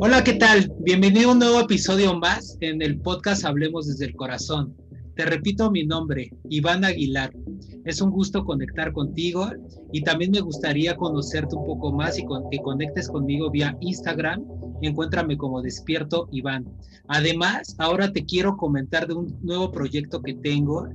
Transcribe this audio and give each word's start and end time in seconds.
Hola, 0.00 0.22
¿qué 0.22 0.34
tal? 0.34 0.72
Bienvenido 0.78 1.30
a 1.30 1.32
un 1.32 1.40
nuevo 1.40 1.58
episodio 1.60 2.16
más 2.16 2.56
en 2.60 2.80
el 2.82 3.00
podcast 3.00 3.44
Hablemos 3.44 3.88
desde 3.88 4.04
el 4.04 4.14
Corazón. 4.14 4.76
Te 5.16 5.24
repito 5.24 5.72
mi 5.72 5.84
nombre, 5.84 6.30
Iván 6.48 6.84
Aguilar. 6.84 7.32
Es 7.84 8.00
un 8.00 8.10
gusto 8.10 8.44
conectar 8.44 8.92
contigo 8.92 9.50
y 9.92 10.02
también 10.02 10.30
me 10.30 10.40
gustaría 10.40 10.96
conocerte 10.96 11.56
un 11.56 11.66
poco 11.66 11.92
más 11.92 12.16
y 12.20 12.24
que 12.50 12.58
conectes 12.58 13.08
conmigo 13.08 13.50
vía 13.50 13.76
Instagram. 13.80 14.44
Encuéntrame 14.82 15.36
como 15.36 15.62
Despierto 15.62 16.28
Iván. 16.30 16.64
Además, 17.08 17.74
ahora 17.78 18.12
te 18.12 18.24
quiero 18.24 18.56
comentar 18.56 19.08
de 19.08 19.14
un 19.14 19.36
nuevo 19.42 19.72
proyecto 19.72 20.22
que 20.22 20.34
tengo, 20.34 20.86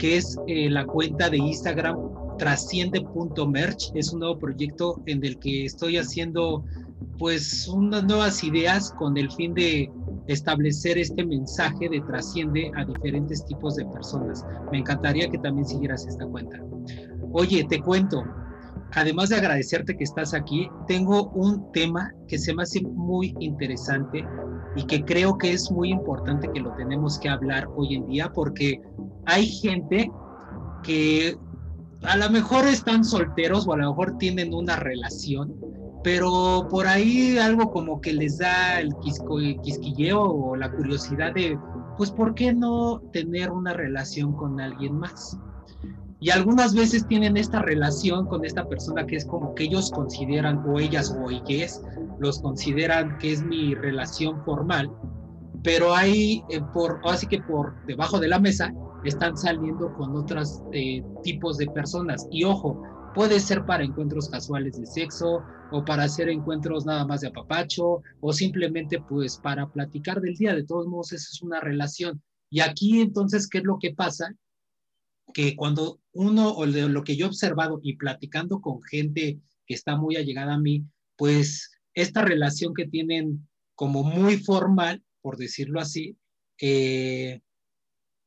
que 0.00 0.16
es 0.16 0.36
eh, 0.48 0.68
la 0.68 0.84
cuenta 0.84 1.30
de 1.30 1.38
Instagram 1.38 1.96
trasciende.merch. 2.42 3.92
Es 3.94 4.12
un 4.12 4.18
nuevo 4.18 4.36
proyecto 4.36 5.00
en 5.06 5.24
el 5.24 5.38
que 5.38 5.64
estoy 5.64 5.96
haciendo 5.96 6.64
pues 7.16 7.68
unas 7.68 8.02
nuevas 8.02 8.42
ideas 8.42 8.92
con 8.98 9.16
el 9.16 9.30
fin 9.30 9.54
de 9.54 9.88
establecer 10.26 10.98
este 10.98 11.24
mensaje 11.24 11.88
de 11.88 12.00
trasciende 12.00 12.72
a 12.74 12.84
diferentes 12.84 13.44
tipos 13.44 13.76
de 13.76 13.84
personas. 13.86 14.44
Me 14.72 14.78
encantaría 14.78 15.28
que 15.28 15.38
también 15.38 15.64
siguieras 15.64 16.04
esta 16.04 16.26
cuenta. 16.26 16.60
Oye, 17.32 17.64
te 17.68 17.80
cuento, 17.80 18.24
además 18.90 19.28
de 19.28 19.36
agradecerte 19.36 19.96
que 19.96 20.02
estás 20.02 20.34
aquí, 20.34 20.68
tengo 20.88 21.28
un 21.28 21.70
tema 21.70 22.12
que 22.26 22.38
se 22.38 22.52
me 22.52 22.64
hace 22.64 22.82
muy 22.82 23.36
interesante 23.38 24.26
y 24.74 24.84
que 24.84 25.04
creo 25.04 25.38
que 25.38 25.52
es 25.52 25.70
muy 25.70 25.90
importante 25.90 26.50
que 26.52 26.58
lo 26.58 26.72
tenemos 26.74 27.20
que 27.20 27.28
hablar 27.28 27.68
hoy 27.76 27.94
en 27.94 28.06
día 28.08 28.32
porque 28.34 28.80
hay 29.26 29.46
gente 29.46 30.10
que 30.82 31.36
a 32.04 32.16
lo 32.16 32.30
mejor 32.30 32.66
están 32.66 33.04
solteros 33.04 33.66
o 33.66 33.72
a 33.72 33.76
lo 33.76 33.90
mejor 33.90 34.18
tienen 34.18 34.54
una 34.54 34.76
relación 34.76 35.54
pero 36.02 36.66
por 36.68 36.86
ahí 36.86 37.38
algo 37.38 37.70
como 37.70 38.00
que 38.00 38.12
les 38.12 38.38
da 38.38 38.80
el, 38.80 38.94
quisquilleo 39.02 40.22
o 40.22 40.56
la 40.56 40.70
curiosidad 40.70 41.32
de, 41.34 41.58
pues, 41.96 42.10
¿por 42.10 42.34
qué 42.34 42.52
no 42.52 43.00
tener 43.12 43.50
una 43.50 43.72
relación 43.72 44.32
con 44.32 44.60
alguien 44.60 44.98
más? 44.98 45.38
Y 46.20 46.30
algunas 46.30 46.74
veces 46.74 47.06
tienen 47.06 47.36
esta 47.36 47.60
relación 47.62 48.26
con 48.26 48.44
esta 48.44 48.64
persona 48.68 49.06
que 49.06 49.16
es 49.16 49.24
como 49.24 49.54
que 49.54 49.64
ellos 49.64 49.90
consideran, 49.90 50.64
o 50.68 50.78
ellas 50.78 51.16
o 51.16 51.30
ellos, 51.30 51.80
los 52.20 52.40
consideran 52.40 53.18
que 53.18 53.32
es 53.32 53.44
mi 53.44 53.74
relación 53.74 54.44
formal, 54.44 54.90
pero 55.64 55.94
hay, 55.94 56.44
eh, 56.48 56.60
por, 56.72 57.00
así 57.04 57.26
que 57.26 57.40
por 57.40 57.74
debajo 57.86 58.20
de 58.20 58.28
la 58.28 58.38
mesa, 58.38 58.72
están 59.04 59.36
saliendo 59.36 59.92
con 59.94 60.16
otros 60.16 60.62
eh, 60.72 61.02
tipos 61.22 61.58
de 61.58 61.66
personas. 61.66 62.26
Y 62.30 62.44
ojo, 62.44 62.82
Puede 63.14 63.40
ser 63.40 63.66
para 63.66 63.84
encuentros 63.84 64.30
casuales 64.30 64.78
de 64.80 64.86
sexo 64.86 65.44
o 65.70 65.84
para 65.84 66.04
hacer 66.04 66.30
encuentros 66.30 66.86
nada 66.86 67.06
más 67.06 67.20
de 67.20 67.28
apapacho 67.28 68.02
o 68.20 68.32
simplemente 68.32 69.00
pues 69.00 69.36
para 69.36 69.70
platicar 69.70 70.22
del 70.22 70.34
día. 70.34 70.54
De 70.54 70.64
todos 70.64 70.86
modos, 70.86 71.12
eso 71.12 71.28
es 71.30 71.42
una 71.42 71.60
relación. 71.60 72.22
Y 72.48 72.60
aquí 72.60 73.02
entonces, 73.02 73.48
¿qué 73.48 73.58
es 73.58 73.64
lo 73.64 73.78
que 73.78 73.94
pasa? 73.94 74.34
Que 75.34 75.56
cuando 75.56 76.00
uno, 76.12 76.52
o 76.52 76.64
lo 76.64 77.04
que 77.04 77.16
yo 77.16 77.26
he 77.26 77.28
observado 77.28 77.80
y 77.82 77.96
platicando 77.96 78.62
con 78.62 78.82
gente 78.82 79.38
que 79.66 79.74
está 79.74 79.96
muy 79.96 80.16
allegada 80.16 80.54
a 80.54 80.60
mí, 80.60 80.86
pues 81.16 81.70
esta 81.92 82.22
relación 82.22 82.72
que 82.72 82.86
tienen 82.86 83.46
como 83.74 84.04
muy 84.04 84.38
formal, 84.38 85.02
por 85.20 85.36
decirlo 85.36 85.80
así, 85.80 86.16
eh, 86.58 87.42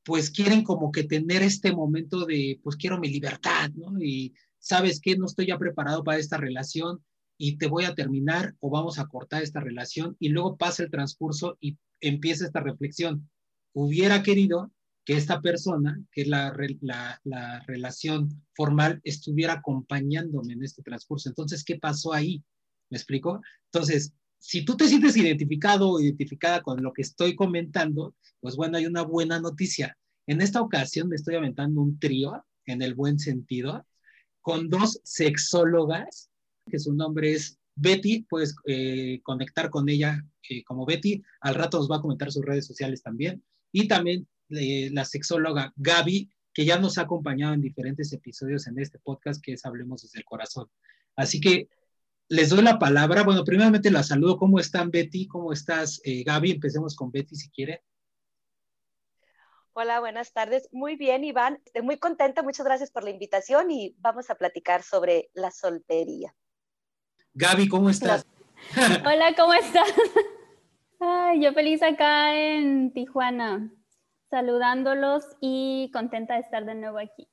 pues 0.06 0.30
quieren 0.30 0.64
como 0.64 0.92
que 0.92 1.04
tener 1.04 1.42
este 1.42 1.74
momento 1.74 2.26
de, 2.26 2.60
pues 2.64 2.76
quiero 2.76 3.00
mi 3.00 3.10
libertad, 3.10 3.72
¿no? 3.74 4.00
Y 4.00 4.36
sabes 4.60 5.02
que 5.02 5.18
no 5.18 5.26
estoy 5.26 5.48
ya 5.48 5.58
preparado 5.58 6.04
para 6.04 6.20
esta 6.20 6.38
relación 6.38 7.04
y 7.38 7.58
te 7.58 7.68
voy 7.68 7.86
a 7.86 7.96
terminar 7.96 8.56
o 8.60 8.70
vamos 8.70 9.00
a 9.00 9.08
cortar 9.08 9.42
esta 9.42 9.60
relación 9.60 10.16
y 10.20 10.30
luego 10.30 10.58
pasa 10.58 10.84
el 10.84 10.92
transcurso 10.92 11.58
y 11.60 11.78
empieza 12.02 12.46
esta 12.46 12.60
reflexión. 12.60 13.30
Hubiera 13.74 14.22
querido 14.22 14.72
que 15.06 15.18
esta 15.18 15.42
persona, 15.42 16.00
que 16.12 16.22
es 16.22 16.28
la, 16.28 16.56
la, 16.82 17.64
relación 17.68 18.44
formal, 18.54 19.02
estuviera 19.04 19.54
acompañándome 19.54 20.54
en 20.54 20.64
este 20.64 20.84
transcurso. 20.84 21.30
Entonces, 21.30 21.64
¿qué 21.64 21.78
pasó 21.78 22.14
ahí? 22.14 22.44
¿Me 22.90 22.98
explico? 22.98 23.42
Entonces, 23.72 24.14
si 24.46 24.64
tú 24.64 24.78
te 24.78 24.88
sientes 24.88 25.18
identificado 25.18 25.90
o 25.90 26.00
identificada 26.00 26.62
con 26.62 26.84
lo 26.84 26.94
que 26.94 27.02
estoy 27.02 27.36
comentando, 27.36 28.14
pues 28.40 28.56
bueno, 28.56 28.78
hay 28.78 28.86
una 28.86 29.02
buena 29.02 29.40
noticia. 29.40 29.98
En 30.28 30.40
esta 30.40 30.62
ocasión 30.62 31.10
me 31.10 31.16
estoy 31.16 31.34
aventando 31.34 31.82
un 31.82 31.98
trío, 31.98 32.46
en 32.68 32.84
el 32.84 32.94
buen 32.94 33.18
sentido, 33.18 33.88
con 34.42 34.70
dos 34.70 35.02
sexólogas, 35.04 36.30
que 36.70 36.78
su 36.78 36.94
nombre 36.94 37.34
es 37.34 37.58
Betty, 37.74 38.28
puedes 38.30 38.56
eh, 38.68 39.20
conectar 39.24 39.72
con 39.72 39.90
ella 39.90 40.24
eh, 40.48 40.64
como 40.64 40.86
Betty, 40.86 41.24
al 41.42 41.56
rato 41.56 41.80
nos 41.80 41.90
va 41.90 41.96
a 41.96 42.02
comentar 42.02 42.32
sus 42.32 42.46
redes 42.46 42.68
sociales 42.68 43.02
también, 43.02 43.44
y 43.72 43.88
también 43.88 44.28
eh, 44.50 44.92
la 44.94 45.06
sexóloga 45.06 45.74
Gaby, 45.76 46.30
que 46.54 46.66
ya 46.66 46.78
nos 46.78 47.00
ha 47.00 47.02
acompañado 47.02 47.56
en 47.56 47.62
diferentes 47.62 48.14
episodios 48.14 48.68
en 48.68 48.78
este 48.78 49.00
podcast 49.00 49.44
que 49.44 49.54
es 49.54 49.66
Hablemos 49.66 50.04
desde 50.04 50.20
el 50.20 50.26
Corazón. 50.26 50.68
Así 51.16 51.42
que 51.42 51.68
les 52.30 52.50
doy 52.50 52.64
la 52.64 52.80
palabra. 52.80 53.24
Bueno, 53.24 53.44
primeramente 53.44 53.92
la 53.92 54.04
saludo. 54.04 54.38
¿Cómo 54.38 54.60
están 54.60 54.92
Betty? 54.92 55.28
¿Cómo 55.28 55.54
estás 55.54 56.02
Gaby? 56.04 56.52
Empecemos 56.52 56.96
con 56.96 57.12
Betty 57.12 57.36
si 57.36 57.50
quiere. 57.50 57.84
Hola, 59.78 60.00
buenas 60.00 60.32
tardes. 60.32 60.70
Muy 60.72 60.96
bien, 60.96 61.26
Iván. 61.26 61.62
Estoy 61.66 61.82
muy 61.82 61.98
contenta. 61.98 62.42
Muchas 62.42 62.66
gracias 62.66 62.92
por 62.92 63.04
la 63.04 63.10
invitación 63.10 63.70
y 63.72 63.94
vamos 64.00 64.30
a 64.30 64.36
platicar 64.36 64.84
sobre 64.84 65.30
la 65.34 65.52
soltería. 65.52 66.34
Gaby, 67.34 67.68
¿cómo 67.68 67.90
estás? 67.90 68.26
Hola, 69.06 69.36
¿cómo 69.36 69.54
estás? 69.54 69.90
Ay, 71.02 71.44
yo 71.44 71.52
feliz 71.52 71.84
acá 71.84 72.34
en 72.34 72.94
Tijuana, 72.94 73.70
saludándolos 74.30 75.26
y 75.42 75.92
contenta 75.92 76.36
de 76.36 76.40
estar 76.40 76.64
de 76.64 76.76
nuevo 76.76 76.98
aquí. 76.98 77.28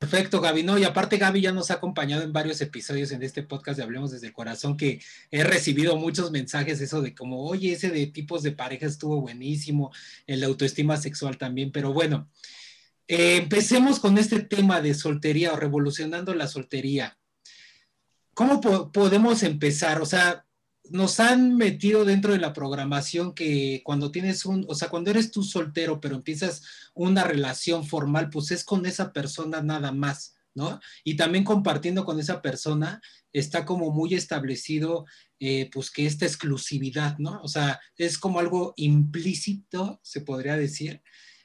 Perfecto, 0.00 0.40
Gaby. 0.40 0.62
No, 0.62 0.78
y 0.78 0.84
aparte 0.84 1.18
Gaby 1.18 1.42
ya 1.42 1.52
nos 1.52 1.70
ha 1.70 1.74
acompañado 1.74 2.22
en 2.22 2.32
varios 2.32 2.58
episodios 2.62 3.12
en 3.12 3.22
este 3.22 3.42
podcast 3.42 3.76
de 3.76 3.84
Hablemos 3.84 4.10
desde 4.10 4.28
el 4.28 4.32
Corazón, 4.32 4.78
que 4.78 4.98
he 5.30 5.44
recibido 5.44 5.94
muchos 5.98 6.30
mensajes, 6.30 6.80
eso 6.80 7.02
de 7.02 7.14
como, 7.14 7.44
oye, 7.44 7.72
ese 7.72 7.90
de 7.90 8.06
tipos 8.06 8.42
de 8.42 8.52
pareja 8.52 8.86
estuvo 8.86 9.20
buenísimo, 9.20 9.92
el 10.26 10.42
autoestima 10.42 10.96
sexual 10.96 11.36
también, 11.36 11.70
pero 11.70 11.92
bueno, 11.92 12.30
eh, 13.08 13.36
empecemos 13.36 14.00
con 14.00 14.16
este 14.16 14.40
tema 14.40 14.80
de 14.80 14.94
soltería 14.94 15.52
o 15.52 15.56
revolucionando 15.56 16.32
la 16.32 16.48
soltería. 16.48 17.18
¿Cómo 18.32 18.62
podemos 18.92 19.42
empezar? 19.42 20.00
O 20.00 20.06
sea, 20.06 20.46
nos 20.90 21.20
han 21.20 21.56
metido 21.56 22.04
dentro 22.04 22.32
de 22.32 22.40
la 22.40 22.52
programación 22.52 23.32
que 23.32 23.80
cuando 23.84 24.10
tienes 24.10 24.44
un, 24.44 24.66
o 24.68 24.74
sea, 24.74 24.88
cuando 24.88 25.10
eres 25.10 25.30
tú 25.30 25.44
soltero, 25.44 26.00
pero 26.00 26.16
empiezas 26.16 26.62
una 26.94 27.22
relación 27.22 27.86
formal, 27.86 28.28
pues 28.28 28.50
es 28.50 28.64
con 28.64 28.84
esa 28.86 29.12
persona 29.12 29.62
nada 29.62 29.92
más, 29.92 30.34
¿no? 30.52 30.80
Y 31.04 31.16
también 31.16 31.44
compartiendo 31.44 32.04
con 32.04 32.18
esa 32.18 32.42
persona 32.42 33.00
está 33.32 33.64
como 33.64 33.92
muy 33.92 34.14
establecido, 34.14 35.06
eh, 35.38 35.70
pues 35.72 35.92
que 35.92 36.06
esta 36.06 36.26
exclusividad, 36.26 37.18
¿no? 37.18 37.40
O 37.42 37.48
sea, 37.48 37.80
es 37.96 38.18
como 38.18 38.40
algo 38.40 38.74
implícito, 38.76 40.00
se 40.02 40.22
podría 40.22 40.56
decir, 40.56 41.02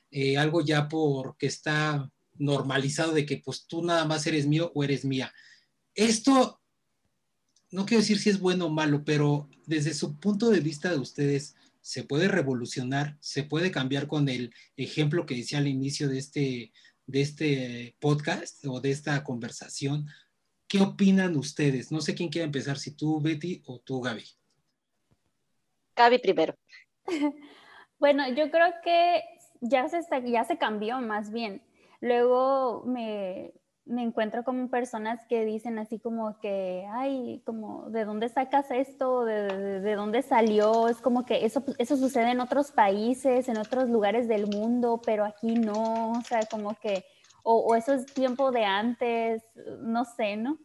eh, 0.10 0.38
algo 0.38 0.62
ya 0.66 0.88
porque 0.88 1.46
está 1.46 2.12
normalizado 2.34 3.14
de 3.14 3.28
que 3.28 3.38
pues 3.46 3.68
tú 3.68 3.84
nada 3.84 4.06
más 4.06 4.26
eres 4.26 4.48
mío 4.48 4.72
o 4.74 4.84
eres 4.84 5.06
mía. 5.06 5.32
Esto 5.94 6.62
no 7.76 7.86
quiero 7.86 8.00
decir 8.00 8.18
si 8.18 8.30
es 8.30 8.40
bueno 8.40 8.68
o 8.68 8.70
malo, 8.70 9.04
pero 9.04 9.50
desde 9.66 9.94
su 9.94 10.18
punto 10.18 10.50
de 10.50 10.62
vista 10.62 10.90
de 10.90 10.98
ustedes, 10.98 11.58
¿se 11.82 12.04
puede 12.04 12.30
revolucionar? 12.30 13.18
¿Se 13.20 13.44
puede 13.44 13.70
cambiar 13.70 14.08
con 14.08 14.30
el 14.30 14.54
ejemplo 14.78 15.26
que 15.26 15.36
decía 15.36 15.58
al 15.58 15.68
inicio 15.68 16.08
de 16.08 16.18
este, 16.18 16.72
de 17.06 17.22
este 17.22 17.96
podcast 18.00 18.66
o 18.66 18.80
de 18.80 18.92
esta 18.92 19.22
conversación? 19.26 20.08
¿Qué 20.70 20.80
opinan 20.80 21.36
ustedes? 21.36 21.92
No 21.92 22.00
sé 22.00 22.16
quién 22.16 22.30
quiere 22.30 22.46
empezar, 22.46 22.78
si 22.78 22.92
tú, 22.92 23.20
Betty, 23.20 23.62
o 23.66 23.80
tú, 23.80 24.00
Gaby. 24.00 24.24
Gaby 25.98 26.20
primero. 26.20 26.56
bueno, 28.00 28.26
yo 28.30 28.50
creo 28.52 28.74
que 28.86 29.22
ya 29.60 29.90
se, 29.90 30.00
ya 30.32 30.46
se 30.46 30.58
cambió 30.58 31.02
más 31.02 31.30
bien. 31.30 31.62
Luego 32.00 32.86
me, 32.86 33.52
me 33.86 34.02
encuentro 34.02 34.44
con 34.44 34.70
personas 34.70 35.26
que 35.28 35.46
dicen 35.46 35.78
así 35.78 36.00
como 36.00 36.40
que, 36.40 36.88
ay, 36.92 37.42
como, 37.46 37.90
¿de 37.92 38.04
dónde 38.04 38.30
sacas 38.30 38.72
esto? 38.72 39.26
¿De, 39.26 39.82
de, 39.82 39.96
dónde 39.96 40.24
salió? 40.24 40.88
Es 40.88 40.98
como 40.98 41.26
que 41.26 41.46
eso, 41.46 41.64
eso 41.78 41.96
sucede 41.96 42.32
en 42.32 42.40
otros 42.40 42.72
países, 42.72 43.48
en 43.48 43.58
otros 43.58 43.90
lugares 43.90 44.28
del 44.28 44.48
mundo, 44.48 45.02
pero 45.06 45.24
aquí 45.24 45.54
no, 45.54 46.14
o 46.14 46.22
sea, 46.22 46.40
como 46.50 46.76
que, 46.80 47.06
o, 47.44 47.60
o 47.60 47.76
eso 47.76 47.94
es 47.94 48.06
tiempo 48.08 48.52
de 48.52 48.66
antes, 48.66 49.44
no 49.82 50.04
sé, 50.06 50.36
¿no? 50.36 50.58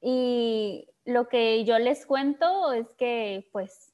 Y 0.00 0.88
lo 1.04 1.28
que 1.28 1.64
yo 1.64 1.78
les 1.78 2.06
cuento 2.06 2.72
es 2.72 2.88
que, 2.98 3.48
pues, 3.52 3.91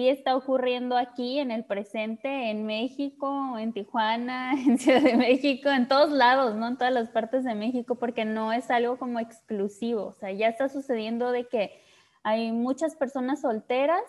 sí 0.00 0.08
está 0.08 0.34
ocurriendo 0.34 0.96
aquí 0.96 1.40
en 1.40 1.50
el 1.50 1.62
presente, 1.62 2.50
en 2.50 2.64
México, 2.64 3.58
en 3.58 3.74
Tijuana, 3.74 4.52
en 4.66 4.78
Ciudad 4.78 5.02
de 5.02 5.14
México, 5.14 5.68
en 5.68 5.88
todos 5.88 6.10
lados, 6.10 6.54
¿no? 6.54 6.68
En 6.68 6.78
todas 6.78 6.92
las 6.94 7.10
partes 7.10 7.44
de 7.44 7.54
México, 7.54 7.96
porque 7.96 8.24
no 8.24 8.50
es 8.50 8.70
algo 8.70 8.96
como 8.98 9.20
exclusivo, 9.20 10.06
o 10.06 10.12
sea, 10.14 10.32
ya 10.32 10.48
está 10.48 10.70
sucediendo 10.70 11.32
de 11.32 11.48
que 11.48 11.82
hay 12.22 12.50
muchas 12.50 12.96
personas 12.96 13.42
solteras 13.42 14.00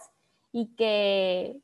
y 0.54 0.76
que 0.78 1.60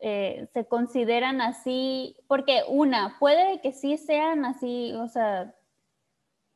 eh, 0.00 0.46
se 0.52 0.66
consideran 0.66 1.40
así, 1.40 2.16
porque 2.28 2.64
una, 2.68 3.16
puede 3.18 3.62
que 3.62 3.72
sí 3.72 3.96
sean 3.96 4.44
así, 4.44 4.92
o 4.92 5.08
sea, 5.08 5.54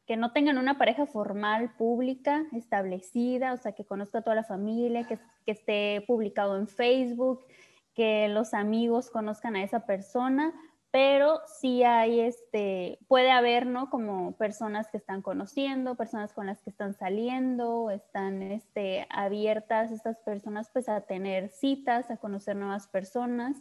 que 0.07 0.17
no 0.17 0.33
tengan 0.33 0.59
una 0.59 0.79
pareja 0.79 1.07
formal 1.07 1.75
pública 1.77 2.45
establecida, 2.53 3.53
o 3.53 3.57
sea, 3.57 3.73
que 3.73 3.85
conozca 3.85 4.19
a 4.19 4.23
toda 4.23 4.37
la 4.37 4.45
familia, 4.45 5.07
que, 5.07 5.19
que 5.47 5.53
esté 5.53 6.05
publicado 6.07 6.59
en 6.59 6.69
Facebook, 6.69 7.47
que 7.95 8.29
los 8.29 8.55
amigos 8.55 9.11
conozcan 9.11 9.57
a 9.57 9.63
esa 9.63 9.87
persona, 9.87 10.53
pero 10.95 11.41
sí 11.47 11.83
hay, 11.83 12.21
este, 12.21 13.01
puede 13.09 13.33
haber, 13.33 13.67
¿no? 13.67 13.91
Como 13.91 14.37
personas 14.37 14.89
que 14.91 14.97
están 14.97 15.23
conociendo, 15.23 15.97
personas 15.97 16.33
con 16.33 16.47
las 16.47 16.63
que 16.63 16.71
están 16.71 16.95
saliendo, 16.95 17.91
están 17.91 18.43
este, 18.43 19.05
abiertas 19.11 19.91
estas 19.91 20.19
personas 20.19 20.71
pues 20.73 20.89
a 20.89 21.01
tener 21.01 21.49
citas, 21.49 22.13
a 22.13 22.17
conocer 22.19 22.55
nuevas 22.55 22.87
personas. 22.87 23.57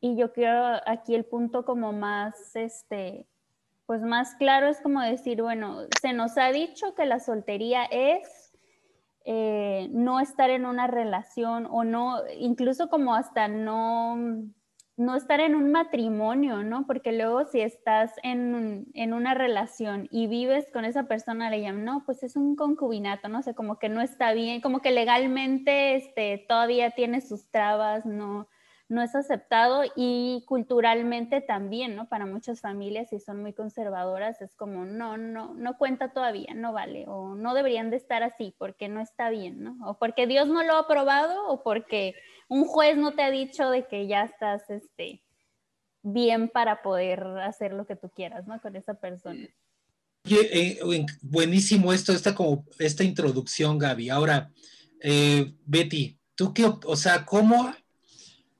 Y 0.00 0.16
yo 0.16 0.32
quiero 0.32 0.80
aquí 0.86 1.14
el 1.14 1.26
punto 1.26 1.66
como 1.66 1.92
más, 1.92 2.56
este, 2.56 3.26
pues 3.90 4.02
más 4.02 4.36
claro 4.36 4.68
es 4.68 4.80
como 4.80 5.00
decir, 5.00 5.42
bueno, 5.42 5.80
se 6.00 6.12
nos 6.12 6.38
ha 6.38 6.52
dicho 6.52 6.94
que 6.94 7.06
la 7.06 7.18
soltería 7.18 7.86
es 7.86 8.52
eh, 9.24 9.88
no 9.90 10.20
estar 10.20 10.48
en 10.48 10.64
una 10.64 10.86
relación 10.86 11.66
o 11.68 11.82
no, 11.82 12.18
incluso 12.38 12.88
como 12.88 13.16
hasta 13.16 13.48
no, 13.48 14.16
no 14.96 15.16
estar 15.16 15.40
en 15.40 15.56
un 15.56 15.72
matrimonio, 15.72 16.62
¿no? 16.62 16.86
Porque 16.86 17.10
luego 17.10 17.46
si 17.46 17.62
estás 17.62 18.12
en, 18.22 18.86
en, 18.94 19.12
una 19.12 19.34
relación 19.34 20.06
y 20.12 20.28
vives 20.28 20.70
con 20.72 20.84
esa 20.84 21.08
persona, 21.08 21.50
le 21.50 21.60
llaman, 21.60 21.84
no, 21.84 22.04
pues 22.06 22.22
es 22.22 22.36
un 22.36 22.54
concubinato, 22.54 23.28
no 23.28 23.42
sé, 23.42 23.56
como 23.56 23.80
que 23.80 23.88
no 23.88 24.02
está 24.02 24.32
bien, 24.34 24.60
como 24.60 24.82
que 24.82 24.92
legalmente 24.92 25.96
este, 25.96 26.46
todavía 26.48 26.92
tiene 26.92 27.22
sus 27.22 27.50
trabas, 27.50 28.06
no, 28.06 28.46
no 28.90 29.02
es 29.02 29.14
aceptado 29.14 29.84
y 29.94 30.42
culturalmente 30.48 31.40
también, 31.40 31.94
¿no? 31.94 32.08
Para 32.08 32.26
muchas 32.26 32.60
familias, 32.60 33.08
si 33.08 33.20
son 33.20 33.40
muy 33.40 33.52
conservadoras, 33.52 34.42
es 34.42 34.52
como, 34.56 34.84
no, 34.84 35.16
no, 35.16 35.54
no 35.54 35.78
cuenta 35.78 36.12
todavía, 36.12 36.54
no 36.56 36.72
vale, 36.72 37.04
o 37.06 37.36
no 37.36 37.54
deberían 37.54 37.90
de 37.90 37.96
estar 37.96 38.24
así 38.24 38.52
porque 38.58 38.88
no 38.88 39.00
está 39.00 39.30
bien, 39.30 39.62
¿no? 39.62 39.78
O 39.88 39.96
porque 39.96 40.26
Dios 40.26 40.48
no 40.48 40.64
lo 40.64 40.74
ha 40.74 40.80
aprobado 40.80 41.46
o 41.46 41.62
porque 41.62 42.16
un 42.48 42.64
juez 42.64 42.96
no 42.96 43.12
te 43.12 43.22
ha 43.22 43.30
dicho 43.30 43.70
de 43.70 43.86
que 43.86 44.08
ya 44.08 44.24
estás, 44.24 44.68
este, 44.68 45.22
bien 46.02 46.48
para 46.48 46.82
poder 46.82 47.22
hacer 47.44 47.72
lo 47.72 47.86
que 47.86 47.94
tú 47.94 48.10
quieras, 48.10 48.48
¿no? 48.48 48.60
Con 48.60 48.74
esa 48.74 48.94
persona. 48.94 49.46
Eh, 50.28 50.80
buenísimo 51.22 51.92
esto, 51.92 52.12
esta 52.12 52.34
como, 52.34 52.66
esta 52.80 53.04
introducción, 53.04 53.78
Gaby. 53.78 54.10
Ahora, 54.10 54.50
eh, 55.00 55.54
Betty, 55.64 56.18
tú 56.34 56.52
qué, 56.52 56.64
o 56.64 56.96
sea, 56.96 57.24
¿cómo 57.24 57.72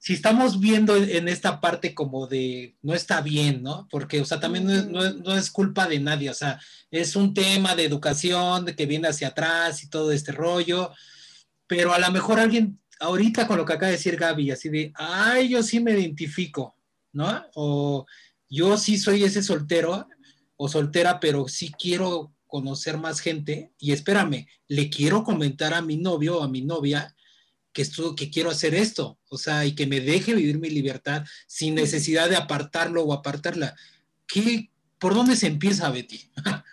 si 0.03 0.15
estamos 0.15 0.61
viendo 0.61 0.97
en 0.97 1.29
esta 1.29 1.61
parte 1.61 1.95
como 1.95 2.27
de 2.27 2.75
no 2.81 2.95
está 2.95 3.21
bien, 3.21 3.63
¿no? 3.63 3.87
Porque, 3.91 4.23
o 4.23 4.25
sea, 4.25 4.41
también 4.41 4.91
no 4.91 5.37
es, 5.37 5.51
culpa 5.51 5.87
de 5.87 6.01
nadie, 6.01 6.31
o 6.31 6.35
sea, 6.35 6.59
es 6.91 7.17
un 7.17 7.35
tema 7.35 7.77
de 7.77 7.85
educación, 7.85 8.65
de 8.65 8.75
que 8.75 8.87
viene 8.87 9.09
hacia 9.09 9.29
atrás 9.29 9.83
y 9.85 9.91
todo 9.91 10.11
este 10.11 10.33
rollo, 10.33 10.91
pero 11.67 11.93
a 11.93 11.99
lo 11.99 12.11
mejor 12.11 12.41
alguien, 12.41 12.81
ahorita 12.99 13.47
con 13.47 13.59
lo 13.59 13.67
que 13.67 13.75
acaba 13.75 13.89
de 13.89 13.99
decir 13.99 14.17
Gaby, 14.17 14.51
así 14.53 14.71
de, 14.71 14.91
ay, 14.95 15.51
yo 15.51 15.63
sí 15.63 15.81
me 15.81 15.93
identifico, 15.93 16.75
¿no? 17.13 17.45
O 17.55 18.07
yo 18.49 18.79
sí 18.79 18.97
soy 18.97 19.25
ese 19.25 19.43
soltero 19.43 20.09
o 20.57 20.67
soltera, 20.67 21.21
pero 21.21 21.47
sí 21.47 21.73
quiero 21.79 22.33
conocer 22.47 22.97
más 22.97 23.21
gente 23.21 23.75
y 23.79 23.93
espérame, 23.93 24.47
le 24.67 24.89
quiero 24.89 25.25
comentar 25.25 25.75
a 25.75 25.83
mi 25.83 25.99
novio 25.99 26.39
o 26.39 26.43
a 26.43 26.49
mi 26.49 26.63
novia 26.63 27.15
que, 27.73 27.83
esto, 27.83 28.15
que 28.15 28.31
quiero 28.31 28.51
hacer 28.51 28.75
esto, 28.75 29.19
o 29.29 29.39
sea, 29.39 29.65
y 29.65 29.75
que 29.75 29.87
me 29.87 30.01
deje 30.01 30.35
vivir 30.35 30.59
mi 30.59 30.71
libertad 30.71 31.25
sin 31.47 31.75
necesidad 31.75 32.29
de 32.29 32.37
apartarlo 32.37 33.03
o 33.05 33.13
apartarla. 33.13 33.77
¿Qué, 34.27 34.71
¿Por 34.99 35.15
dónde 35.15 35.37
se 35.37 35.47
empieza, 35.47 35.91
Betty? 35.91 36.31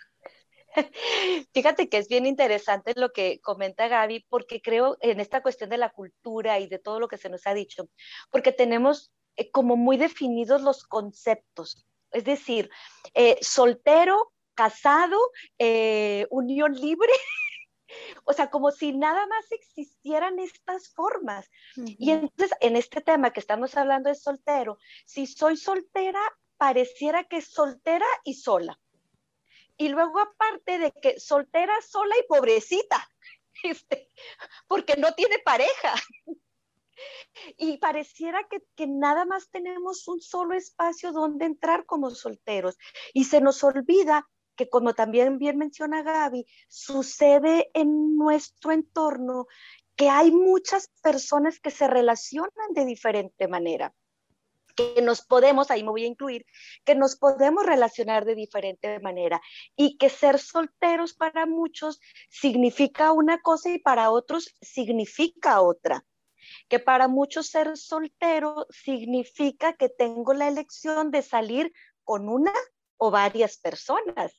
Fíjate 1.54 1.88
que 1.88 1.98
es 1.98 2.08
bien 2.08 2.26
interesante 2.26 2.92
lo 2.96 3.12
que 3.12 3.40
comenta 3.40 3.88
Gaby, 3.88 4.26
porque 4.28 4.60
creo 4.60 4.96
en 5.00 5.20
esta 5.20 5.42
cuestión 5.42 5.70
de 5.70 5.78
la 5.78 5.90
cultura 5.90 6.58
y 6.60 6.68
de 6.68 6.78
todo 6.78 7.00
lo 7.00 7.08
que 7.08 7.18
se 7.18 7.28
nos 7.28 7.46
ha 7.46 7.54
dicho, 7.54 7.88
porque 8.30 8.52
tenemos 8.52 9.10
eh, 9.36 9.50
como 9.50 9.76
muy 9.76 9.96
definidos 9.96 10.62
los 10.62 10.84
conceptos, 10.84 11.86
es 12.12 12.24
decir, 12.24 12.70
eh, 13.14 13.38
soltero, 13.40 14.32
casado, 14.54 15.18
eh, 15.58 16.26
unión 16.30 16.74
libre, 16.74 17.12
o 18.24 18.32
sea, 18.32 18.50
como 18.50 18.70
si 18.70 18.92
nada 18.92 19.26
más 19.26 19.50
existieran 19.52 20.38
estas 20.38 20.88
formas. 20.88 21.50
Y 21.76 22.10
entonces, 22.10 22.56
en 22.60 22.76
este 22.76 23.00
tema 23.00 23.32
que 23.32 23.40
estamos 23.40 23.76
hablando 23.76 24.08
de 24.08 24.14
soltero, 24.14 24.78
si 25.06 25.26
soy 25.26 25.56
soltera, 25.56 26.20
pareciera 26.56 27.24
que 27.24 27.40
soltera 27.40 28.06
y 28.24 28.34
sola. 28.34 28.78
Y 29.76 29.88
luego 29.88 30.18
aparte 30.18 30.78
de 30.78 30.92
que 30.92 31.20
soltera, 31.20 31.74
sola 31.82 32.14
y 32.18 32.26
pobrecita, 32.26 33.08
este, 33.62 34.08
porque 34.66 34.96
no 34.96 35.12
tiene 35.14 35.38
pareja. 35.38 35.94
Y 37.56 37.78
pareciera 37.78 38.42
que, 38.50 38.60
que, 38.74 38.88
nada 38.88 39.24
más 39.24 39.48
tenemos 39.50 40.08
un 40.08 40.20
solo 40.20 40.56
espacio 40.56 41.12
donde 41.12 41.44
entrar 41.44 41.86
como 41.86 42.10
solteros. 42.10 42.76
Y 43.14 43.24
se 43.24 43.40
nos 43.40 43.62
olvida 43.62 44.28
que 44.58 44.68
como 44.68 44.92
también 44.92 45.38
bien 45.38 45.56
menciona 45.56 46.02
Gaby, 46.02 46.44
sucede 46.66 47.70
en 47.74 48.16
nuestro 48.16 48.72
entorno 48.72 49.46
que 49.94 50.10
hay 50.10 50.32
muchas 50.32 50.90
personas 51.00 51.60
que 51.60 51.70
se 51.70 51.86
relacionan 51.86 52.74
de 52.74 52.84
diferente 52.84 53.46
manera 53.46 53.94
que 54.74 55.02
nos 55.02 55.22
podemos, 55.22 55.72
ahí 55.72 55.82
me 55.82 55.90
voy 55.90 56.04
a 56.04 56.06
incluir, 56.06 56.46
que 56.84 56.94
nos 56.94 57.16
podemos 57.16 57.66
relacionar 57.66 58.24
de 58.24 58.36
diferente 58.36 59.00
manera 59.00 59.40
y 59.74 59.96
que 59.96 60.08
ser 60.08 60.38
solteros 60.38 61.14
para 61.14 61.46
muchos 61.46 62.00
significa 62.28 63.10
una 63.10 63.40
cosa 63.40 63.70
y 63.70 63.80
para 63.80 64.10
otros 64.10 64.54
significa 64.60 65.60
otra. 65.62 66.04
Que 66.68 66.78
para 66.78 67.08
muchos 67.08 67.48
ser 67.48 67.76
soltero 67.76 68.68
significa 68.70 69.72
que 69.72 69.88
tengo 69.88 70.32
la 70.32 70.46
elección 70.46 71.10
de 71.10 71.22
salir 71.22 71.72
con 72.04 72.28
una 72.28 72.52
o 72.98 73.10
varias 73.10 73.58
personas 73.58 74.32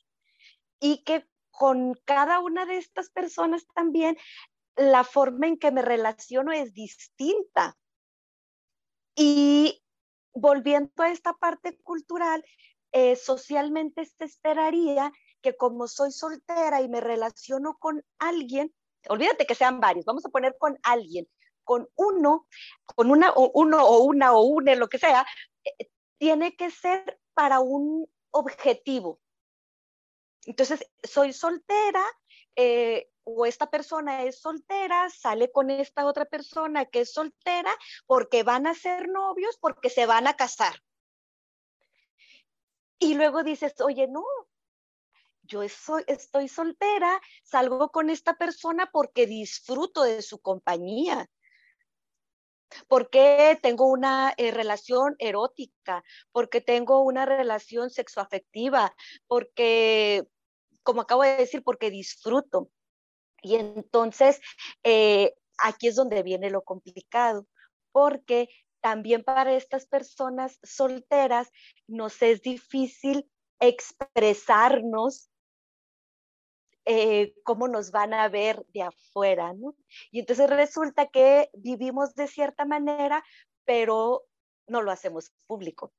y 0.80 1.04
que 1.04 1.28
con 1.50 1.94
cada 2.04 2.40
una 2.40 2.66
de 2.66 2.78
estas 2.78 3.10
personas 3.10 3.66
también 3.74 4.16
la 4.76 5.04
forma 5.04 5.46
en 5.46 5.58
que 5.58 5.70
me 5.70 5.82
relaciono 5.82 6.52
es 6.52 6.72
distinta. 6.72 7.76
Y 9.14 9.82
volviendo 10.32 11.02
a 11.02 11.10
esta 11.10 11.34
parte 11.34 11.78
cultural, 11.82 12.44
eh, 12.92 13.16
socialmente 13.16 14.04
se 14.06 14.24
esperaría 14.24 15.12
que 15.42 15.56
como 15.56 15.86
soy 15.86 16.12
soltera 16.12 16.80
y 16.80 16.88
me 16.88 17.00
relaciono 17.00 17.76
con 17.78 18.04
alguien, 18.18 18.74
olvídate 19.08 19.46
que 19.46 19.54
sean 19.54 19.80
varios, 19.80 20.04
vamos 20.04 20.24
a 20.24 20.30
poner 20.30 20.56
con 20.58 20.78
alguien, 20.82 21.28
con 21.64 21.88
uno, 21.96 22.46
con 22.94 23.10
una 23.10 23.30
o 23.32 23.50
uno 23.54 23.84
o 23.84 24.04
una 24.04 24.32
o 24.32 24.42
une, 24.42 24.76
lo 24.76 24.88
que 24.88 24.98
sea, 24.98 25.26
eh, 25.64 25.88
tiene 26.18 26.56
que 26.56 26.70
ser 26.70 27.20
para 27.34 27.60
un 27.60 28.06
objetivo, 28.30 29.20
entonces, 30.46 30.86
soy 31.02 31.32
soltera 31.32 32.04
eh, 32.56 33.10
o 33.24 33.46
esta 33.46 33.70
persona 33.70 34.24
es 34.24 34.40
soltera, 34.40 35.08
sale 35.10 35.52
con 35.52 35.70
esta 35.70 36.06
otra 36.06 36.24
persona 36.24 36.86
que 36.86 37.00
es 37.00 37.12
soltera 37.12 37.72
porque 38.06 38.42
van 38.42 38.66
a 38.66 38.74
ser 38.74 39.08
novios, 39.08 39.58
porque 39.58 39.90
se 39.90 40.06
van 40.06 40.26
a 40.26 40.34
casar. 40.34 40.82
Y 42.98 43.14
luego 43.14 43.42
dices, 43.42 43.80
oye, 43.80 44.08
no, 44.08 44.24
yo 45.42 45.62
estoy 45.62 46.48
soltera, 46.48 47.20
salgo 47.42 47.90
con 47.90 48.10
esta 48.10 48.34
persona 48.34 48.90
porque 48.92 49.26
disfruto 49.26 50.02
de 50.02 50.22
su 50.22 50.40
compañía 50.40 51.28
porque 52.88 53.58
tengo 53.62 53.86
una 53.86 54.34
eh, 54.36 54.50
relación 54.50 55.16
erótica, 55.18 56.02
porque 56.32 56.60
tengo 56.60 57.02
una 57.02 57.26
relación 57.26 57.90
sexoafectiva, 57.90 58.94
porque, 59.26 60.24
como 60.82 61.02
acabo 61.02 61.22
de 61.22 61.36
decir, 61.36 61.62
porque 61.62 61.90
disfruto. 61.90 62.70
Y 63.42 63.56
entonces, 63.56 64.40
eh, 64.84 65.34
aquí 65.58 65.88
es 65.88 65.96
donde 65.96 66.22
viene 66.22 66.50
lo 66.50 66.62
complicado, 66.62 67.46
porque 67.92 68.48
también 68.80 69.24
para 69.24 69.54
estas 69.54 69.86
personas 69.86 70.58
solteras 70.62 71.50
nos 71.86 72.22
es 72.22 72.42
difícil 72.42 73.30
expresarnos 73.60 75.29
eh, 76.84 77.34
cómo 77.44 77.68
nos 77.68 77.90
van 77.90 78.14
a 78.14 78.28
ver 78.28 78.64
de 78.72 78.82
afuera, 78.82 79.52
¿no? 79.52 79.76
Y 80.10 80.20
entonces 80.20 80.48
resulta 80.48 81.06
que 81.06 81.50
vivimos 81.54 82.14
de 82.14 82.26
cierta 82.26 82.64
manera, 82.64 83.24
pero 83.64 84.24
no 84.66 84.82
lo 84.82 84.90
hacemos 84.90 85.32
público. 85.46 85.92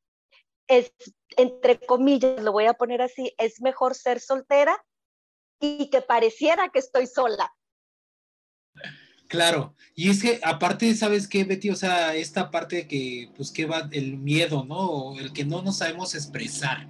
Es, 0.67 0.91
entre 1.37 1.79
comillas, 1.79 2.41
lo 2.41 2.51
voy 2.51 2.65
a 2.65 2.73
poner 2.73 3.01
así, 3.01 3.33
es 3.37 3.61
mejor 3.61 3.95
ser 3.95 4.19
soltera 4.19 4.83
y 5.59 5.89
que 5.89 6.01
pareciera 6.01 6.69
que 6.69 6.79
estoy 6.79 7.07
sola. 7.07 7.53
Claro, 9.27 9.75
y 9.95 10.09
es 10.09 10.21
que 10.21 10.41
aparte, 10.43 10.93
¿sabes 10.93 11.27
qué, 11.27 11.45
Betty? 11.45 11.69
O 11.69 11.75
sea, 11.75 12.15
esta 12.15 12.51
parte 12.51 12.87
que, 12.87 13.31
pues, 13.37 13.51
que 13.51 13.65
va 13.65 13.87
el 13.93 14.17
miedo, 14.17 14.65
¿no? 14.65 15.17
El 15.17 15.31
que 15.31 15.45
no 15.45 15.61
nos 15.61 15.77
sabemos 15.77 16.15
expresar 16.15 16.87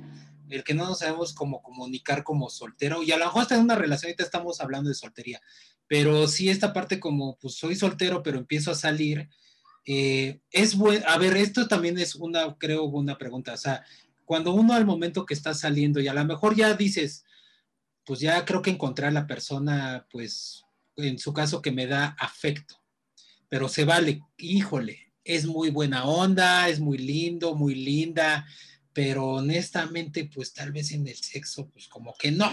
el 0.51 0.63
que 0.63 0.73
no 0.73 0.85
nos 0.85 0.99
sabemos 0.99 1.33
cómo 1.33 1.61
comunicar 1.61 2.23
como 2.23 2.49
soltero, 2.49 3.03
y 3.03 3.11
a 3.11 3.17
lo 3.17 3.25
mejor 3.25 3.43
está 3.43 3.55
en 3.55 3.61
una 3.61 3.75
relación, 3.75 4.13
estamos 4.17 4.61
hablando 4.61 4.89
de 4.89 4.95
soltería, 4.95 5.41
pero 5.87 6.27
sí 6.27 6.49
esta 6.49 6.73
parte 6.73 6.99
como, 6.99 7.37
pues 7.37 7.55
soy 7.55 7.75
soltero, 7.75 8.23
pero 8.23 8.37
empiezo 8.37 8.71
a 8.71 8.75
salir, 8.75 9.29
eh, 9.85 10.39
es 10.51 10.75
bueno, 10.75 11.05
a 11.07 11.17
ver, 11.17 11.35
esto 11.37 11.67
también 11.67 11.97
es 11.97 12.15
una, 12.15 12.55
creo, 12.57 12.83
una 12.83 13.17
pregunta, 13.17 13.53
o 13.53 13.57
sea, 13.57 13.83
cuando 14.25 14.53
uno 14.53 14.73
al 14.73 14.85
momento 14.85 15.25
que 15.25 15.33
está 15.33 15.53
saliendo 15.53 15.99
y 15.99 16.07
a 16.07 16.13
lo 16.13 16.23
mejor 16.23 16.55
ya 16.55 16.73
dices, 16.73 17.25
pues 18.05 18.19
ya 18.19 18.45
creo 18.45 18.61
que 18.61 18.69
encontré 18.69 19.07
a 19.07 19.11
la 19.11 19.27
persona, 19.27 20.07
pues 20.11 20.63
en 20.95 21.19
su 21.19 21.33
caso 21.33 21.61
que 21.61 21.71
me 21.71 21.87
da 21.87 22.15
afecto, 22.19 22.75
pero 23.49 23.67
se 23.67 23.83
vale, 23.83 24.21
híjole, 24.37 25.11
es 25.23 25.45
muy 25.45 25.69
buena 25.69 26.05
onda, 26.05 26.69
es 26.69 26.79
muy 26.79 26.97
lindo, 26.97 27.55
muy 27.55 27.75
linda, 27.75 28.47
pero 28.93 29.25
honestamente, 29.27 30.29
pues 30.33 30.53
tal 30.53 30.71
vez 30.71 30.91
en 30.91 31.07
el 31.07 31.15
sexo, 31.15 31.69
pues 31.69 31.87
como 31.87 32.13
que 32.17 32.31
no. 32.31 32.51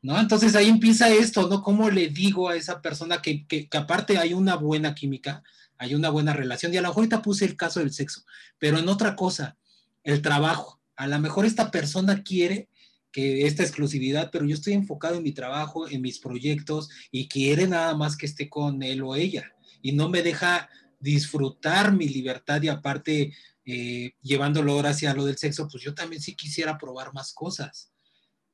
¿No? 0.00 0.18
Entonces 0.18 0.54
ahí 0.54 0.68
empieza 0.68 1.08
esto, 1.08 1.48
¿no? 1.48 1.62
¿Cómo 1.62 1.90
le 1.90 2.08
digo 2.08 2.48
a 2.48 2.56
esa 2.56 2.80
persona 2.80 3.20
que, 3.20 3.46
que, 3.46 3.68
aparte 3.76 4.16
hay 4.16 4.32
una 4.32 4.54
buena 4.54 4.94
química, 4.94 5.42
hay 5.76 5.94
una 5.94 6.08
buena 6.10 6.32
relación? 6.32 6.72
Y 6.72 6.76
a 6.76 6.82
lo 6.82 6.88
mejor 6.88 7.02
ahorita 7.02 7.22
puse 7.22 7.44
el 7.44 7.56
caso 7.56 7.80
del 7.80 7.92
sexo, 7.92 8.24
pero 8.58 8.78
en 8.78 8.88
otra 8.88 9.16
cosa, 9.16 9.56
el 10.04 10.22
trabajo. 10.22 10.80
A 10.94 11.08
lo 11.08 11.18
mejor 11.18 11.46
esta 11.46 11.70
persona 11.70 12.22
quiere 12.22 12.68
que 13.10 13.46
esta 13.46 13.64
exclusividad, 13.64 14.30
pero 14.30 14.44
yo 14.44 14.54
estoy 14.54 14.74
enfocado 14.74 15.16
en 15.16 15.24
mi 15.24 15.32
trabajo, 15.32 15.88
en 15.88 16.00
mis 16.00 16.20
proyectos 16.20 16.90
y 17.10 17.26
quiere 17.26 17.66
nada 17.66 17.96
más 17.96 18.16
que 18.16 18.26
esté 18.26 18.48
con 18.48 18.82
él 18.82 19.02
o 19.02 19.16
ella 19.16 19.52
y 19.82 19.92
no 19.92 20.08
me 20.08 20.22
deja 20.22 20.68
disfrutar 21.00 21.92
mi 21.92 22.08
libertad 22.08 22.62
y 22.62 22.68
aparte 22.68 23.32
eh, 23.70 24.14
llevándolo 24.22 24.72
ahora 24.72 24.90
hacia 24.90 25.12
lo 25.12 25.26
del 25.26 25.36
sexo, 25.36 25.68
pues 25.70 25.84
yo 25.84 25.94
también 25.94 26.22
sí 26.22 26.34
quisiera 26.34 26.78
probar 26.78 27.12
más 27.12 27.34
cosas. 27.34 27.92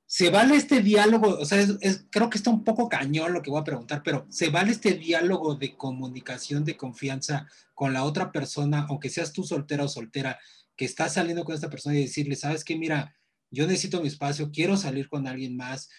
¿Se 0.07 0.29
vale 0.29 0.57
este 0.57 0.81
diálogo? 0.81 1.39
O 1.39 1.45
sea, 1.45 1.65
creo 2.11 2.29
que 2.29 2.37
está 2.37 2.51
un 2.51 2.65
poco 2.65 2.89
cañón 2.89 3.33
lo 3.33 3.41
que 3.41 3.51
voy 3.51 3.61
a 3.61 3.65
preguntar, 3.65 4.03
pero 4.03 4.27
¿se 4.29 4.51
vale 4.51 4.73
este 4.73 4.95
diálogo 4.95 5.55
de 5.55 5.77
comunicación, 5.77 6.65
de 6.65 6.77
confianza 6.77 7.47
con 7.75 7.93
la 7.93 8.03
otra 8.03 8.33
persona, 8.33 8.87
aunque 8.89 9.09
seas 9.09 9.33
tú 9.33 9.45
soltera 9.45 9.85
o 9.85 9.89
soltera, 9.89 10.41
que 10.77 10.85
estás 10.85 11.15
saliendo 11.15 11.45
con 11.45 11.55
esta 11.55 11.71
persona 11.71 11.97
y 11.97 12.03
decirle, 12.03 12.35
sabes 12.35 12.65
que 12.65 12.77
mira, 12.77 13.15
yo 13.53 13.69
necesito 13.69 14.01
mi 14.01 14.09
espacio, 14.09 14.51
quiero 14.51 14.77
salir 14.77 15.09
con 15.09 15.29
alguien 15.29 15.57
más, 15.57 15.91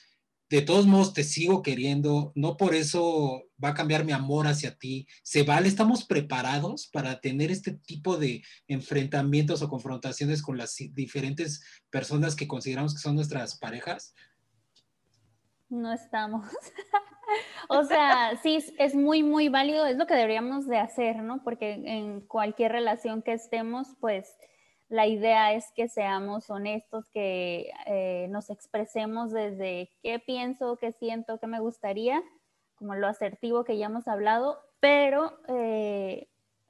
de 0.50 0.62
todos 0.62 0.86
modos 0.86 1.14
te 1.14 1.24
sigo 1.24 1.64
queriendo, 1.64 2.32
no 2.36 2.56
por 2.58 2.76
eso 2.76 3.44
va 3.64 3.70
a 3.70 3.74
cambiar 3.74 4.06
mi 4.06 4.12
amor 4.12 4.48
hacia 4.48 4.78
ti. 4.78 5.08
¿Se 5.24 5.44
vale? 5.44 5.68
¿Estamos 5.68 6.06
preparados 6.06 6.88
para 6.88 7.20
tener 7.20 7.52
este 7.52 7.72
tipo 7.74 8.18
de 8.18 8.44
enfrentamientos 8.68 9.62
o 9.62 9.70
confrontaciones 9.70 10.42
con 10.42 10.58
las 10.58 10.76
diferentes 10.94 11.64
personas 11.90 12.36
que 12.36 12.48
consideramos 12.48 12.94
que 12.94 13.00
son 13.00 13.16
nuestras 13.16 13.58
parejas? 13.58 14.14
No 15.70 15.92
estamos. 15.92 16.46
o 17.70 17.84
sea, 17.84 18.40
sí, 18.44 18.64
es 18.78 18.94
muy, 18.94 19.24
muy 19.24 19.50
válido, 19.50 19.86
es 19.86 19.98
lo 19.98 20.06
que 20.06 20.14
deberíamos 20.14 20.68
de 20.68 20.78
hacer, 20.78 21.24
¿no? 21.24 21.44
Porque 21.44 21.74
en 21.74 22.22
cualquier 22.22 22.72
relación 22.72 23.24
que 23.24 23.34
estemos, 23.34 23.88
pues 24.00 24.36
la 24.90 25.08
idea 25.08 25.54
es 25.54 25.72
que 25.76 25.88
seamos 25.88 26.50
honestos, 26.50 27.10
que 27.10 27.72
eh, 27.88 28.28
nos 28.30 28.50
expresemos 28.50 29.32
desde 29.32 29.92
qué 30.02 30.20
pienso, 30.20 30.78
qué 30.78 30.92
siento, 30.92 31.40
qué 31.40 31.48
me 31.48 31.60
gustaría, 31.60 32.22
como 32.76 32.96
lo 32.96 33.08
asertivo 33.08 33.64
que 33.64 33.78
ya 33.78 33.88
hemos 33.88 34.08
hablado, 34.08 34.60
pero 34.80 35.40
eh, 35.48 36.28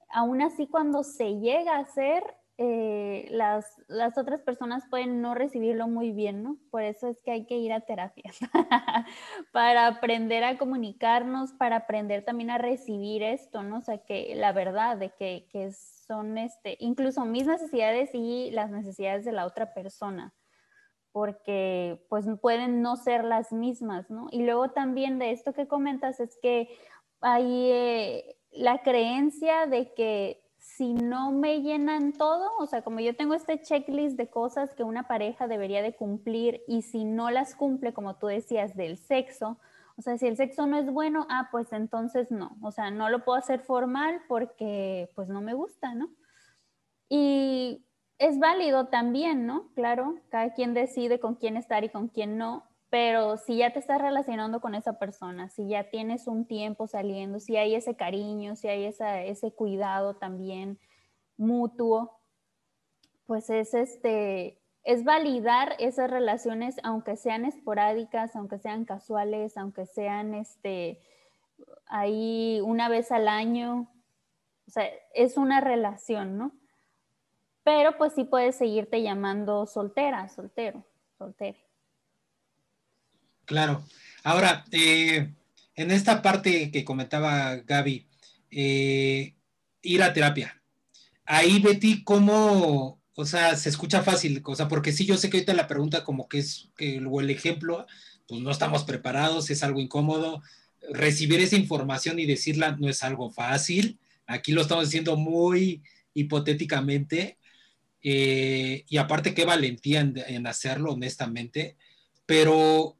aún 0.09 0.41
así 0.41 0.67
cuando 0.67 1.03
se 1.03 1.39
llega 1.39 1.75
a 1.75 1.79
hacer, 1.79 2.23
eh, 2.57 3.27
las, 3.31 3.65
las, 3.89 4.17
otras 4.17 4.41
personas 4.41 4.85
pueden 4.89 5.21
no 5.21 5.35
recibirlo 5.35 5.89
muy 5.89 6.11
bien, 6.11 6.41
¿no? 6.41 6.57
Por 6.71 6.83
eso 6.83 7.09
es 7.09 7.21
que 7.21 7.31
hay 7.31 7.45
que 7.45 7.57
ir 7.57 7.73
a 7.73 7.81
terapia, 7.81 8.31
para 9.51 9.87
aprender 9.87 10.45
a 10.45 10.57
comunicarnos, 10.57 11.51
para 11.51 11.75
aprender 11.75 12.23
también 12.23 12.49
a 12.51 12.57
recibir 12.57 13.23
esto, 13.23 13.61
¿no? 13.61 13.79
O 13.79 13.81
sea, 13.81 13.97
que 13.97 14.35
la 14.35 14.53
verdad 14.53 14.95
de 14.95 15.09
que, 15.09 15.49
que 15.51 15.65
es 15.65 15.94
son 16.07 16.37
este, 16.37 16.77
incluso 16.79 17.25
mis 17.25 17.47
necesidades 17.47 18.09
y 18.13 18.51
las 18.51 18.71
necesidades 18.71 19.25
de 19.25 19.31
la 19.31 19.45
otra 19.45 19.73
persona, 19.73 20.33
porque 21.11 22.05
pues 22.09 22.25
pueden 22.41 22.81
no 22.81 22.95
ser 22.95 23.23
las 23.23 23.51
mismas, 23.51 24.09
¿no? 24.09 24.27
Y 24.31 24.43
luego 24.43 24.71
también 24.71 25.19
de 25.19 25.31
esto 25.31 25.53
que 25.53 25.67
comentas 25.67 26.19
es 26.19 26.37
que 26.41 26.69
hay 27.21 27.71
eh, 27.71 28.37
la 28.51 28.81
creencia 28.83 29.65
de 29.65 29.93
que 29.93 30.41
si 30.57 30.93
no 30.93 31.31
me 31.31 31.61
llenan 31.61 32.11
todo, 32.13 32.49
o 32.57 32.65
sea, 32.65 32.81
como 32.81 32.99
yo 32.99 33.15
tengo 33.15 33.35
este 33.35 33.61
checklist 33.61 34.17
de 34.17 34.29
cosas 34.29 34.73
que 34.73 34.83
una 34.83 35.07
pareja 35.07 35.47
debería 35.47 35.81
de 35.81 35.95
cumplir 35.95 36.63
y 36.67 36.81
si 36.81 37.05
no 37.05 37.29
las 37.29 37.55
cumple, 37.55 37.93
como 37.93 38.17
tú 38.17 38.27
decías, 38.27 38.75
del 38.75 38.97
sexo, 38.97 39.59
o 39.97 40.01
sea, 40.01 40.17
si 40.17 40.27
el 40.27 40.35
sexo 40.35 40.67
no 40.67 40.77
es 40.77 40.91
bueno, 40.91 41.25
ah, 41.29 41.47
pues 41.51 41.71
entonces 41.71 42.29
no. 42.31 42.57
O 42.61 42.71
sea, 42.71 42.91
no 42.91 43.09
lo 43.09 43.23
puedo 43.23 43.37
hacer 43.37 43.61
formal 43.61 44.21
porque 44.27 45.09
pues 45.15 45.29
no 45.29 45.41
me 45.41 45.53
gusta, 45.53 45.93
¿no? 45.93 46.09
Y 47.07 47.85
es 48.17 48.39
válido 48.39 48.87
también, 48.87 49.45
¿no? 49.45 49.71
Claro, 49.73 50.15
cada 50.29 50.53
quien 50.53 50.73
decide 50.73 51.19
con 51.19 51.35
quién 51.35 51.55
estar 51.57 51.83
y 51.83 51.89
con 51.89 52.09
quién 52.09 52.37
no, 52.37 52.65
pero 52.89 53.37
si 53.37 53.57
ya 53.57 53.71
te 53.71 53.79
estás 53.79 54.01
relacionando 54.01 54.61
con 54.61 54.75
esa 54.75 54.99
persona, 54.99 55.49
si 55.49 55.67
ya 55.67 55.89
tienes 55.89 56.27
un 56.27 56.45
tiempo 56.45 56.87
saliendo, 56.87 57.39
si 57.39 57.57
hay 57.57 57.75
ese 57.75 57.95
cariño, 57.95 58.55
si 58.55 58.67
hay 58.67 58.85
ese 58.85 59.51
cuidado 59.53 60.15
también 60.15 60.79
mutuo, 61.37 62.19
pues 63.25 63.49
es 63.49 63.73
este, 63.73 64.61
es 64.85 65.03
validar 65.03 65.75
esas 65.79 66.09
relaciones, 66.09 66.75
aunque 66.83 67.17
sean 67.17 67.43
esporádicas, 67.43 68.35
aunque 68.35 68.59
sean 68.59 68.85
casuales, 68.85 69.57
aunque 69.57 69.87
sean 69.87 70.35
este, 70.35 70.99
ahí 71.87 72.59
una 72.63 72.87
vez 72.87 73.11
al 73.11 73.27
año. 73.27 73.91
O 74.67 74.71
sea, 74.71 74.87
es 75.15 75.37
una 75.37 75.59
relación, 75.59 76.37
¿no? 76.37 76.51
Pero 77.63 77.97
pues 77.97 78.13
sí 78.13 78.25
puedes 78.25 78.57
seguirte 78.57 79.01
llamando 79.01 79.65
soltera, 79.65 80.29
soltero, 80.29 80.85
soltera. 81.17 81.57
Claro. 83.45 83.83
Ahora, 84.23 84.65
eh, 84.71 85.33
en 85.73 85.91
esta 85.91 86.21
parte 86.21 86.69
que 86.71 86.85
comentaba 86.85 87.55
Gaby, 87.55 88.07
eh, 88.51 89.33
ir 89.81 90.03
a 90.03 90.13
terapia. 90.13 90.61
Ahí, 91.25 91.59
Betty, 91.59 92.03
¿cómo, 92.03 92.99
o 93.15 93.25
sea, 93.25 93.55
se 93.55 93.69
escucha 93.69 94.03
fácil, 94.03 94.41
o 94.45 94.55
sea, 94.55 94.67
porque 94.67 94.91
sí, 94.91 95.05
yo 95.05 95.15
sé 95.17 95.29
que 95.29 95.37
ahorita 95.37 95.53
la 95.53 95.67
pregunta 95.67 96.03
como 96.03 96.27
que 96.27 96.39
es, 96.39 96.69
que, 96.75 97.01
o 97.05 97.21
el 97.21 97.29
ejemplo, 97.29 97.87
pues 98.27 98.41
no 98.41 98.51
estamos 98.51 98.83
preparados, 98.83 99.49
es 99.49 99.63
algo 99.63 99.79
incómodo. 99.79 100.41
Recibir 100.91 101.39
esa 101.39 101.55
información 101.55 102.19
y 102.19 102.25
decirla 102.25 102.75
no 102.77 102.89
es 102.89 103.03
algo 103.03 103.31
fácil. 103.31 103.99
Aquí 104.27 104.51
lo 104.51 104.61
estamos 104.61 104.85
diciendo 104.85 105.15
muy 105.15 105.81
hipotéticamente. 106.13 107.37
Eh, 108.01 108.83
y 108.89 108.97
aparte, 108.97 109.33
qué 109.33 109.45
valentía 109.45 110.01
en, 110.01 110.45
hacerlo, 110.45 110.91
honestamente. 110.93 111.77
Pero 112.25 112.97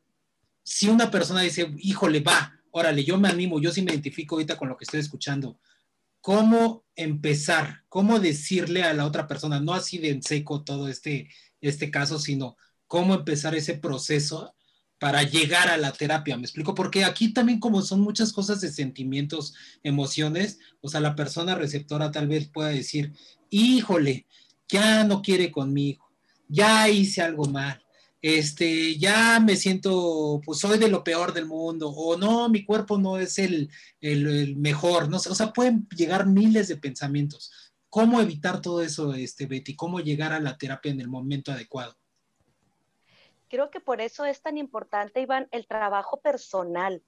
si 0.64 0.88
una 0.88 1.12
persona 1.12 1.42
dice, 1.42 1.72
híjole, 1.80 2.22
va, 2.22 2.58
órale, 2.72 3.04
yo 3.04 3.18
me 3.18 3.28
animo, 3.28 3.60
yo 3.60 3.72
sí 3.72 3.82
me 3.82 3.92
identifico 3.92 4.36
ahorita 4.36 4.58
con 4.58 4.70
lo 4.70 4.78
que 4.78 4.86
estoy 4.86 5.02
escuchando 5.02 5.60
cómo 6.26 6.84
empezar, 6.96 7.84
cómo 7.88 8.20
decirle 8.20 8.82
a 8.82 8.96
la 8.96 9.06
otra 9.06 9.28
persona, 9.28 9.60
no 9.60 9.76
así 9.76 10.00
de 10.00 10.10
en 10.10 10.24
seco 10.24 10.64
todo 10.64 10.88
este, 10.88 11.30
este 11.62 11.92
caso, 11.92 12.18
sino 12.18 12.58
cómo 12.88 13.14
empezar 13.14 13.54
ese 13.54 13.76
proceso 13.76 14.56
para 14.98 15.22
llegar 15.22 15.70
a 15.70 15.78
la 15.78 15.92
terapia. 15.92 16.36
Me 16.36 16.42
explico, 16.42 16.74
porque 16.74 17.06
aquí 17.06 17.32
también 17.32 17.60
como 17.60 17.84
son 17.84 18.00
muchas 18.00 18.34
cosas 18.34 18.60
de 18.60 18.72
sentimientos, 18.72 19.54
emociones, 19.84 20.58
o 20.82 20.90
sea, 20.90 21.00
la 21.00 21.16
persona 21.16 21.54
receptora 21.54 22.10
tal 22.10 22.28
vez 22.28 22.48
pueda 22.48 22.70
decir, 22.70 23.14
híjole, 23.52 24.26
ya 24.68 25.04
no 25.04 25.22
quiere 25.22 25.52
conmigo, 25.52 26.10
ya 26.48 26.90
hice 26.90 27.22
algo 27.22 27.46
mal, 27.46 27.85
este, 28.22 28.98
ya 28.98 29.40
me 29.40 29.56
siento, 29.56 30.42
pues 30.46 30.60
soy 30.60 30.78
de 30.78 30.88
lo 30.88 31.04
peor 31.04 31.34
del 31.34 31.46
mundo, 31.46 31.90
o 31.90 32.18
no, 32.18 32.50
mi 32.50 32.66
cuerpo 32.66 32.98
no 32.98 33.18
es 33.18 33.38
el, 33.40 33.70
mejor, 34.58 35.10
no 35.10 35.18
o 35.18 35.20
sea, 35.20 35.54
pueden 35.54 35.88
llegar 35.90 36.28
miles 36.28 36.68
de 36.68 36.78
pensamientos. 36.78 37.52
¿Cómo 37.90 38.20
evitar 38.20 38.62
todo 38.62 38.82
eso, 38.82 39.14
este, 39.14 39.46
Betty? 39.46 39.76
¿Cómo 39.76 40.00
llegar 40.00 40.34
a 40.34 40.40
la 40.40 40.58
terapia 40.58 40.92
en 40.92 41.00
el 41.00 41.08
momento 41.08 41.52
adecuado? 41.52 41.96
Creo 43.48 43.70
que 43.70 43.80
por 43.80 44.02
eso 44.02 44.26
es 44.26 44.42
tan 44.42 44.58
importante, 44.58 45.22
Iván, 45.22 45.48
el 45.52 45.68
trabajo 45.68 46.20
personal. 46.20 47.04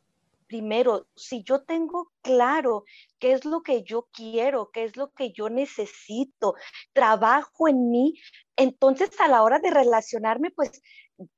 Primero, 0.47 1.07
si 1.15 1.43
yo 1.43 1.63
tengo 1.65 2.11
claro 2.21 2.85
qué 3.19 3.33
es 3.33 3.43
lo 3.43 3.63
que 3.63 3.83
yo 3.83 4.07
quiero, 4.13 4.71
qué 4.71 4.85
es 4.85 4.95
lo 4.95 5.11
que 5.11 5.31
yo 5.33 5.49
necesito, 5.49 6.55
trabajo 6.93 7.67
en 7.67 7.91
mí, 7.91 8.13
entonces 8.55 9.09
a 9.19 9.27
la 9.27 9.43
hora 9.43 9.59
de 9.59 9.71
relacionarme, 9.71 10.51
pues 10.51 10.81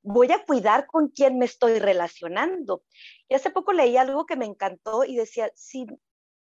voy 0.02 0.32
a 0.32 0.46
cuidar 0.46 0.86
con 0.88 1.10
quién 1.10 1.38
me 1.38 1.46
estoy 1.46 1.80
relacionando. 1.80 2.84
Y 3.28 3.36
hace 3.36 3.50
poco 3.50 3.74
leí 3.74 3.98
algo 3.98 4.26
que 4.26 4.36
me 4.36 4.46
encantó 4.46 5.04
y 5.04 5.16
decía, 5.16 5.52
si, 5.56 5.88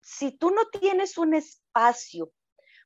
si 0.01 0.33
tú 0.33 0.51
no 0.51 0.67
tienes 0.67 1.19
un 1.19 1.35
espacio 1.35 2.33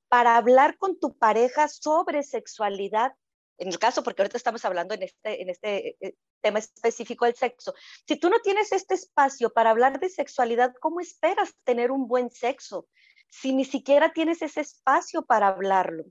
para 0.08 0.36
hablar 0.36 0.76
con 0.78 0.98
tu 0.98 1.16
pareja 1.16 1.68
sobre 1.68 2.22
sexualidad, 2.22 3.12
en 3.60 3.68
el 3.68 3.78
caso, 3.78 4.02
porque 4.02 4.22
ahorita 4.22 4.38
estamos 4.38 4.64
hablando 4.64 4.94
en 4.94 5.02
este, 5.02 5.42
en 5.42 5.50
este 5.50 5.96
eh, 6.00 6.14
tema 6.40 6.58
específico 6.58 7.26
del 7.26 7.34
sexo, 7.34 7.74
si 8.08 8.16
tú 8.16 8.30
no 8.30 8.40
tienes 8.40 8.72
este 8.72 8.94
espacio 8.94 9.52
para 9.52 9.70
hablar 9.70 10.00
de 10.00 10.08
sexualidad, 10.08 10.72
¿cómo 10.80 11.00
esperas 11.00 11.54
tener 11.64 11.90
un 11.90 12.08
buen 12.08 12.30
sexo? 12.30 12.88
Si 13.28 13.52
ni 13.52 13.66
siquiera 13.66 14.14
tienes 14.14 14.40
ese 14.40 14.62
espacio 14.62 15.26
para 15.26 15.48
hablarlo. 15.48 16.04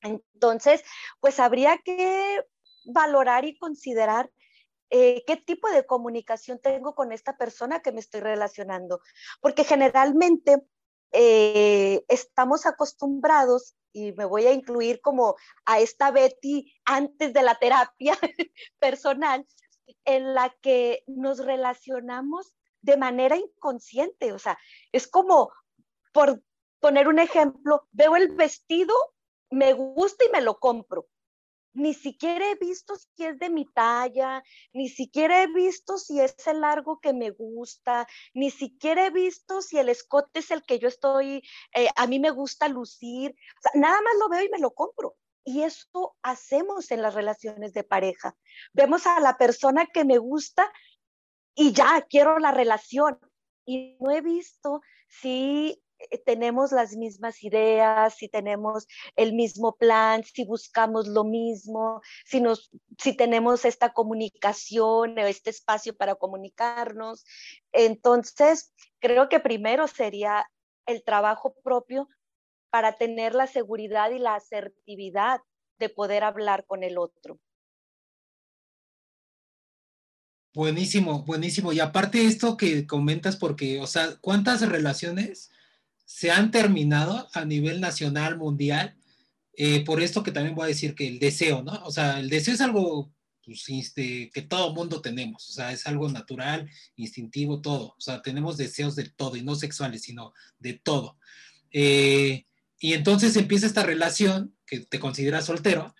Entonces, 0.00 0.82
pues 1.20 1.38
habría 1.38 1.76
que 1.84 2.42
valorar 2.86 3.44
y 3.44 3.58
considerar 3.58 4.30
eh, 4.88 5.22
qué 5.26 5.36
tipo 5.36 5.68
de 5.68 5.84
comunicación 5.84 6.58
tengo 6.60 6.94
con 6.94 7.12
esta 7.12 7.36
persona 7.36 7.80
que 7.82 7.92
me 7.92 8.00
estoy 8.00 8.22
relacionando, 8.22 9.02
porque 9.42 9.64
generalmente 9.64 10.62
eh, 11.12 12.04
estamos 12.08 12.66
acostumbrados, 12.66 13.74
y 13.92 14.12
me 14.12 14.24
voy 14.24 14.46
a 14.46 14.52
incluir 14.52 15.00
como 15.00 15.36
a 15.64 15.80
esta 15.80 16.10
Betty 16.10 16.72
antes 16.84 17.32
de 17.32 17.42
la 17.42 17.56
terapia 17.56 18.16
personal, 18.78 19.46
en 20.04 20.34
la 20.34 20.54
que 20.60 21.02
nos 21.06 21.44
relacionamos 21.44 22.54
de 22.82 22.96
manera 22.96 23.36
inconsciente, 23.36 24.32
o 24.32 24.38
sea, 24.38 24.58
es 24.92 25.06
como, 25.06 25.52
por 26.12 26.42
poner 26.78 27.08
un 27.08 27.18
ejemplo, 27.18 27.86
veo 27.92 28.16
el 28.16 28.34
vestido, 28.34 28.94
me 29.50 29.72
gusta 29.72 30.24
y 30.24 30.30
me 30.30 30.40
lo 30.40 30.58
compro, 30.58 31.06
ni 31.72 31.94
siquiera 31.94 32.50
he 32.50 32.54
visto 32.56 32.94
si 32.96 33.24
es 33.24 33.38
de 33.38 33.50
mi 33.50 33.64
talla, 33.64 34.42
ni 34.72 34.88
siquiera 34.88 35.42
he 35.42 35.46
visto 35.46 35.98
si 35.98 36.20
es 36.20 36.34
el 36.46 36.60
largo 36.60 37.00
que 37.00 37.12
me 37.12 37.30
gusta, 37.30 38.06
ni 38.34 38.50
siquiera 38.50 39.06
he 39.06 39.10
visto 39.10 39.62
si 39.62 39.78
el 39.78 39.88
escote 39.88 40.40
es 40.40 40.50
el 40.50 40.62
que 40.62 40.78
yo 40.78 40.88
estoy, 40.88 41.42
eh, 41.74 41.88
a 41.96 42.06
mí 42.06 42.18
me 42.18 42.30
gusta 42.30 42.68
lucir. 42.68 43.34
nada 43.74 44.00
más 44.00 44.14
lo 44.18 44.28
veo 44.28 44.44
y 44.44 44.48
me 44.48 44.58
lo 44.58 44.72
compro. 44.72 45.16
Y 45.44 45.62
eso 45.62 46.16
hacemos 46.22 46.90
en 46.90 47.02
las 47.02 47.14
relaciones 47.14 47.72
de 47.72 47.82
pareja. 47.82 48.36
Vemos 48.72 49.06
a 49.06 49.20
la 49.20 49.38
persona 49.38 49.86
que 49.86 50.04
me 50.04 50.18
gusta 50.18 50.70
y 51.54 51.72
ya 51.72 52.02
quiero 52.08 52.38
la 52.38 52.52
relación. 52.52 53.18
Y 53.64 53.96
no 54.00 54.10
he 54.10 54.20
visto 54.20 54.82
si 55.08 55.82
tenemos 56.24 56.72
las 56.72 56.96
mismas 56.96 57.42
ideas, 57.42 58.14
si 58.14 58.28
tenemos 58.28 58.86
el 59.16 59.32
mismo 59.34 59.76
plan, 59.76 60.24
si 60.24 60.44
buscamos 60.44 61.06
lo 61.08 61.24
mismo, 61.24 62.00
si, 62.24 62.40
nos, 62.40 62.70
si 62.98 63.16
tenemos 63.16 63.64
esta 63.64 63.92
comunicación 63.92 65.18
o 65.18 65.26
este 65.26 65.50
espacio 65.50 65.96
para 65.96 66.14
comunicarnos. 66.14 67.24
Entonces, 67.72 68.72
creo 68.98 69.28
que 69.28 69.40
primero 69.40 69.86
sería 69.86 70.46
el 70.86 71.04
trabajo 71.04 71.54
propio 71.62 72.08
para 72.70 72.96
tener 72.96 73.34
la 73.34 73.46
seguridad 73.46 74.10
y 74.10 74.18
la 74.18 74.36
asertividad 74.36 75.40
de 75.78 75.88
poder 75.88 76.24
hablar 76.24 76.66
con 76.66 76.82
el 76.82 76.98
otro. 76.98 77.38
Buenísimo, 80.52 81.22
buenísimo. 81.22 81.72
Y 81.72 81.78
aparte 81.80 82.26
esto 82.26 82.56
que 82.56 82.86
comentas, 82.86 83.36
porque, 83.36 83.80
o 83.80 83.86
sea, 83.86 84.16
¿cuántas 84.20 84.68
relaciones 84.68 85.50
se 86.12 86.32
han 86.32 86.50
terminado 86.50 87.28
a 87.32 87.44
nivel 87.44 87.80
nacional, 87.80 88.36
mundial, 88.36 88.96
eh, 89.56 89.84
por 89.84 90.02
esto 90.02 90.24
que 90.24 90.32
también 90.32 90.56
voy 90.56 90.64
a 90.64 90.74
decir 90.74 90.96
que 90.96 91.06
el 91.06 91.20
deseo, 91.20 91.62
¿no? 91.62 91.80
O 91.84 91.92
sea, 91.92 92.18
el 92.18 92.28
deseo 92.28 92.52
es 92.52 92.60
algo 92.60 93.12
pues, 93.44 93.64
este, 93.68 94.28
que 94.34 94.42
todo 94.42 94.74
mundo 94.74 95.00
tenemos, 95.00 95.48
o 95.48 95.52
sea, 95.52 95.70
es 95.70 95.86
algo 95.86 96.08
natural, 96.08 96.68
instintivo, 96.96 97.60
todo, 97.60 97.94
o 97.96 98.00
sea, 98.00 98.22
tenemos 98.22 98.56
deseos 98.56 98.96
de 98.96 99.08
todo, 99.08 99.36
y 99.36 99.42
no 99.42 99.54
sexuales, 99.54 100.02
sino 100.02 100.34
de 100.58 100.74
todo. 100.74 101.16
Eh, 101.70 102.44
y 102.80 102.94
entonces 102.94 103.36
empieza 103.36 103.66
esta 103.66 103.84
relación 103.84 104.56
que 104.66 104.80
te 104.80 104.98
consideras 104.98 105.46
soltero, 105.46 105.94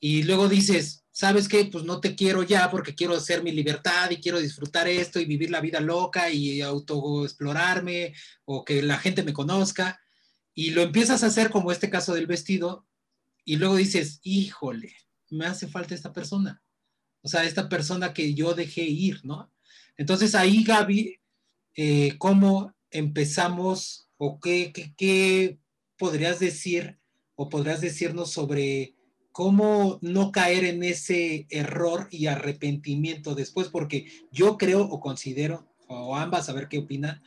y 0.00 0.22
luego 0.22 0.48
dices, 0.48 1.04
¿sabes 1.16 1.48
qué? 1.48 1.64
Pues 1.64 1.84
no 1.84 1.98
te 1.98 2.14
quiero 2.14 2.42
ya 2.42 2.70
porque 2.70 2.94
quiero 2.94 3.14
hacer 3.14 3.42
mi 3.42 3.50
libertad 3.50 4.10
y 4.10 4.18
quiero 4.18 4.38
disfrutar 4.38 4.86
esto 4.86 5.18
y 5.18 5.24
vivir 5.24 5.50
la 5.50 5.62
vida 5.62 5.80
loca 5.80 6.28
y 6.28 6.60
autoexplorarme 6.60 8.12
o 8.44 8.66
que 8.66 8.82
la 8.82 8.98
gente 8.98 9.22
me 9.22 9.32
conozca. 9.32 9.98
Y 10.52 10.72
lo 10.72 10.82
empiezas 10.82 11.22
a 11.22 11.28
hacer 11.28 11.48
como 11.48 11.72
este 11.72 11.88
caso 11.88 12.12
del 12.12 12.26
vestido 12.26 12.86
y 13.46 13.56
luego 13.56 13.76
dices, 13.76 14.20
híjole, 14.24 14.94
me 15.30 15.46
hace 15.46 15.66
falta 15.68 15.94
esta 15.94 16.12
persona. 16.12 16.62
O 17.22 17.28
sea, 17.28 17.44
esta 17.44 17.70
persona 17.70 18.12
que 18.12 18.34
yo 18.34 18.52
dejé 18.52 18.82
ir, 18.82 19.24
¿no? 19.24 19.50
Entonces 19.96 20.34
ahí, 20.34 20.64
Gaby, 20.64 21.18
eh, 21.76 22.14
¿cómo 22.18 22.74
empezamos 22.90 24.10
o 24.18 24.38
qué, 24.38 24.70
qué, 24.70 24.92
qué 24.94 25.58
podrías 25.96 26.40
decir 26.40 26.98
o 27.36 27.48
podrías 27.48 27.80
decirnos 27.80 28.32
sobre 28.32 28.95
cómo 29.36 29.98
no 30.00 30.32
caer 30.32 30.64
en 30.64 30.82
ese 30.82 31.46
error 31.50 32.08
y 32.10 32.26
arrepentimiento 32.26 33.34
después, 33.34 33.68
porque 33.68 34.06
yo 34.32 34.56
creo 34.56 34.80
o 34.80 34.98
considero, 34.98 35.68
o 35.88 36.16
ambas, 36.16 36.48
a 36.48 36.54
ver 36.54 36.68
qué 36.68 36.78
opinan, 36.78 37.22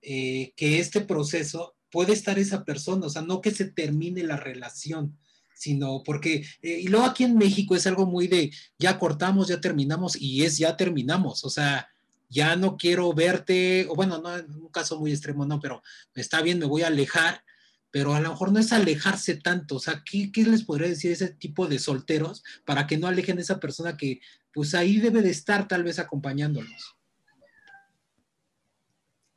eh, 0.00 0.54
que 0.56 0.78
este 0.78 1.02
proceso 1.02 1.74
puede 1.90 2.14
estar 2.14 2.38
esa 2.38 2.64
persona, 2.64 3.04
o 3.04 3.10
sea, 3.10 3.20
no 3.20 3.42
que 3.42 3.50
se 3.50 3.66
termine 3.66 4.22
la 4.22 4.38
relación, 4.38 5.18
sino 5.54 6.02
porque, 6.02 6.46
eh, 6.62 6.80
y 6.80 6.88
luego 6.88 7.04
aquí 7.04 7.24
en 7.24 7.36
México 7.36 7.76
es 7.76 7.86
algo 7.86 8.06
muy 8.06 8.26
de, 8.26 8.50
ya 8.78 8.98
cortamos, 8.98 9.48
ya 9.48 9.60
terminamos, 9.60 10.16
y 10.18 10.44
es 10.44 10.56
ya 10.56 10.78
terminamos, 10.78 11.44
o 11.44 11.50
sea, 11.50 11.90
ya 12.30 12.56
no 12.56 12.78
quiero 12.78 13.12
verte, 13.12 13.86
o 13.90 13.94
bueno, 13.94 14.16
no, 14.16 14.34
en 14.34 14.50
un 14.50 14.68
caso 14.68 14.98
muy 14.98 15.10
extremo, 15.10 15.44
no, 15.44 15.60
pero 15.60 15.82
está 16.14 16.40
bien, 16.40 16.58
me 16.58 16.64
voy 16.64 16.84
a 16.84 16.86
alejar, 16.86 17.44
pero 17.90 18.14
a 18.14 18.20
lo 18.20 18.30
mejor 18.30 18.52
no 18.52 18.60
es 18.60 18.72
alejarse 18.72 19.36
tanto. 19.36 19.76
O 19.76 19.80
sea, 19.80 20.02
¿qué, 20.04 20.30
les 20.44 20.64
podría 20.64 20.88
decir 20.88 21.12
ese 21.12 21.28
tipo 21.28 21.66
de 21.66 21.78
solteros 21.78 22.44
para 22.64 22.86
que 22.86 22.98
no 22.98 23.06
alejen 23.06 23.38
a 23.38 23.40
esa 23.40 23.60
persona 23.60 23.96
que 23.96 24.20
pues 24.52 24.74
ahí 24.74 24.98
debe 24.98 25.22
de 25.22 25.30
estar 25.30 25.68
tal 25.68 25.84
vez 25.84 25.98
acompañándolos? 25.98 26.96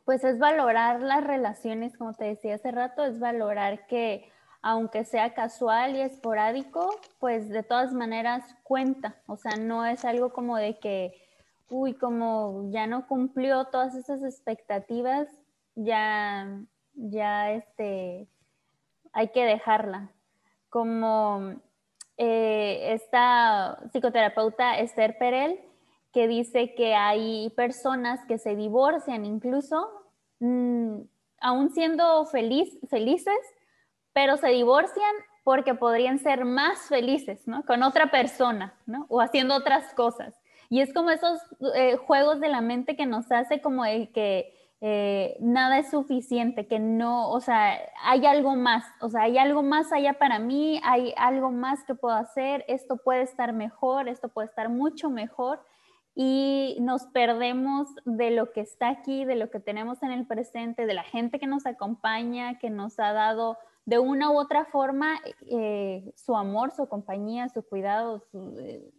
Pues 0.05 0.23
es 0.23 0.37
valorar 0.37 1.01
las 1.01 1.23
relaciones, 1.23 1.97
como 1.97 2.13
te 2.13 2.25
decía 2.25 2.55
hace 2.55 2.71
rato, 2.71 3.05
es 3.05 3.19
valorar 3.19 3.87
que 3.87 4.29
aunque 4.61 5.03
sea 5.03 5.33
casual 5.33 5.95
y 5.95 6.01
esporádico, 6.01 6.99
pues 7.19 7.49
de 7.49 7.63
todas 7.63 7.93
maneras 7.93 8.43
cuenta. 8.63 9.15
O 9.27 9.35
sea, 9.35 9.57
no 9.57 9.85
es 9.85 10.05
algo 10.05 10.31
como 10.31 10.57
de 10.57 10.79
que, 10.79 11.13
uy, 11.69 11.93
como 11.93 12.69
ya 12.71 12.87
no 12.87 13.05
cumplió 13.07 13.65
todas 13.65 13.93
esas 13.95 14.23
expectativas, 14.23 15.27
ya, 15.75 16.61
ya 16.93 17.51
este, 17.51 18.29
hay 19.13 19.29
que 19.29 19.45
dejarla. 19.45 20.09
Como 20.69 21.53
eh, 22.17 22.93
esta 22.93 23.79
psicoterapeuta 23.91 24.79
Esther 24.79 25.17
Perel, 25.17 25.59
que 26.11 26.27
dice 26.27 26.75
que 26.75 26.93
hay 26.93 27.51
personas 27.55 28.23
que 28.27 28.37
se 28.37 28.55
divorcian 28.55 29.25
incluso, 29.25 29.89
mm, 30.39 31.01
aún 31.41 31.71
siendo 31.71 32.25
felices, 32.25 33.39
pero 34.13 34.37
se 34.37 34.49
divorcian 34.49 35.15
porque 35.43 35.73
podrían 35.73 36.19
ser 36.19 36.45
más 36.45 36.87
felices, 36.87 37.47
¿no? 37.47 37.63
Con 37.63 37.83
otra 37.83 38.11
persona, 38.11 38.75
¿no? 38.85 39.05
O 39.09 39.21
haciendo 39.21 39.55
otras 39.55 39.93
cosas. 39.93 40.35
Y 40.69 40.81
es 40.81 40.93
como 40.93 41.09
esos 41.09 41.39
eh, 41.75 41.97
juegos 41.97 42.39
de 42.39 42.47
la 42.47 42.61
mente 42.61 42.95
que 42.95 43.05
nos 43.05 43.31
hace 43.31 43.61
como 43.61 43.83
el 43.85 44.11
que 44.11 44.53
eh, 44.85 45.37
nada 45.39 45.79
es 45.79 45.91
suficiente, 45.91 46.67
que 46.67 46.77
no, 46.77 47.29
o 47.29 47.39
sea, 47.39 47.79
hay 48.03 48.25
algo 48.25 48.57
más, 48.57 48.83
o 48.99 49.09
sea, 49.09 49.21
hay 49.21 49.37
algo 49.37 49.63
más 49.63 49.93
allá 49.93 50.19
para 50.19 50.39
mí, 50.39 50.81
hay 50.83 51.13
algo 51.15 51.51
más 51.51 51.85
que 51.85 51.95
puedo 51.95 52.15
hacer, 52.15 52.65
esto 52.67 52.97
puede 52.97 53.21
estar 53.21 53.53
mejor, 53.53 54.09
esto 54.09 54.27
puede 54.27 54.49
estar 54.49 54.67
mucho 54.67 55.09
mejor 55.09 55.61
y 56.15 56.75
nos 56.81 57.05
perdemos 57.05 57.87
de 58.03 58.31
lo 58.31 58.51
que 58.51 58.59
está 58.59 58.89
aquí, 58.89 59.23
de 59.23 59.37
lo 59.37 59.49
que 59.49 59.61
tenemos 59.61 60.03
en 60.03 60.11
el 60.11 60.27
presente, 60.27 60.85
de 60.85 60.93
la 60.93 61.03
gente 61.03 61.39
que 61.39 61.47
nos 61.47 61.65
acompaña, 61.65 62.59
que 62.59 62.69
nos 62.69 62.99
ha 62.99 63.13
dado 63.13 63.57
de 63.85 63.99
una 63.99 64.31
u 64.31 64.37
otra 64.37 64.65
forma 64.65 65.17
eh, 65.49 66.11
su 66.17 66.35
amor, 66.35 66.71
su 66.71 66.89
compañía, 66.89 67.47
su 67.47 67.63
cuidado, 67.63 68.19
su, 68.19 68.59
eh, 68.59 68.91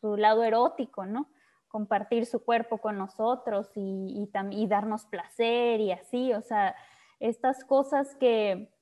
su 0.00 0.16
lado 0.16 0.44
erótico, 0.44 1.04
¿no? 1.04 1.28
Compartir 1.76 2.24
su 2.24 2.42
cuerpo 2.42 2.78
con 2.78 2.96
nosotros 2.96 3.70
y, 3.74 4.26
y, 4.50 4.66
darnos 4.66 5.04
placer 5.04 5.78
y 5.78 5.92
así, 5.92 6.32
o 6.32 6.40
sea, 6.40 6.74
estas 7.20 7.64
cosas 7.64 8.14
que, 8.14 8.72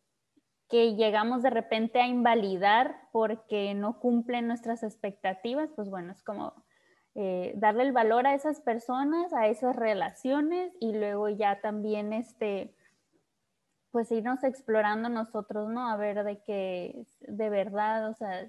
que 0.69 0.95
llegamos 0.95 1.43
de 1.43 1.51
repente 1.51 2.01
a 2.01 2.07
invalidar 2.07 3.09
porque 3.11 3.75
no 3.75 3.99
cumplen 3.99 4.47
nuestras 4.47 4.85
expectativas, 4.85 5.73
pues 5.75 5.91
bueno, 5.91 6.13
es 6.13 6.23
como 6.23 6.55
eh, 7.17 7.53
darle 7.57 7.83
el 7.83 7.91
valor 7.91 8.29
a 8.29 8.35
esas 8.35 8.61
personas, 8.61 9.33
a 9.33 9.49
esas 9.49 9.75
relaciones 9.75 10.73
y 10.79 10.93
luego 10.93 11.29
ya 11.31 11.61
también 11.61 12.13
este, 12.13 12.77
pues 13.91 14.13
irnos 14.13 14.45
explorando 14.45 15.09
nosotros, 15.09 15.69
¿no? 15.69 15.89
A 15.91 15.97
ver 15.97 16.23
de 16.23 16.41
qué, 16.45 17.05
de 17.23 17.51
verdad, 17.51 18.09
o 18.09 18.15
sea, 18.15 18.49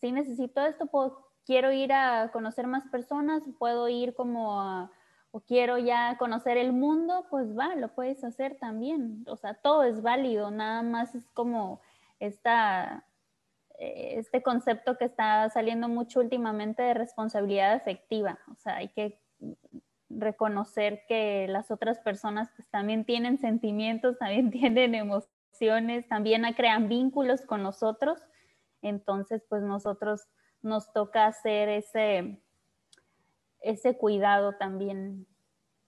si 0.00 0.12
necesito 0.12 0.64
esto, 0.64 0.86
puedo, 0.86 1.31
quiero 1.44 1.72
ir 1.72 1.92
a 1.92 2.30
conocer 2.32 2.66
más 2.66 2.86
personas, 2.88 3.42
puedo 3.58 3.88
ir 3.88 4.14
como 4.14 4.60
a, 4.60 4.90
o 5.30 5.40
quiero 5.40 5.78
ya 5.78 6.16
conocer 6.18 6.56
el 6.56 6.72
mundo, 6.72 7.26
pues 7.30 7.56
va, 7.56 7.74
lo 7.74 7.88
puedes 7.94 8.22
hacer 8.22 8.56
también. 8.58 9.24
O 9.26 9.36
sea, 9.36 9.54
todo 9.54 9.82
es 9.84 10.02
válido, 10.02 10.50
nada 10.50 10.82
más 10.82 11.14
es 11.14 11.28
como 11.30 11.80
esta, 12.20 13.06
eh, 13.78 14.14
este 14.18 14.42
concepto 14.42 14.98
que 14.98 15.06
está 15.06 15.48
saliendo 15.50 15.88
mucho 15.88 16.20
últimamente 16.20 16.82
de 16.82 16.94
responsabilidad 16.94 17.72
afectiva. 17.72 18.38
O 18.50 18.56
sea, 18.56 18.76
hay 18.76 18.88
que 18.88 19.20
reconocer 20.10 21.04
que 21.08 21.46
las 21.48 21.70
otras 21.70 21.98
personas 22.00 22.50
pues 22.54 22.68
también 22.68 23.04
tienen 23.04 23.38
sentimientos, 23.38 24.18
también 24.18 24.50
tienen 24.50 24.94
emociones, 24.94 26.06
también 26.08 26.44
crean 26.54 26.88
vínculos 26.88 27.42
con 27.42 27.62
nosotros. 27.62 28.20
Entonces, 28.82 29.44
pues 29.48 29.62
nosotros 29.62 30.28
nos 30.62 30.92
toca 30.92 31.26
hacer 31.26 31.68
ese, 31.68 32.40
ese 33.60 33.96
cuidado 33.96 34.54
también 34.58 35.26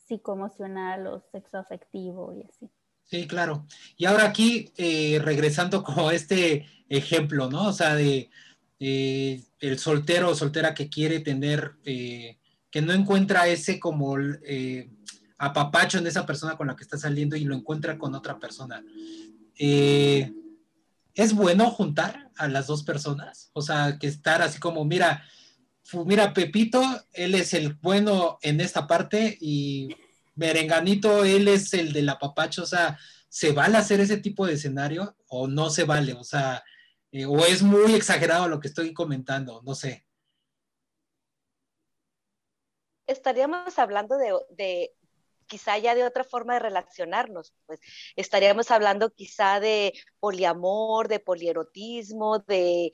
psicoemocional 0.06 1.06
o 1.06 1.20
sexoafectivo 1.32 2.34
y 2.34 2.42
así. 2.42 2.70
Sí, 3.04 3.26
claro. 3.26 3.66
Y 3.96 4.06
ahora 4.06 4.26
aquí, 4.26 4.72
eh, 4.76 5.20
regresando 5.22 5.82
como 5.82 6.10
este 6.10 6.66
ejemplo, 6.88 7.50
¿no? 7.50 7.68
O 7.68 7.72
sea, 7.72 7.94
de 7.94 8.30
el 8.78 9.78
soltero 9.78 10.30
o 10.30 10.34
soltera 10.34 10.74
que 10.74 10.90
quiere 10.90 11.20
tener 11.20 11.76
eh, 11.84 12.38
que 12.70 12.82
no 12.82 12.92
encuentra 12.92 13.46
ese 13.46 13.78
como 13.80 14.18
eh, 14.18 14.90
apapacho 15.38 15.98
en 15.98 16.06
esa 16.06 16.26
persona 16.26 16.56
con 16.56 16.66
la 16.66 16.76
que 16.76 16.82
está 16.82 16.98
saliendo 16.98 17.36
y 17.36 17.44
lo 17.44 17.54
encuentra 17.54 17.96
con 17.96 18.14
otra 18.14 18.38
persona. 18.38 18.84
Eh, 19.58 20.32
¿Es 21.14 21.34
bueno 21.34 21.70
juntar 21.70 22.30
a 22.36 22.48
las 22.48 22.66
dos 22.66 22.82
personas? 22.82 23.50
O 23.52 23.62
sea, 23.62 23.98
que 23.98 24.06
estar 24.06 24.42
así 24.42 24.58
como, 24.58 24.84
mira, 24.84 25.24
mira, 26.06 26.32
Pepito, 26.34 26.82
él 27.12 27.34
es 27.34 27.54
el 27.54 27.74
bueno 27.74 28.38
en 28.42 28.60
esta 28.60 28.86
parte 28.86 29.36
y 29.40 29.94
Merenganito, 30.34 31.24
él 31.24 31.48
es 31.48 31.72
el 31.74 31.92
del 31.92 32.08
apapacho. 32.08 32.64
O 32.64 32.66
sea, 32.66 32.98
¿se 33.28 33.52
vale 33.52 33.78
hacer 33.78 34.00
ese 34.00 34.16
tipo 34.16 34.46
de 34.46 34.54
escenario 34.54 35.16
o 35.28 35.46
no 35.46 35.70
se 35.70 35.84
vale? 35.84 36.14
O 36.14 36.24
sea, 36.24 36.64
eh, 37.12 37.26
o 37.26 37.38
es 37.46 37.62
muy 37.62 37.94
exagerado 37.94 38.48
lo 38.48 38.60
que 38.60 38.68
estoy 38.68 38.92
comentando, 38.92 39.62
no 39.64 39.74
sé 39.74 40.04
estaríamos 43.06 43.78
hablando 43.78 44.16
de, 44.16 44.92
quizá 45.46 45.78
ya 45.78 45.94
de 45.94 46.04
otra 46.04 46.24
forma 46.24 46.54
de 46.54 46.60
relacionarnos, 46.60 47.54
pues 47.66 47.80
estaríamos 48.16 48.70
hablando 48.70 49.10
quizá 49.10 49.60
de 49.60 49.92
poliamor, 50.20 51.08
de 51.08 51.20
polierotismo, 51.20 52.38
de, 52.40 52.92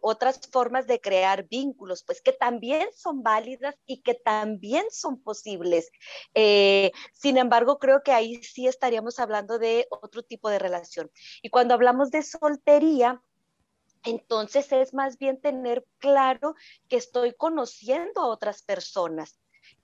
otras 0.00 0.40
formas 0.50 0.86
de 0.86 0.98
crear 0.98 1.46
vínculos, 1.46 2.02
pues 2.02 2.22
que 2.22 2.32
también 2.32 2.88
son 2.94 3.22
válidas 3.22 3.74
y 3.84 4.00
que 4.00 4.14
también 4.14 4.86
son 4.90 5.22
posibles. 5.22 5.90
Eh, 6.32 6.90
sin 7.12 7.36
embargo, 7.36 7.78
creo 7.78 8.02
que 8.02 8.12
ahí 8.12 8.42
sí 8.42 8.66
estaríamos 8.66 9.18
hablando 9.18 9.58
de 9.58 9.86
otro 9.90 10.22
tipo 10.22 10.48
de 10.48 10.58
relación. 10.58 11.10
Y 11.42 11.50
cuando 11.50 11.74
hablamos 11.74 12.10
de 12.10 12.22
soltería, 12.22 13.20
entonces 14.04 14.72
es 14.72 14.94
más 14.94 15.18
bien 15.18 15.40
tener 15.40 15.84
claro 15.98 16.54
que 16.88 16.96
estoy 16.96 17.34
conociendo 17.34 18.22
a 18.22 18.28
otras 18.28 18.62
personas. 18.62 19.38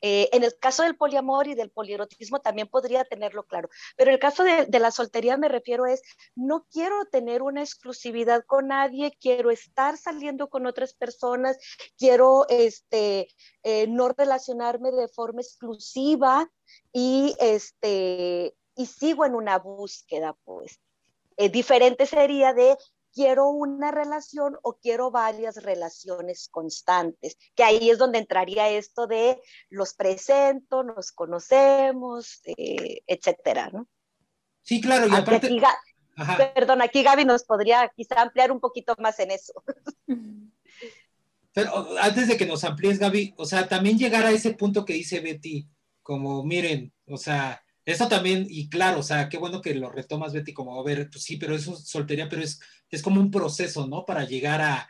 Eh, 0.07 0.29
en 0.33 0.45
el 0.45 0.55
caso 0.59 0.83
del 0.83 0.97
poliamor 0.97 1.49
y 1.49 1.55
del 1.55 1.71
polierotismo 1.71 2.39
también 2.39 2.69
podría 2.69 3.07
tenerlo 3.07 3.45
claro, 3.45 3.71
pero 3.97 4.11
el 4.11 4.19
caso 4.19 4.45
de, 4.45 4.67
la 4.79 4.91
soltería 4.91 5.39
me 5.39 5.49
refiero 5.49 5.87
es, 5.87 6.03
no 6.35 6.67
quiero 6.71 7.07
tener 7.07 7.41
una 7.41 7.63
exclusividad 7.63 8.45
con 8.45 8.69
nadie, 8.69 9.17
quiero 9.19 9.51
estar 9.51 9.97
saliendo 9.97 10.51
con 10.51 10.67
otras 10.67 10.93
personas, 10.93 11.57
quiero 11.97 12.45
este, 12.51 13.29
eh, 13.63 13.87
no 13.89 14.11
relacionarme 14.11 14.91
de 14.91 15.09
forma 15.09 15.41
exclusiva 15.41 16.51
y, 16.93 17.35
este, 17.41 18.55
sigo 18.85 19.25
en 19.25 19.35
una 19.35 19.59
búsqueda, 19.59 20.37
pues. 20.45 20.81
Eh, 21.39 21.49
diferente 21.49 22.05
sería 22.05 22.53
de 22.53 22.77
quiero 23.15 23.49
una 23.49 23.91
relación 23.91 24.57
o 24.63 24.79
quiero 24.79 25.11
varias 25.11 25.63
relaciones 25.63 26.49
constantes, 26.51 27.37
que 27.55 27.63
ahí 27.63 27.91
es 27.91 27.99
donde 27.99 28.19
entraría 28.19 28.69
esto 28.69 29.07
de 29.07 29.41
los 29.71 29.95
presento, 29.95 30.83
nos 30.83 31.13
conocemos, 31.13 32.41
eh, 32.45 33.03
etcétera, 33.07 33.71
¿no? 33.73 33.89
Sí, 34.63 34.81
claro, 34.81 35.07
y 35.07 35.15
aparte... 35.15 35.51
perdón, 36.55 36.83
aquí 36.83 37.03
Gaby 37.03 37.25
nos 37.25 37.45
podría 37.45 37.91
quizá 37.95 38.21
ampliar 38.23 38.51
un 38.51 38.61
poquito 38.61 38.95
más 38.99 39.19
en 39.21 39.31
eso. 39.31 39.53
Pero 41.53 41.97
antes 42.01 42.29
de 42.29 42.37
que 42.37 42.47
nos 42.47 42.65
amplíes, 42.65 42.99
Gaby, 42.99 43.35
o 43.37 43.45
sea, 43.45 43.69
también 43.69 43.97
llegar 43.97 44.27
a 44.27 44.33
ese 44.33 44.55
punto 44.55 44.85
que 44.85 44.95
dice 44.95 45.21
Betty, 45.21 45.69
como 46.03 46.43
miren, 46.43 46.93
o 47.07 47.17
sea, 47.17 47.64
eso 47.85 48.09
también, 48.09 48.47
y 48.49 48.69
claro, 48.71 49.01
o 49.01 49.03
sea, 49.03 49.29
qué 49.29 49.37
bueno 49.37 49.61
que 49.61 49.75
lo 49.75 49.91
retomas, 49.91 50.33
Betty, 50.33 50.55
como, 50.55 50.81
a 50.81 50.83
ver, 50.83 51.11
pues 51.11 51.25
sí, 51.25 51.37
pero 51.37 51.55
eso 51.55 51.75
es 51.75 51.87
soltería, 51.87 52.29
pero 52.29 52.43
es, 52.43 52.61
es 52.91 53.03
como 53.03 53.21
un 53.21 53.31
proceso, 53.31 53.87
¿no? 53.87 54.05
Para 54.07 54.25
llegar 54.25 54.61
a, 54.61 54.89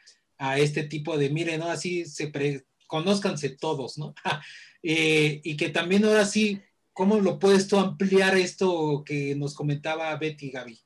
este 0.59 0.85
tipo 0.85 1.17
de, 1.17 1.31
miren, 1.31 1.61
¿no? 1.61 1.71
Así 1.71 2.05
se 2.05 2.29
pre, 2.29 2.67
conózcanse 2.87 3.51
todos, 3.51 3.99
¿no? 3.99 4.15
Eh, 4.87 5.41
y 5.43 5.57
que 5.57 5.71
también 5.71 6.05
ahora 6.05 6.27
sí, 6.27 6.61
¿cómo 6.93 7.19
lo 7.19 7.39
puedes 7.39 7.69
tú 7.69 7.79
ampliar 7.79 8.37
esto 8.37 9.03
que 9.03 9.35
nos 9.35 9.55
comentaba 9.55 10.15
Betty, 10.19 10.51
Gaby? 10.51 10.79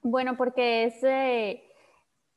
Bueno, 0.00 0.38
porque 0.38 0.84
es 0.84 0.94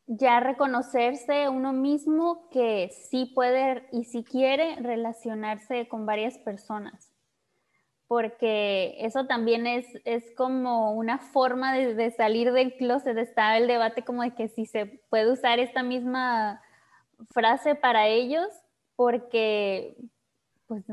ya 0.07 0.39
reconocerse 0.39 1.49
uno 1.49 1.73
mismo 1.73 2.49
que 2.49 2.89
sí 3.09 3.31
puede 3.33 3.87
y 3.91 4.03
sí 4.03 4.23
quiere 4.23 4.75
relacionarse 4.77 5.87
con 5.87 6.05
varias 6.05 6.37
personas, 6.37 7.11
porque 8.07 8.95
eso 8.99 9.25
también 9.25 9.65
es, 9.65 9.87
es 10.05 10.23
como 10.35 10.93
una 10.93 11.17
forma 11.17 11.73
de, 11.73 12.11
salir 12.11 12.51
del 12.51 12.75
closet, 12.75 13.17
está 13.17 13.57
el 13.57 13.67
debate 13.67 14.03
como 14.03 14.21
de 14.21 14.35
que 14.35 14.47
si 14.47 14.65
se 14.65 14.85
puede 15.09 15.31
usar 15.31 15.59
esta 15.59 15.81
misma 15.81 16.61
frase 17.31 17.73
para 17.73 18.07
ellos, 18.07 18.47
porque 18.95 19.97
pues 20.67 20.83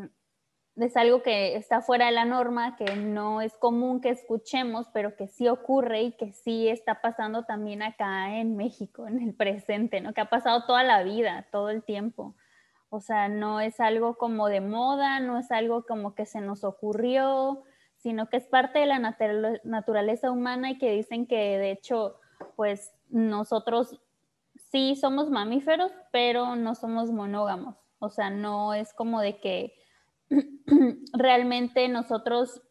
es 0.77 0.97
algo 0.97 1.23
que 1.23 1.57
está 1.57 1.83
fuera 1.83 2.07
de 2.07 2.13
la 2.13 2.25
norma, 2.25 2.77
que 2.77 2.97
no 2.97 3.43
es 3.43 3.55
común 3.57 4.01
que 4.01 4.09
escuchemos, 4.09 4.89
pero 4.93 5.17
que 5.17 5.29
sí 5.29 5.49
ocurre 5.49 6.03
y 6.03 6.13
que 6.13 6.33
sí 6.33 6.69
está 6.69 7.03
pasando 7.03 7.45
también 7.45 7.83
acá 7.83 8.37
en 8.37 8.57
México, 8.57 9.07
en 9.07 9.21
el 9.21 9.35
presente, 9.35 10.01
¿no? 10.01 10.15
Que 10.15 10.23
ha 10.23 10.31
pasado 10.31 10.65
toda 10.65 10.83
la 10.83 11.03
vida, 11.03 11.47
todo 11.53 11.69
el 11.69 11.83
tiempo. 11.83 12.35
O 12.89 13.01
sea, 13.01 13.29
no 13.29 13.61
es 13.61 13.81
algo 13.81 14.17
como 14.17 14.49
de 14.49 14.61
moda, 14.61 15.21
no 15.21 15.39
es 15.39 15.51
algo 15.51 15.85
como 15.85 16.15
que 16.15 16.27
se 16.27 16.41
nos 16.41 16.65
ocurrió, 16.65 17.63
sino 17.97 18.29
que 18.29 18.39
es 18.39 18.47
parte 18.47 18.81
de 18.81 18.87
la 18.87 18.99
naturaleza 18.99 20.31
humana 20.31 20.71
y 20.71 20.79
que 20.79 20.91
dicen 20.91 21.27
que 21.27 21.59
de 21.59 21.71
hecho, 21.71 22.19
pues 22.57 22.93
nosotros 23.09 24.01
sí 24.71 24.97
somos 24.97 25.31
mamíferos, 25.31 25.93
pero 26.11 26.57
no 26.57 26.75
somos 26.75 27.11
monógamos. 27.11 27.77
O 27.99 28.11
sea, 28.11 28.31
no 28.31 28.75
es 28.75 28.93
como 28.95 29.21
de 29.21 29.39
que 29.39 29.75
realmente 31.13 31.89
nosotros 31.89 32.63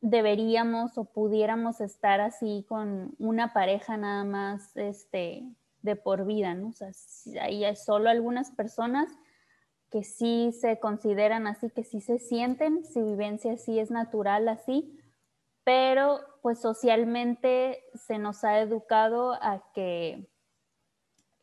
deberíamos 0.00 0.98
o 0.98 1.04
pudiéramos 1.04 1.80
estar 1.80 2.20
así 2.20 2.64
con 2.68 3.14
una 3.18 3.52
pareja 3.52 3.96
nada 3.96 4.24
más 4.24 4.76
este, 4.76 5.44
de 5.82 5.96
por 5.96 6.26
vida, 6.26 6.54
¿no? 6.54 6.68
O 6.68 6.72
sea, 6.72 6.90
hay 7.40 7.64
solo 7.76 8.10
algunas 8.10 8.50
personas 8.50 9.08
que 9.90 10.02
sí 10.02 10.52
se 10.52 10.80
consideran 10.80 11.46
así, 11.46 11.70
que 11.70 11.84
sí 11.84 12.00
se 12.00 12.18
sienten, 12.18 12.84
su 12.84 13.04
vivencia 13.04 13.56
sí 13.58 13.78
es 13.78 13.90
natural 13.90 14.48
así, 14.48 14.98
pero 15.64 16.20
pues 16.40 16.60
socialmente 16.60 17.84
se 17.94 18.18
nos 18.18 18.42
ha 18.42 18.58
educado 18.60 19.34
a 19.34 19.62
que 19.74 20.28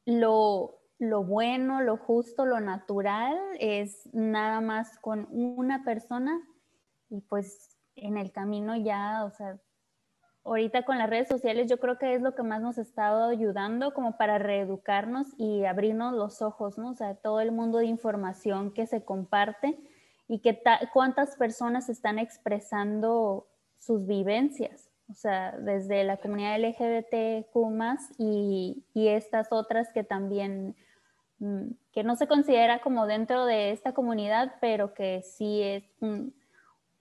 lo, 0.05 0.78
lo 0.99 1.23
bueno, 1.23 1.81
lo 1.81 1.97
justo, 1.97 2.45
lo 2.45 2.59
natural 2.59 3.37
es 3.59 4.07
nada 4.13 4.61
más 4.61 4.97
con 4.99 5.27
una 5.31 5.83
persona 5.83 6.39
y 7.09 7.21
pues 7.21 7.77
en 7.95 8.17
el 8.17 8.31
camino 8.31 8.75
ya, 8.75 9.25
o 9.25 9.31
sea, 9.31 9.59
ahorita 10.43 10.83
con 10.83 10.97
las 10.97 11.09
redes 11.09 11.27
sociales 11.27 11.69
yo 11.69 11.79
creo 11.79 11.97
que 11.97 12.13
es 12.13 12.21
lo 12.21 12.35
que 12.35 12.43
más 12.43 12.61
nos 12.61 12.77
ha 12.77 12.81
estado 12.81 13.29
ayudando 13.29 13.93
como 13.93 14.17
para 14.17 14.37
reeducarnos 14.39 15.27
y 15.37 15.65
abrirnos 15.65 16.13
los 16.13 16.41
ojos, 16.41 16.77
¿no? 16.77 16.91
O 16.91 16.95
sea, 16.95 17.15
todo 17.15 17.41
el 17.41 17.51
mundo 17.51 17.79
de 17.79 17.85
información 17.85 18.71
que 18.71 18.85
se 18.85 19.03
comparte 19.03 19.79
y 20.27 20.39
que 20.39 20.61
cuántas 20.93 21.35
personas 21.35 21.89
están 21.89 22.19
expresando 22.19 23.47
sus 23.77 24.05
vivencias. 24.05 24.89
o 25.09 25.13
sea, 25.13 25.57
desde 25.57 26.03
la 26.03 26.17
comunidad 26.17 26.59
LGBTQ 26.59 27.55
y, 28.19 28.85
y 28.93 29.07
estas 29.07 29.47
otras 29.51 29.91
que 29.91 30.03
también, 30.03 30.75
que 31.93 32.03
no 32.03 32.15
se 32.15 32.27
considera 32.27 32.81
como 32.81 33.07
dentro 33.07 33.45
de 33.45 33.71
esta 33.71 33.93
comunidad, 33.93 34.55
pero 34.59 34.93
que 34.93 35.23
sí 35.23 35.61
es, 35.61 35.83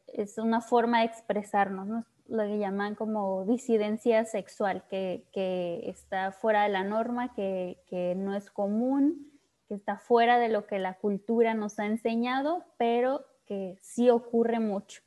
es 0.06 0.38
una 0.38 0.60
forma 0.60 1.00
de 1.00 1.06
expresarnos, 1.06 2.04
lo 2.28 2.42
que 2.44 2.58
llaman 2.58 2.94
como 2.94 3.44
disidencia 3.46 4.24
sexual, 4.24 4.84
que, 4.88 5.24
que 5.32 5.88
está 5.88 6.30
fuera 6.30 6.64
de 6.64 6.68
la 6.68 6.84
norma, 6.84 7.32
que, 7.34 7.78
que 7.88 8.14
no 8.14 8.36
es 8.36 8.50
común, 8.50 9.32
que 9.66 9.74
está 9.74 9.98
fuera 9.98 10.38
de 10.38 10.48
lo 10.48 10.66
que 10.66 10.78
la 10.78 10.94
cultura 10.94 11.54
nos 11.54 11.78
ha 11.78 11.86
enseñado, 11.86 12.64
pero 12.76 13.24
que 13.46 13.78
sí 13.80 14.10
ocurre 14.10 14.60
mucho. 14.60 15.02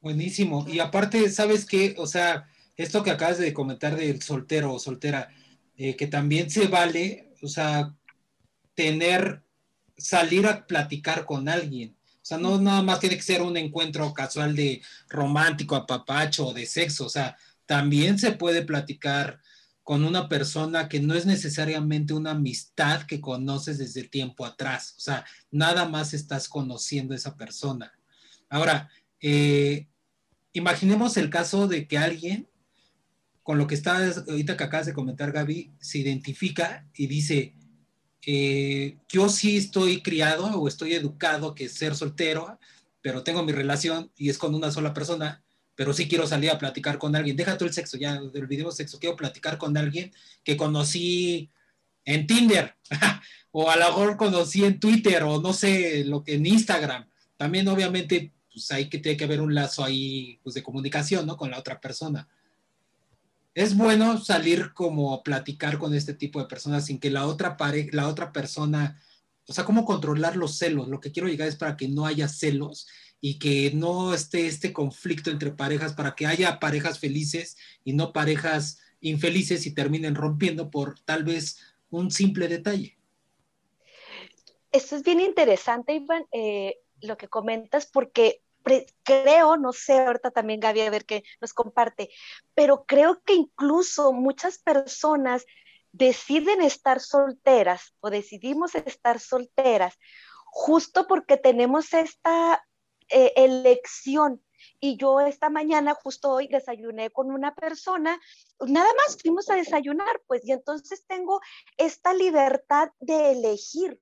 Buenísimo. 0.00 0.66
Y 0.68 0.80
aparte, 0.80 1.30
¿sabes 1.30 1.64
qué? 1.64 1.94
O 1.98 2.06
sea, 2.06 2.48
esto 2.76 3.02
que 3.02 3.10
acabas 3.10 3.38
de 3.38 3.54
comentar 3.54 3.96
del 3.96 4.20
soltero 4.20 4.74
o 4.74 4.78
soltera, 4.78 5.28
eh, 5.76 5.96
que 5.96 6.06
también 6.06 6.50
se 6.50 6.66
vale, 6.66 7.31
o 7.42 7.48
sea, 7.48 7.94
tener, 8.74 9.42
salir 9.96 10.46
a 10.46 10.66
platicar 10.66 11.24
con 11.24 11.48
alguien. 11.48 11.96
O 12.16 12.24
sea, 12.24 12.38
no 12.38 12.60
nada 12.60 12.82
más 12.82 13.00
tiene 13.00 13.16
que 13.16 13.22
ser 13.22 13.42
un 13.42 13.56
encuentro 13.56 14.14
casual 14.14 14.54
de 14.54 14.80
romántico, 15.08 15.74
apapacho 15.74 16.48
o 16.48 16.54
de 16.54 16.66
sexo. 16.66 17.06
O 17.06 17.08
sea, 17.08 17.36
también 17.66 18.18
se 18.18 18.32
puede 18.32 18.62
platicar 18.62 19.40
con 19.82 20.04
una 20.04 20.28
persona 20.28 20.88
que 20.88 21.00
no 21.00 21.14
es 21.14 21.26
necesariamente 21.26 22.14
una 22.14 22.30
amistad 22.30 23.02
que 23.02 23.20
conoces 23.20 23.78
desde 23.78 24.04
tiempo 24.04 24.46
atrás. 24.46 24.94
O 24.96 25.00
sea, 25.00 25.24
nada 25.50 25.88
más 25.88 26.14
estás 26.14 26.48
conociendo 26.48 27.14
a 27.14 27.16
esa 27.16 27.36
persona. 27.36 27.92
Ahora, 28.48 28.88
eh, 29.20 29.88
imaginemos 30.52 31.16
el 31.16 31.30
caso 31.30 31.66
de 31.66 31.88
que 31.88 31.98
alguien, 31.98 32.48
con 33.42 33.58
lo 33.58 33.66
que 33.66 33.74
está 33.74 33.96
ahorita 34.28 34.56
que 34.56 34.64
acabas 34.64 34.86
de 34.86 34.92
comentar, 34.92 35.32
Gaby, 35.32 35.72
se 35.80 35.98
identifica 35.98 36.86
y 36.94 37.06
dice, 37.06 37.54
eh, 38.24 38.98
yo 39.08 39.28
sí 39.28 39.56
estoy 39.56 40.02
criado 40.02 40.46
o 40.46 40.68
estoy 40.68 40.94
educado 40.94 41.54
que 41.54 41.68
ser 41.68 41.96
soltero, 41.96 42.58
pero 43.00 43.24
tengo 43.24 43.42
mi 43.42 43.52
relación 43.52 44.12
y 44.16 44.28
es 44.28 44.38
con 44.38 44.54
una 44.54 44.70
sola 44.70 44.94
persona, 44.94 45.42
pero 45.74 45.92
sí 45.92 46.08
quiero 46.08 46.26
salir 46.26 46.50
a 46.50 46.58
platicar 46.58 46.98
con 46.98 47.16
alguien. 47.16 47.36
Deja 47.36 47.58
tú 47.58 47.64
el 47.64 47.72
sexo, 47.72 47.96
ya 47.96 48.20
olvidemos 48.20 48.76
sexo, 48.76 49.00
quiero 49.00 49.16
platicar 49.16 49.58
con 49.58 49.76
alguien 49.76 50.12
que 50.44 50.56
conocí 50.56 51.50
en 52.04 52.26
Tinder 52.26 52.76
o 53.50 53.70
a 53.70 53.76
lo 53.76 53.86
mejor 53.86 54.16
conocí 54.16 54.64
en 54.64 54.78
Twitter 54.78 55.22
o 55.24 55.40
no 55.40 55.52
sé, 55.52 56.04
lo 56.04 56.22
que 56.22 56.34
en 56.34 56.46
Instagram. 56.46 57.08
También 57.36 57.66
obviamente 57.66 58.32
pues 58.52 58.70
hay 58.70 58.88
que 58.88 58.98
tiene 58.98 59.16
que 59.16 59.24
haber 59.24 59.40
un 59.40 59.54
lazo 59.54 59.82
ahí 59.82 60.38
pues, 60.42 60.54
de 60.54 60.62
comunicación, 60.62 61.26
¿no? 61.26 61.36
Con 61.36 61.50
la 61.50 61.58
otra 61.58 61.80
persona. 61.80 62.28
Es 63.54 63.76
bueno 63.76 64.18
salir 64.18 64.72
como 64.72 65.12
a 65.12 65.22
platicar 65.22 65.78
con 65.78 65.94
este 65.94 66.14
tipo 66.14 66.40
de 66.40 66.46
personas 66.46 66.86
sin 66.86 66.98
que 66.98 67.10
la 67.10 67.26
otra, 67.26 67.56
pare 67.56 67.88
la 67.92 68.08
otra 68.08 68.32
persona, 68.32 69.00
o 69.46 69.52
sea, 69.52 69.64
cómo 69.64 69.84
controlar 69.84 70.36
los 70.36 70.56
celos. 70.56 70.88
Lo 70.88 71.00
que 71.00 71.12
quiero 71.12 71.28
llegar 71.28 71.48
es 71.48 71.56
para 71.56 71.76
que 71.76 71.88
no 71.88 72.06
haya 72.06 72.28
celos 72.28 72.88
y 73.20 73.38
que 73.38 73.70
no 73.74 74.14
esté 74.14 74.46
este 74.46 74.72
conflicto 74.72 75.30
entre 75.30 75.52
parejas, 75.52 75.92
para 75.92 76.14
que 76.14 76.26
haya 76.26 76.58
parejas 76.58 76.98
felices 76.98 77.56
y 77.84 77.92
no 77.92 78.12
parejas 78.12 78.80
infelices 79.00 79.66
y 79.66 79.74
terminen 79.74 80.14
rompiendo 80.14 80.70
por 80.70 80.98
tal 81.00 81.24
vez 81.24 81.58
un 81.90 82.10
simple 82.10 82.48
detalle. 82.48 82.96
Esto 84.70 84.96
es 84.96 85.02
bien 85.02 85.20
interesante, 85.20 85.94
Iván. 85.94 86.24
Eh, 86.32 86.78
lo 87.02 87.16
que 87.16 87.28
comentas 87.28 87.86
porque 87.86 88.41
creo, 89.02 89.56
no 89.56 89.72
sé, 89.72 89.98
ahorita 89.98 90.30
también 90.30 90.60
Gaby 90.60 90.80
a 90.82 90.90
ver 90.90 91.04
qué 91.04 91.22
nos 91.40 91.52
comparte, 91.52 92.10
pero 92.54 92.84
creo 92.84 93.22
que 93.22 93.34
incluso 93.34 94.12
muchas 94.12 94.58
personas 94.58 95.44
deciden 95.92 96.62
estar 96.62 97.00
solteras 97.00 97.94
o 98.00 98.10
decidimos 98.10 98.74
estar 98.74 99.20
solteras 99.20 99.98
justo 100.46 101.06
porque 101.06 101.36
tenemos 101.36 101.92
esta 101.94 102.64
eh, 103.08 103.32
elección. 103.36 104.42
Y 104.78 104.96
yo 104.96 105.20
esta 105.20 105.50
mañana, 105.50 105.94
justo 105.94 106.30
hoy, 106.30 106.46
desayuné 106.46 107.10
con 107.10 107.30
una 107.32 107.54
persona, 107.54 108.20
nada 108.60 108.88
más 108.96 109.18
fuimos 109.20 109.50
a 109.50 109.56
desayunar, 109.56 110.22
pues, 110.26 110.44
y 110.44 110.52
entonces 110.52 111.04
tengo 111.06 111.40
esta 111.76 112.14
libertad 112.14 112.90
de 113.00 113.32
elegir. 113.32 114.00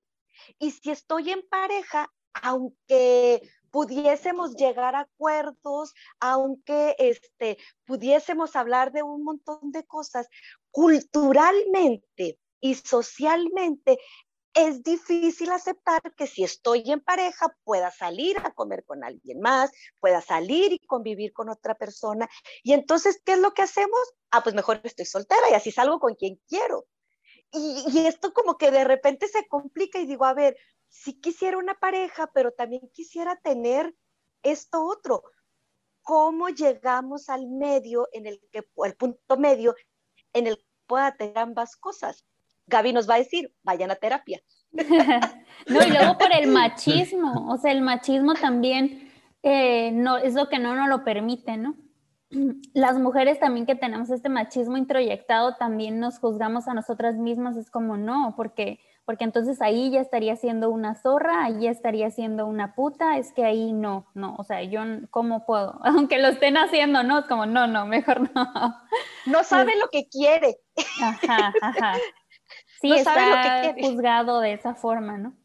Y 0.58 0.72
si 0.72 0.90
estoy 0.90 1.30
en 1.30 1.42
pareja, 1.48 2.12
aunque 2.34 3.42
pudiésemos 3.70 4.54
llegar 4.56 4.94
a 4.94 5.00
acuerdos, 5.00 5.94
aunque 6.18 6.96
este, 6.98 7.58
pudiésemos 7.84 8.56
hablar 8.56 8.92
de 8.92 9.02
un 9.02 9.24
montón 9.24 9.72
de 9.72 9.84
cosas, 9.86 10.28
culturalmente 10.70 12.38
y 12.60 12.74
socialmente 12.74 13.98
es 14.54 14.82
difícil 14.82 15.50
aceptar 15.50 16.00
que 16.16 16.26
si 16.26 16.42
estoy 16.42 16.82
en 16.90 17.00
pareja 17.00 17.54
pueda 17.64 17.90
salir 17.90 18.36
a 18.38 18.52
comer 18.52 18.84
con 18.84 19.04
alguien 19.04 19.40
más, 19.40 19.70
pueda 20.00 20.20
salir 20.20 20.72
y 20.72 20.78
convivir 20.80 21.32
con 21.32 21.48
otra 21.48 21.74
persona. 21.74 22.28
Y 22.62 22.72
entonces, 22.72 23.20
¿qué 23.24 23.32
es 23.32 23.38
lo 23.38 23.52
que 23.52 23.62
hacemos? 23.62 24.00
Ah, 24.30 24.42
pues 24.42 24.54
mejor 24.54 24.80
estoy 24.84 25.06
soltera 25.06 25.50
y 25.50 25.54
así 25.54 25.70
salgo 25.70 26.00
con 26.00 26.14
quien 26.14 26.40
quiero. 26.48 26.86
Y, 27.52 27.84
y, 27.92 28.06
esto 28.06 28.32
como 28.32 28.56
que 28.56 28.70
de 28.70 28.84
repente 28.84 29.26
se 29.28 29.46
complica 29.48 29.98
y 29.98 30.06
digo, 30.06 30.24
a 30.24 30.34
ver, 30.34 30.56
si 30.90 31.18
quisiera 31.18 31.56
una 31.56 31.74
pareja, 31.74 32.30
pero 32.34 32.50
también 32.50 32.82
quisiera 32.92 33.36
tener 33.36 33.94
esto 34.42 34.84
otro. 34.84 35.22
¿Cómo 36.02 36.48
llegamos 36.48 37.28
al 37.28 37.46
medio 37.46 38.08
en 38.12 38.26
el 38.26 38.40
que, 38.52 38.68
el 38.84 38.96
punto 38.96 39.36
medio 39.38 39.74
en 40.32 40.48
el 40.48 40.56
que 40.56 40.64
pueda 40.86 41.16
tener 41.16 41.38
ambas 41.38 41.76
cosas? 41.76 42.26
Gaby 42.66 42.92
nos 42.92 43.08
va 43.08 43.14
a 43.14 43.18
decir, 43.18 43.54
vayan 43.62 43.90
a 43.90 43.96
terapia. 43.96 44.42
no, 44.72 45.86
y 45.86 45.90
luego 45.90 46.18
por 46.18 46.32
el 46.34 46.48
machismo, 46.48 47.52
o 47.52 47.56
sea, 47.56 47.72
el 47.72 47.82
machismo 47.82 48.34
también 48.34 49.12
eh, 49.42 49.90
no, 49.92 50.18
es 50.18 50.34
lo 50.34 50.48
que 50.48 50.58
no 50.58 50.74
nos 50.74 50.88
lo 50.88 51.04
permite, 51.04 51.56
¿no? 51.56 51.76
Las 52.74 52.98
mujeres 52.98 53.40
también 53.40 53.66
que 53.66 53.74
tenemos 53.74 54.10
este 54.10 54.28
machismo 54.28 54.76
introyectado, 54.76 55.56
también 55.56 55.98
nos 55.98 56.18
juzgamos 56.18 56.68
a 56.68 56.74
nosotras 56.74 57.16
mismas, 57.16 57.56
es 57.56 57.70
como 57.70 57.96
no, 57.96 58.34
porque 58.36 58.78
porque 59.10 59.24
entonces 59.24 59.60
ahí 59.60 59.90
ya 59.90 60.00
estaría 60.00 60.36
siendo 60.36 60.70
una 60.70 60.94
zorra, 60.94 61.42
ahí 61.42 61.62
ya 61.62 61.72
estaría 61.72 62.12
siendo 62.12 62.46
una 62.46 62.76
puta, 62.76 63.18
es 63.18 63.32
que 63.32 63.44
ahí 63.44 63.72
no, 63.72 64.06
no, 64.14 64.36
o 64.38 64.44
sea, 64.44 64.62
yo 64.62 64.82
cómo 65.10 65.44
puedo, 65.46 65.80
aunque 65.84 66.20
lo 66.20 66.28
estén 66.28 66.56
haciendo, 66.56 67.02
no, 67.02 67.18
es 67.18 67.24
como 67.24 67.44
no, 67.44 67.66
no, 67.66 67.86
mejor 67.86 68.32
no. 68.32 68.80
No 69.26 69.42
sabe 69.42 69.76
lo 69.80 69.88
que 69.88 70.06
quiere. 70.08 70.58
Ajá, 71.02 71.52
ajá. 71.60 71.94
Sí, 72.80 72.92
está 72.92 73.74
juzgado 73.80 74.38
de 74.38 74.52
esa 74.52 74.76
forma, 74.76 75.18
¿no? 75.18 75.36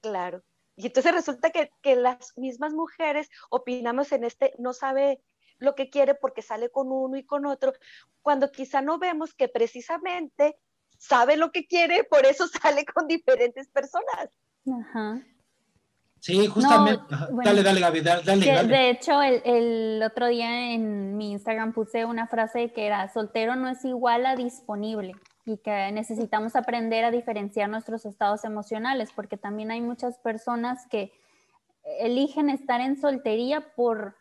Claro. 0.00 0.44
Y 0.76 0.86
entonces 0.86 1.12
resulta 1.12 1.50
que, 1.50 1.72
que 1.82 1.96
las 1.96 2.38
mismas 2.38 2.72
mujeres 2.72 3.28
opinamos 3.50 4.12
en 4.12 4.22
este, 4.22 4.54
no 4.60 4.72
sabe 4.72 5.20
lo 5.58 5.74
que 5.74 5.90
quiere 5.90 6.14
porque 6.14 6.40
sale 6.40 6.70
con 6.70 6.92
uno 6.92 7.16
y 7.16 7.24
con 7.24 7.46
otro, 7.46 7.72
cuando 8.22 8.52
quizá 8.52 8.80
no 8.80 9.00
vemos 9.00 9.34
que 9.34 9.48
precisamente 9.48 10.56
sabe 10.98 11.36
lo 11.36 11.50
que 11.52 11.66
quiere, 11.66 12.04
por 12.04 12.24
eso 12.26 12.46
sale 12.62 12.84
con 12.84 13.06
diferentes 13.06 13.68
personas. 13.68 14.30
Ajá. 14.80 15.22
Sí, 16.20 16.46
justamente. 16.48 17.04
dale, 17.44 17.62
dale, 17.62 17.80
Gaby, 17.80 18.00
dale, 18.00 18.66
De 18.66 18.90
hecho, 18.90 19.22
el, 19.22 19.42
el, 19.44 20.02
otro 20.02 20.26
día 20.26 20.72
en 20.72 21.16
mi 21.16 21.30
Instagram 21.32 21.72
puse 21.72 22.04
una 22.04 22.26
frase 22.26 22.72
que 22.72 22.86
era, 22.86 23.08
soltero 23.12 23.54
no 23.54 23.68
es 23.68 23.84
igual 23.84 24.26
a 24.26 24.34
disponible 24.34 25.12
y 25.44 25.58
que 25.58 25.92
necesitamos 25.92 26.56
aprender 26.56 27.04
a 27.04 27.12
diferenciar 27.12 27.68
nuestros 27.70 28.04
estados 28.06 28.44
emocionales, 28.44 29.10
porque 29.14 29.36
también 29.36 29.70
hay 29.70 29.80
muchas 29.80 30.18
personas 30.18 30.86
que 30.90 31.12
eligen 32.00 32.50
estar 32.50 32.80
en 32.80 33.00
soltería 33.00 33.72
por 33.76 34.16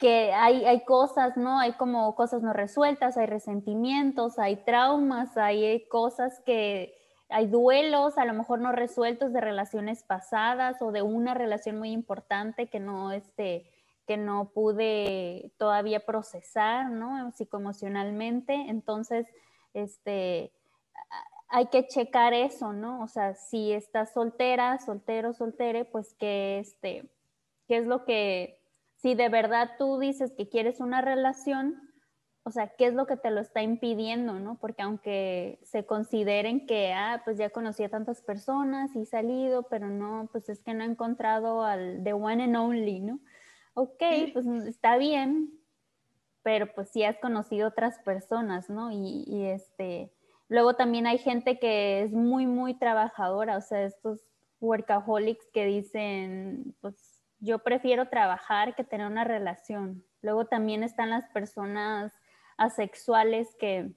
que 0.00 0.32
hay, 0.32 0.64
hay 0.64 0.84
cosas, 0.84 1.36
¿no? 1.36 1.60
Hay 1.60 1.74
como 1.74 2.14
cosas 2.16 2.42
no 2.42 2.52
resueltas, 2.52 3.16
hay 3.16 3.26
resentimientos, 3.26 4.38
hay 4.38 4.56
traumas, 4.56 5.36
hay 5.36 5.86
cosas 5.88 6.40
que, 6.44 6.96
hay 7.30 7.46
duelos 7.46 8.18
a 8.18 8.24
lo 8.24 8.34
mejor 8.34 8.60
no 8.60 8.72
resueltos 8.72 9.32
de 9.32 9.40
relaciones 9.40 10.02
pasadas 10.02 10.82
o 10.82 10.92
de 10.92 11.02
una 11.02 11.34
relación 11.34 11.78
muy 11.78 11.92
importante 11.92 12.68
que 12.68 12.80
no, 12.80 13.12
este, 13.12 13.70
que 14.06 14.16
no 14.16 14.50
pude 14.52 15.52
todavía 15.56 16.04
procesar, 16.04 16.90
¿no? 16.90 17.30
Psicoemocionalmente. 17.32 18.54
Entonces, 18.54 19.26
este, 19.74 20.52
hay 21.48 21.66
que 21.66 21.86
checar 21.86 22.34
eso, 22.34 22.72
¿no? 22.72 23.02
O 23.02 23.08
sea, 23.08 23.34
si 23.34 23.72
estás 23.72 24.12
soltera, 24.12 24.78
soltero, 24.78 25.32
soltere, 25.32 25.84
pues 25.84 26.14
que, 26.14 26.58
este, 26.58 27.08
qué 27.68 27.76
es 27.76 27.86
lo 27.86 28.04
que 28.04 28.59
si 29.02 29.14
de 29.14 29.28
verdad 29.28 29.70
tú 29.78 29.98
dices 29.98 30.32
que 30.36 30.48
quieres 30.48 30.80
una 30.80 31.00
relación, 31.00 31.90
o 32.42 32.50
sea, 32.50 32.68
¿qué 32.76 32.86
es 32.86 32.94
lo 32.94 33.06
que 33.06 33.16
te 33.16 33.30
lo 33.30 33.40
está 33.40 33.62
impidiendo, 33.62 34.38
no? 34.38 34.58
Porque 34.58 34.82
aunque 34.82 35.58
se 35.62 35.86
consideren 35.86 36.66
que, 36.66 36.92
ah, 36.92 37.22
pues 37.24 37.38
ya 37.38 37.50
conocí 37.50 37.84
a 37.84 37.90
tantas 37.90 38.22
personas 38.22 38.94
y 38.94 39.02
he 39.02 39.06
salido, 39.06 39.64
pero 39.64 39.88
no, 39.88 40.28
pues 40.32 40.48
es 40.48 40.60
que 40.60 40.74
no 40.74 40.84
he 40.84 40.86
encontrado 40.86 41.64
al 41.64 42.02
the 42.04 42.12
one 42.12 42.42
and 42.42 42.56
only, 42.56 43.00
¿no? 43.00 43.20
Ok, 43.74 44.02
pues 44.32 44.46
está 44.66 44.96
bien, 44.96 45.50
pero 46.42 46.72
pues 46.74 46.90
sí 46.90 47.04
has 47.04 47.18
conocido 47.18 47.68
otras 47.68 47.98
personas, 48.00 48.68
¿no? 48.68 48.90
Y, 48.90 49.24
y 49.26 49.46
este, 49.46 50.12
luego 50.48 50.74
también 50.74 51.06
hay 51.06 51.18
gente 51.18 51.58
que 51.58 52.02
es 52.02 52.12
muy, 52.12 52.46
muy 52.46 52.74
trabajadora, 52.74 53.56
o 53.56 53.60
sea, 53.60 53.84
estos 53.84 54.20
workaholics 54.60 55.46
que 55.52 55.64
dicen, 55.64 56.74
pues 56.80 57.09
yo 57.40 57.60
prefiero 57.60 58.08
trabajar 58.08 58.74
que 58.74 58.84
tener 58.84 59.06
una 59.06 59.24
relación. 59.24 60.04
Luego 60.22 60.44
también 60.46 60.82
están 60.82 61.10
las 61.10 61.26
personas 61.30 62.12
asexuales 62.56 63.54
que 63.58 63.90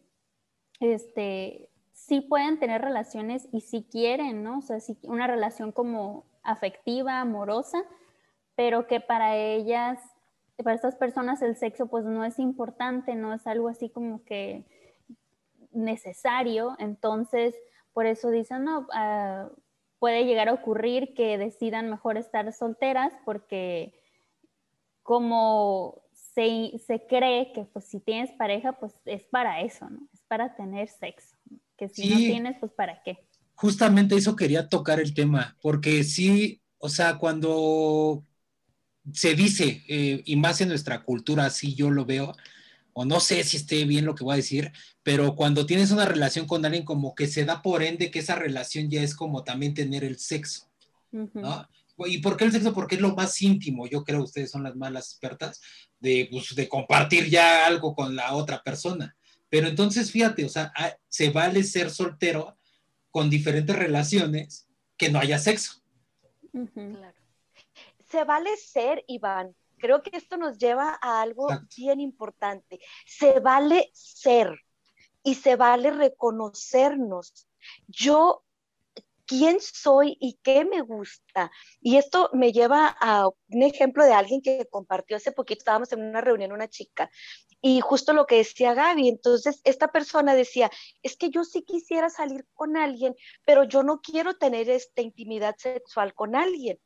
este, 0.80 1.70
sí 1.92 2.22
pueden 2.22 2.60
tener 2.60 2.82
relaciones 2.82 3.48
y 3.52 3.62
sí 3.62 3.88
quieren, 3.90 4.44
¿no? 4.44 4.60
O 4.60 4.62
sea, 4.62 4.80
sí, 4.80 4.98
una 5.04 5.28
relación 5.28 5.72
como 5.72 6.26
afectiva, 6.42 7.20
amorosa, 7.20 7.84
pero 8.56 8.88
que 8.88 9.00
para 9.00 9.36
ellas, 9.36 10.00
para 10.58 10.76
estas 10.76 10.96
personas 10.96 11.42
el 11.42 11.56
sexo 11.56 11.88
pues 11.88 12.06
no 12.06 12.24
es 12.24 12.40
importante, 12.40 13.16
no 13.16 13.34
es 13.34 13.46
algo 13.48 13.68
así 13.70 13.90
como 13.90 14.24
que 14.24 14.66
necesario, 15.72 16.76
entonces 16.80 17.56
por 17.94 18.06
eso 18.06 18.30
dicen, 18.30 18.64
no, 18.64 18.80
uh, 18.82 19.56
puede 20.04 20.26
llegar 20.26 20.50
a 20.50 20.54
ocurrir 20.54 21.14
que 21.16 21.38
decidan 21.38 21.90
mejor 21.90 22.18
estar 22.18 22.52
solteras 22.52 23.14
porque 23.24 23.94
como 25.02 26.02
se, 26.12 26.78
se, 26.86 27.08
cree 27.08 27.54
que 27.54 27.64
pues 27.64 27.86
si 27.86 28.02
tienes 28.02 28.30
pareja, 28.32 28.74
pues 28.74 28.92
es 29.06 29.24
para 29.24 29.62
eso, 29.62 29.90
¿no? 29.90 30.06
Es 30.14 30.22
para 30.28 30.58
tener 30.58 30.90
sexo. 30.90 31.38
Que 31.78 31.88
si 31.88 32.10
no 32.10 32.18
tienes, 32.18 32.58
pues 32.60 32.74
para 32.74 33.02
qué. 33.02 33.26
Justamente 33.56 34.18
eso 34.18 34.36
quería 34.36 34.68
tocar 34.68 35.00
el 35.00 35.14
tema, 35.14 35.58
porque 35.62 36.04
sí, 36.04 36.62
o 36.80 36.90
sea, 36.90 37.18
cuando 37.18 38.26
se 39.14 39.36
dice, 39.36 39.86
eh, 39.88 40.22
y 40.26 40.36
más 40.36 40.60
en 40.60 40.68
nuestra 40.68 41.02
cultura, 41.06 41.46
así 41.46 41.76
yo 41.76 41.90
lo 41.90 42.04
veo, 42.04 42.36
o 42.94 43.06
no 43.06 43.20
sé 43.20 43.44
si 43.44 43.58
esté 43.58 43.86
bien 43.86 44.06
lo 44.06 44.16
que 44.16 44.24
voy 44.24 44.34
a 44.34 44.38
decir, 44.38 44.72
pero 45.02 45.36
cuando 45.36 45.66
tienes 45.66 45.92
una 45.92 46.06
relación 46.06 46.48
con 46.48 46.64
alguien, 46.66 46.86
como 46.86 47.16
que 47.16 47.28
se 47.28 47.46
da 47.46 47.62
por 47.62 47.84
ende 47.84 48.12
que 48.12 48.20
esa 48.20 48.36
relación 48.36 48.90
ya 48.90 49.02
es 49.02 49.16
como 49.16 49.44
también 49.44 49.74
tener 49.74 50.04
el 50.04 50.18
sexo, 50.20 50.70
¿no? 51.12 51.68
¿Y 52.06 52.20
por 52.20 52.38
qué 52.38 52.46
el 52.46 52.52
sexo? 52.52 52.74
Porque 52.74 52.96
es 52.96 53.02
lo 53.02 53.16
más 53.16 53.40
íntimo, 53.42 53.88
yo 53.88 54.04
creo, 54.04 54.24
ustedes 54.24 54.50
son 54.50 54.64
las 54.64 54.76
malas 54.76 55.12
expertas, 55.12 55.62
de, 56.00 56.28
pues, 56.32 56.56
de 56.56 56.68
compartir 56.68 57.30
ya 57.30 57.66
algo 57.66 57.94
con 57.96 58.16
la 58.16 58.34
otra 58.34 58.64
persona. 58.64 59.16
Pero 59.50 59.68
entonces, 59.68 60.12
fíjate, 60.12 60.46
o 60.46 60.50
sea, 60.50 60.72
ah, 60.76 60.96
se 61.08 61.30
vale 61.30 61.64
ser 61.64 61.92
soltero 61.92 62.58
con 63.12 63.30
diferentes 63.30 63.76
relaciones 63.76 64.68
que 64.98 65.10
no 65.10 65.20
haya 65.20 65.38
sexo. 65.38 65.84
Claro. 66.52 67.14
Se 68.10 68.24
vale 68.24 68.50
ser, 68.58 69.04
Iván, 69.08 69.56
creo 69.84 70.02
que 70.02 70.16
esto 70.16 70.38
nos 70.38 70.58
lleva 70.58 70.98
a 71.02 71.22
algo 71.22 71.46
bien 71.76 72.00
importante. 72.00 72.80
Se 73.06 73.42
vale 73.42 73.92
ser 73.94 74.58
y 75.24 75.36
se 75.36 75.58
vale 75.58 75.92
reconocernos. 75.92 77.50
Yo, 77.90 78.46
¿quién 79.26 79.60
soy 79.60 80.16
y 80.22 80.40
qué 80.42 80.64
me 80.64 80.80
gusta? 80.80 81.52
Y 81.82 81.98
esto 81.98 82.30
me 82.32 82.54
lleva 82.54 82.96
a 82.98 83.28
un 83.28 83.64
ejemplo 83.64 84.06
de 84.06 84.14
alguien 84.14 84.42
que 84.42 84.66
compartió 84.72 85.18
hace 85.18 85.34
poquito, 85.34 85.60
estábamos 85.60 85.92
en 85.92 86.02
una 86.02 86.22
reunión, 86.22 86.54
una 86.54 86.70
chica, 86.70 87.12
y 87.62 87.82
justo 87.82 88.14
lo 88.14 88.26
que 88.26 88.38
decía 88.38 88.74
Gaby, 88.74 89.10
entonces 89.10 89.60
esta 89.66 89.90
persona 89.90 90.34
decía, 90.34 90.72
es 91.02 91.18
que 91.18 91.30
yo 91.30 91.44
sí 91.44 91.64
quisiera 91.64 92.10
salir 92.10 92.46
con 92.54 92.78
alguien, 92.78 93.16
pero 93.46 93.66
yo 93.66 93.84
no 93.84 94.00
quiero 94.00 94.38
tener 94.38 94.70
esta 94.70 95.02
intimidad 95.02 95.56
sexual 95.58 96.14
con 96.14 96.36
alguien. 96.36 96.80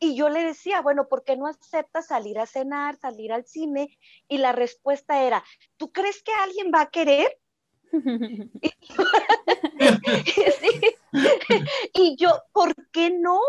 Y 0.00 0.14
yo 0.14 0.28
le 0.28 0.44
decía, 0.44 0.80
bueno, 0.80 1.08
¿por 1.08 1.24
qué 1.24 1.36
no 1.36 1.46
aceptas 1.46 2.06
salir 2.06 2.38
a 2.38 2.46
cenar, 2.46 2.96
salir 2.96 3.32
al 3.32 3.44
cine? 3.46 3.98
Y 4.28 4.38
la 4.38 4.52
respuesta 4.52 5.24
era, 5.24 5.44
¿tú 5.76 5.90
crees 5.92 6.22
que 6.22 6.32
alguien 6.32 6.70
va 6.74 6.82
a 6.82 6.90
querer? 6.90 7.38
y 11.94 12.16
yo, 12.16 12.42
¿por 12.52 12.74
qué 12.90 13.10
no? 13.10 13.40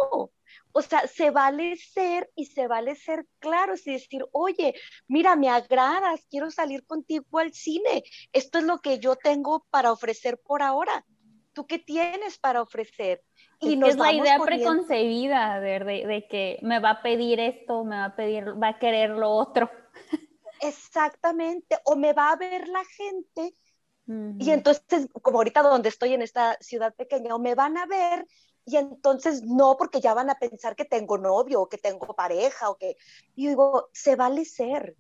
O 0.72 0.82
sea, 0.82 1.08
se 1.08 1.32
vale 1.32 1.76
ser 1.78 2.30
y 2.36 2.46
se 2.46 2.68
vale 2.68 2.96
ser 2.96 3.26
claros 3.40 3.86
y 3.88 3.94
decir, 3.94 4.26
oye, 4.32 4.76
mira, 5.08 5.36
me 5.36 5.50
agradas, 5.50 6.26
quiero 6.30 6.52
salir 6.52 6.86
contigo 6.86 7.40
al 7.40 7.54
cine. 7.54 8.04
Esto 8.34 8.60
es 8.60 8.66
lo 8.66 8.80
que 8.80 9.00
yo 9.00 9.16
tengo 9.16 9.66
para 9.72 9.92
ofrecer 9.92 10.40
por 10.40 10.62
ahora. 10.62 11.06
¿Tú 11.54 11.66
qué 11.66 11.80
tienes 11.80 12.38
para 12.38 12.62
ofrecer? 12.62 13.24
Y 13.62 13.74
es, 13.84 13.90
es 13.90 13.96
la 13.98 14.14
idea 14.14 14.40
preconcebida 14.40 15.60
de, 15.60 15.80
de, 15.80 16.28
que 16.30 16.60
me 16.62 16.80
va 16.80 16.92
a 16.92 17.02
pedir 17.02 17.40
esto, 17.40 17.84
me 17.84 17.98
va 17.98 18.06
a 18.06 18.16
pedir, 18.16 18.62
va 18.62 18.70
a 18.70 18.80
querer 18.80 19.10
lo 19.12 19.30
otro. 19.30 19.70
Exactamente, 20.62 21.78
o 21.86 21.96
me 21.96 22.14
va 22.14 22.32
a 22.32 22.36
ver 22.36 22.68
la 22.68 22.84
gente 22.86 23.56
y 24.40 24.50
entonces, 24.50 25.08
como 25.22 25.38
ahorita 25.38 25.62
donde 25.62 25.90
estoy 25.90 26.14
en 26.14 26.24
esta 26.24 26.58
ciudad 26.62 26.96
pequeña, 26.96 27.36
o 27.36 27.40
me 27.40 27.54
van 27.54 27.78
a 27.78 27.86
ver 27.86 28.26
y 28.66 28.76
entonces 28.76 29.44
no, 29.44 29.76
porque 29.78 30.02
ya 30.02 30.16
van 30.16 30.32
a 30.32 30.36
pensar 30.36 30.76
que 30.76 30.86
tengo 30.86 31.20
novio 31.20 31.62
o 31.62 31.70
que 31.70 31.78
tengo 31.78 32.16
pareja 32.16 32.70
o 32.70 32.78
que... 32.78 32.98
Y 33.36 33.48
digo, 33.48 33.90
se 33.94 34.16
vale 34.16 34.46
ser. 34.46 34.96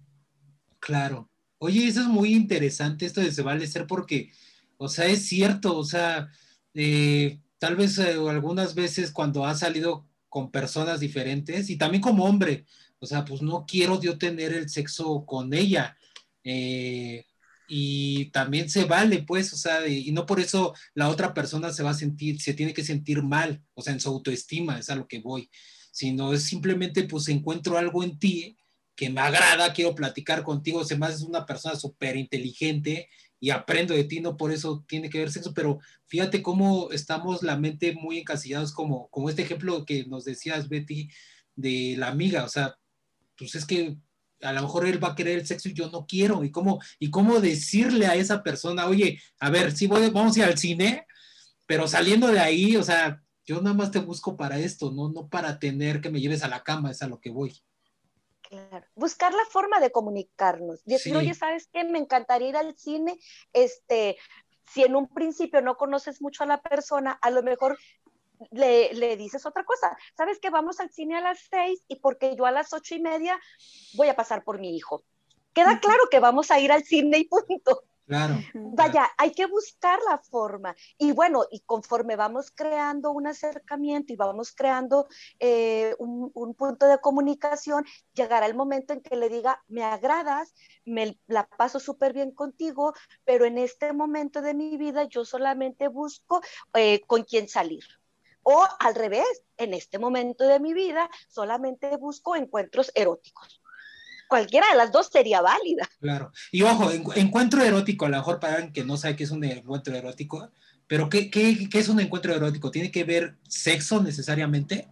Claro. 0.79 1.27
Oye, 1.57 1.87
eso 1.87 2.01
es 2.01 2.07
muy 2.07 2.33
interesante, 2.33 3.05
esto 3.05 3.21
de 3.21 3.31
se 3.31 3.41
vale 3.41 3.65
ser, 3.67 3.87
porque, 3.87 4.31
o 4.77 4.87
sea, 4.87 5.05
es 5.05 5.27
cierto, 5.27 5.75
o 5.75 5.83
sea, 5.83 6.29
eh, 6.73 7.41
tal 7.59 7.75
vez 7.75 7.97
eh, 7.99 8.15
algunas 8.29 8.73
veces 8.73 9.11
cuando 9.11 9.45
has 9.45 9.59
salido 9.59 10.07
con 10.29 10.51
personas 10.51 10.99
diferentes 10.99 11.69
y 11.69 11.77
también 11.77 12.01
como 12.01 12.25
hombre, 12.25 12.65
o 12.99 13.05
sea, 13.05 13.25
pues 13.25 13.41
no 13.41 13.65
quiero 13.67 14.01
yo 14.01 14.17
tener 14.17 14.53
el 14.53 14.69
sexo 14.69 15.25
con 15.25 15.53
ella. 15.53 15.95
Eh, 16.43 17.25
y 17.67 18.31
también 18.31 18.69
se 18.69 18.85
vale, 18.85 19.23
pues, 19.23 19.53
o 19.53 19.57
sea, 19.57 19.87
y 19.87 20.11
no 20.11 20.25
por 20.25 20.39
eso 20.39 20.73
la 20.95 21.09
otra 21.09 21.33
persona 21.35 21.71
se 21.71 21.83
va 21.83 21.91
a 21.91 21.93
sentir, 21.93 22.41
se 22.41 22.55
tiene 22.55 22.73
que 22.73 22.83
sentir 22.83 23.21
mal, 23.21 23.61
o 23.75 23.83
sea, 23.83 23.93
en 23.93 23.99
su 23.99 24.09
autoestima, 24.09 24.79
es 24.79 24.89
a 24.89 24.95
lo 24.95 25.07
que 25.07 25.19
voy, 25.19 25.51
sino 25.91 26.33
es 26.33 26.43
simplemente, 26.43 27.03
pues, 27.03 27.27
encuentro 27.27 27.77
algo 27.77 28.03
en 28.03 28.17
ti 28.17 28.57
que 28.95 29.09
me 29.09 29.21
agrada, 29.21 29.71
quiero 29.71 29.93
platicar 29.93 30.43
contigo, 30.43 30.83
se 30.83 30.97
me 30.97 31.05
haces 31.05 31.21
una 31.21 31.45
persona 31.45 31.75
súper 31.75 32.17
inteligente 32.17 33.07
y 33.39 33.51
aprendo 33.51 33.93
de 33.93 34.03
ti, 34.03 34.19
no 34.19 34.37
por 34.37 34.51
eso 34.51 34.83
tiene 34.87 35.09
que 35.09 35.19
ver 35.19 35.31
sexo, 35.31 35.53
pero 35.53 35.79
fíjate 36.07 36.41
cómo 36.41 36.91
estamos 36.91 37.41
la 37.43 37.57
mente 37.57 37.93
muy 37.93 38.19
encasillados, 38.19 38.73
como, 38.73 39.07
como 39.09 39.29
este 39.29 39.43
ejemplo 39.43 39.85
que 39.85 40.05
nos 40.05 40.25
decías, 40.25 40.67
Betty, 40.67 41.09
de 41.55 41.95
la 41.97 42.07
amiga, 42.07 42.43
o 42.43 42.49
sea, 42.49 42.75
pues 43.37 43.55
es 43.55 43.65
que 43.65 43.97
a 44.41 44.53
lo 44.53 44.61
mejor 44.61 44.85
él 44.85 45.03
va 45.03 45.09
a 45.09 45.15
querer 45.15 45.39
el 45.39 45.47
sexo 45.47 45.69
y 45.69 45.73
yo 45.73 45.89
no 45.89 46.05
quiero, 46.05 46.43
y 46.43 46.51
cómo, 46.51 46.79
y 46.99 47.09
cómo 47.09 47.39
decirle 47.39 48.07
a 48.07 48.15
esa 48.15 48.43
persona, 48.43 48.87
oye, 48.87 49.21
a 49.39 49.49
ver, 49.49 49.71
sí 49.71 49.87
voy, 49.87 50.09
vamos 50.09 50.37
al 50.37 50.57
cine, 50.57 51.05
pero 51.65 51.87
saliendo 51.87 52.27
de 52.27 52.39
ahí, 52.39 52.75
o 52.75 52.83
sea, 52.83 53.21
yo 53.45 53.61
nada 53.61 53.75
más 53.75 53.91
te 53.91 53.99
busco 53.99 54.37
para 54.37 54.59
esto, 54.59 54.91
no, 54.91 55.09
no 55.09 55.27
para 55.29 55.59
tener 55.59 56.01
que 56.01 56.09
me 56.09 56.21
lleves 56.21 56.43
a 56.43 56.47
la 56.47 56.63
cama, 56.63 56.91
es 56.91 57.01
a 57.01 57.07
lo 57.07 57.19
que 57.19 57.29
voy. 57.29 57.53
Claro. 58.49 58.85
Buscar 58.95 59.33
la 59.33 59.45
forma 59.45 59.79
de 59.79 59.91
comunicarnos. 59.91 60.83
Decir, 60.83 61.15
oye, 61.15 61.33
¿sabes 61.35 61.69
qué? 61.71 61.83
Me 61.83 61.99
encantaría 61.99 62.49
ir 62.49 62.57
al 62.57 62.75
cine. 62.75 63.17
Este, 63.53 64.17
si 64.65 64.83
en 64.83 64.95
un 64.95 65.07
principio 65.07 65.61
no 65.61 65.77
conoces 65.77 66.21
mucho 66.21 66.43
a 66.43 66.47
la 66.47 66.59
persona, 66.59 67.11
a 67.21 67.29
lo 67.29 67.43
mejor 67.43 67.77
le, 68.51 68.93
le, 68.93 69.17
dices 69.17 69.45
otra 69.45 69.63
cosa. 69.63 69.95
¿Sabes 70.17 70.39
que 70.39 70.49
vamos 70.49 70.79
al 70.79 70.89
cine 70.91 71.17
a 71.17 71.21
las 71.21 71.39
seis 71.49 71.83
y 71.87 71.97
porque 71.97 72.35
yo 72.35 72.45
a 72.45 72.51
las 72.51 72.73
ocho 72.73 72.95
y 72.95 72.99
media 72.99 73.39
voy 73.93 74.07
a 74.07 74.15
pasar 74.15 74.43
por 74.43 74.59
mi 74.59 74.75
hijo? 74.75 75.03
Queda 75.53 75.79
claro 75.79 76.03
que 76.09 76.19
vamos 76.19 76.51
a 76.51 76.59
ir 76.59 76.71
al 76.71 76.83
cine 76.83 77.17
y 77.19 77.25
punto. 77.25 77.83
Claro. 78.09 78.39
Vaya, 78.55 79.07
hay 79.19 79.31
que 79.33 79.45
buscar 79.45 79.99
la 80.09 80.17
forma. 80.17 80.75
Y 80.97 81.11
bueno, 81.11 81.43
y 81.51 81.59
conforme 81.59 82.15
vamos 82.15 82.49
creando 82.49 83.11
un 83.11 83.27
acercamiento 83.27 84.11
y 84.11 84.15
vamos 84.15 84.51
creando 84.51 85.07
eh, 85.39 85.93
un, 85.99 86.31
un, 86.33 86.55
punto 86.55 86.87
de 86.87 86.97
comunicación, 86.97 87.85
llegará 88.15 88.47
el 88.47 88.55
momento 88.55 88.93
en 88.93 89.01
que 89.01 89.15
le 89.15 89.29
diga, 89.29 89.63
me 89.67 89.83
agradas, 89.83 90.55
me 90.85 91.19
la 91.27 91.45
paso 91.45 91.79
súper 91.79 92.13
bien 92.13 92.31
contigo, 92.31 92.95
pero 93.25 93.45
en 93.45 93.59
este 93.59 93.93
momento 93.93 94.41
de 94.41 94.55
mi 94.55 94.75
vida 94.77 95.03
yo 95.03 95.23
solamente 95.23 95.87
busco 95.87 96.41
eh, 96.73 97.01
con 97.05 97.25
quién 97.25 97.47
salir. 97.47 97.83
O 98.41 98.65
al 98.79 98.95
revés, 98.95 99.43
en 99.57 99.75
este 99.75 99.99
momento 99.99 100.47
de 100.47 100.59
mi 100.59 100.73
vida 100.73 101.11
solamente 101.27 101.95
busco 101.97 102.35
encuentros 102.35 102.91
eróticos 102.95 103.58
cualquiera 104.29 104.67
de 104.71 104.77
las 104.77 104.91
dos 104.93 105.09
sería 105.11 105.41
válida. 105.41 105.89
Claro. 105.99 106.31
Y 106.51 106.61
ojo, 106.61 106.89
encuentro 107.15 107.61
erótico, 107.63 108.05
a 108.05 108.09
lo 108.09 108.17
mejor 108.17 108.39
para 108.39 108.55
alguien 108.55 108.71
que 108.71 108.85
no 108.85 108.95
sabe 108.95 109.17
qué 109.17 109.23
es 109.25 109.31
un 109.31 109.43
encuentro 109.43 109.93
erótico, 109.95 110.51
pero 110.87 111.09
¿qué, 111.09 111.29
qué, 111.29 111.67
qué 111.69 111.79
es 111.79 111.89
un 111.89 111.99
encuentro 111.99 112.33
erótico? 112.33 112.71
¿Tiene 112.71 112.91
que 112.91 113.03
ver 113.03 113.35
sexo 113.47 114.01
necesariamente? 114.01 114.87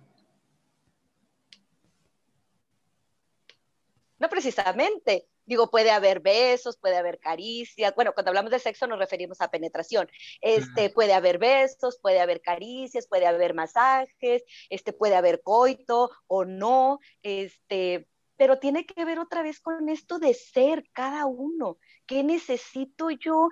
No 4.20 4.28
precisamente. 4.30 5.28
Digo, 5.46 5.70
puede 5.70 5.92
haber 5.92 6.20
besos, 6.20 6.78
puede 6.78 6.98
haber 6.98 7.20
caricias. 7.20 7.94
Bueno, 7.96 8.14
cuando 8.14 8.32
hablamos 8.32 8.52
de 8.52 8.60
sexo 8.60 8.86
nos 8.86 9.00
referimos 9.00 9.40
a 9.40 9.50
penetración. 9.50 10.10
Este, 10.42 10.90
puede 10.90 11.14
haber 11.14 11.38
besos, 11.38 12.00
puede 12.02 12.20
haber 12.20 12.42
caricias, 12.42 13.08
puede 13.08 13.28
haber 13.28 13.54
masajes, 13.54 14.44
este, 14.70 14.92
puede 14.92 15.16
haber 15.16 15.42
coito 15.42 16.10
o 16.28 16.44
no. 16.44 17.00
Este, 17.22 18.08
pero 18.38 18.60
tiene 18.60 18.86
que 18.86 19.04
ver 19.04 19.20
otra 19.20 19.42
vez 19.42 19.60
con 19.60 19.90
esto 19.90 20.20
de 20.20 20.34
ser 20.34 20.86
cada 20.94 21.26
uno. 21.26 21.78
¿Qué 22.06 22.24
necesito 22.24 23.10
yo? 23.10 23.50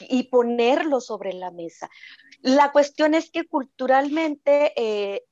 Y 0.00 0.24
ponerlo 0.24 1.00
sobre 1.00 1.32
la 1.32 1.50
mesa. 1.50 1.90
La 2.40 2.70
cuestión 2.70 3.14
es 3.14 3.30
que 3.30 3.46
culturalmente 3.46 4.72
eh, 4.76 5.24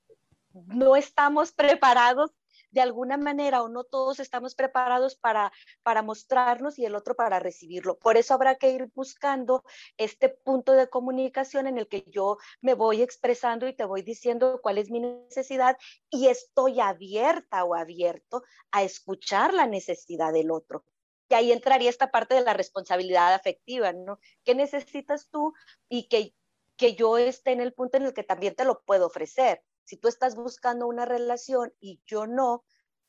no 0.53 0.97
estamos 0.97 1.53
preparados 1.81 2.33
de 2.71 2.81
alguna 2.81 3.17
manera 3.17 3.63
o 3.63 3.69
no 3.69 3.85
todos 3.85 4.21
estamos 4.21 4.55
preparados 4.55 5.17
para, 5.17 5.53
para 5.83 6.03
mostrarnos 6.03 6.79
y 6.79 6.85
el 6.85 6.95
otro 6.95 7.15
para 7.15 7.41
recibirlo. 7.41 7.99
Por 7.99 8.17
eso 8.17 8.35
habrá 8.35 8.57
que 8.57 8.71
ir 8.71 8.91
buscando 8.95 9.65
este 9.97 10.29
punto 10.29 10.73
de 10.73 10.89
comunicación 10.89 11.67
en 11.67 11.79
el 11.79 11.89
que 11.89 12.05
yo 12.09 12.39
me 12.61 12.75
voy 12.75 13.03
expresando 13.03 13.67
y 13.67 13.75
te 13.75 13.85
voy 13.85 14.03
diciendo 14.03 14.61
cuál 14.63 14.79
es 14.79 14.91
mi 14.91 15.01
necesidad 15.01 15.77
y 16.11 16.29
estoy 16.29 16.81
abierta 16.81 17.65
o 17.65 17.75
abierto 17.75 18.43
a 18.71 18.83
escuchar 18.83 19.55
la 19.55 19.67
necesidad 19.67 20.33
del 20.33 20.51
otro. 20.51 20.85
Y 21.29 21.35
ahí 21.35 21.53
entraría 21.53 21.91
esta 21.91 22.11
parte 22.11 22.35
de 22.35 22.43
la 22.43 22.55
responsabilidad 22.55 23.35
afectiva, 23.35 23.93
¿no? 23.93 24.21
¿Qué 24.45 24.55
necesitas 24.55 25.29
tú 25.31 25.55
y 25.89 26.09
que, 26.09 26.35
que 26.77 26.95
yo 26.95 27.19
esté 27.19 27.53
en 27.53 27.61
el 27.61 27.73
punto 27.73 27.97
en 27.97 28.05
el 28.05 28.15
que 28.15 28.23
también 28.23 28.55
te 28.55 28.65
lo 28.65 28.83
puedo 28.83 29.07
ofrecer? 29.07 29.63
Si 29.87 29.97
tú 29.97 30.09
estás 30.09 30.35
buscando 30.35 30.87
una 30.87 31.05
relación 31.05 31.73
y 31.81 32.01
yo 32.07 32.27
no, 32.27 32.65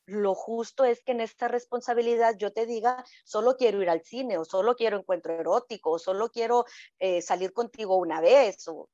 lo 0.06 0.34
justo 0.34 0.84
es 0.84 1.02
que 1.02 1.12
en 1.12 1.20
esta 1.20 1.48
responsabilidad 1.48 2.36
yo 2.38 2.52
te 2.52 2.66
diga, 2.66 3.04
solo 3.24 3.56
quiero 3.56 3.82
ir 3.82 3.90
al 3.90 4.02
cine 4.02 4.38
o 4.38 4.44
solo 4.44 4.74
quiero 4.76 4.98
encuentro 4.98 5.34
erótico 5.34 5.90
o 5.90 5.98
solo 5.98 6.30
quiero 6.30 6.64
eh, 6.98 7.20
salir 7.20 7.52
contigo 7.52 7.96
una 7.96 8.20
vez 8.20 8.66
o 8.68 8.88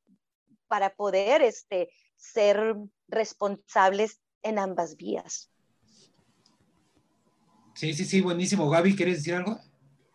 para 0.66 0.96
poder 0.96 1.42
este, 1.42 1.90
ser 2.16 2.74
responsables 3.06 4.20
en 4.42 4.58
ambas 4.58 4.96
vías. 4.96 5.52
Sí, 7.74 7.92
sí, 7.92 8.04
sí, 8.04 8.22
buenísimo. 8.22 8.70
Gaby, 8.70 8.96
¿quieres 8.96 9.18
decir 9.18 9.34
algo? 9.34 9.58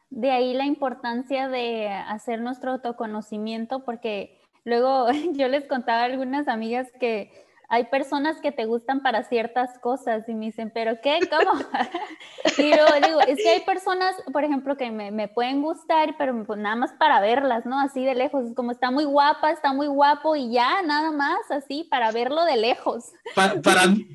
De 0.09 0.31
ahí 0.31 0.53
la 0.53 0.65
importancia 0.65 1.47
de 1.49 1.87
hacer 1.87 2.41
nuestro 2.41 2.71
autoconocimiento 2.71 3.85
porque 3.85 4.41
luego 4.63 5.07
yo 5.33 5.47
les 5.47 5.65
contaba 5.65 6.01
a 6.01 6.05
algunas 6.05 6.47
amigas 6.47 6.87
que 6.99 7.47
hay 7.71 7.85
personas 7.85 8.41
que 8.41 8.51
te 8.51 8.65
gustan 8.65 9.03
para 9.03 9.23
ciertas 9.23 9.77
cosas 9.77 10.27
y 10.27 10.33
me 10.33 10.47
dicen, 10.47 10.71
¿pero 10.73 10.99
qué? 11.01 11.19
¿Cómo? 11.29 11.59
y 12.57 12.71
yo 12.71 12.85
digo, 13.05 13.21
es 13.21 13.37
que 13.37 13.49
hay 13.49 13.59
personas, 13.61 14.15
por 14.33 14.43
ejemplo, 14.43 14.75
que 14.75 14.89
me, 14.89 15.11
me, 15.11 15.27
pueden 15.27 15.61
gustar, 15.61 16.15
pero 16.17 16.43
pues 16.45 16.57
nada 16.57 16.75
más 16.75 16.93
para 16.93 17.21
verlas, 17.21 17.67
¿no? 17.67 17.79
Así 17.79 18.03
de 18.03 18.15
lejos, 18.15 18.45
es 18.45 18.55
como 18.55 18.71
está 18.71 18.89
muy 18.89 19.05
guapa, 19.05 19.51
está 19.51 19.71
muy 19.71 19.85
guapo 19.85 20.35
y 20.35 20.51
ya, 20.51 20.81
nada 20.81 21.11
más, 21.11 21.39
así, 21.51 21.83
para 21.83 22.11
verlo 22.11 22.43
de 22.45 22.57
lejos. 22.57 23.11
para, 23.35 23.61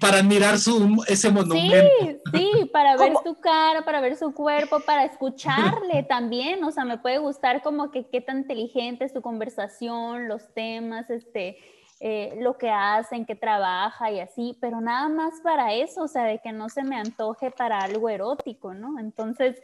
para 0.01 0.19
admirar 0.19 0.59
su, 0.59 1.05
ese 1.07 1.31
monumento. 1.31 1.77
Sí, 2.01 2.19
sí, 2.33 2.71
para 2.73 2.97
ver 2.97 3.13
su 3.25 3.37
cara, 3.37 3.85
para 3.85 4.01
ver 4.01 4.17
su 4.17 4.35
cuerpo, 4.35 4.81
para 4.81 5.05
escucharle 5.05 6.03
también, 6.09 6.65
o 6.65 6.73
sea, 6.73 6.85
me 6.85 6.99
puede 6.99 7.19
gustar 7.19 7.63
como 7.63 7.93
que 7.93 8.09
qué 8.09 8.21
tan 8.21 8.39
inteligente 8.39 9.05
es 9.05 9.13
su 9.13 9.23
conversación, 9.23 10.27
los 10.27 10.53
temas, 10.55 11.09
este 11.09 11.59
eh, 12.01 12.37
lo 12.41 12.59
que 12.59 12.71
hacen, 12.71 13.25
que 13.25 13.35
trabaja 13.35 14.11
y 14.11 14.21
así, 14.21 14.59
pero 14.61 14.81
nada 14.81 15.09
más 15.09 15.41
para 15.43 15.73
eso, 15.73 16.03
o 16.03 16.09
sea, 16.09 16.25
de 16.25 16.39
que 16.41 16.53
no 16.53 16.69
se 16.69 16.83
me 16.83 16.97
antoje 16.97 17.51
para 17.51 17.79
algo 17.79 18.09
erótico, 18.09 18.75
¿no? 18.75 18.99
Entonces, 18.99 19.63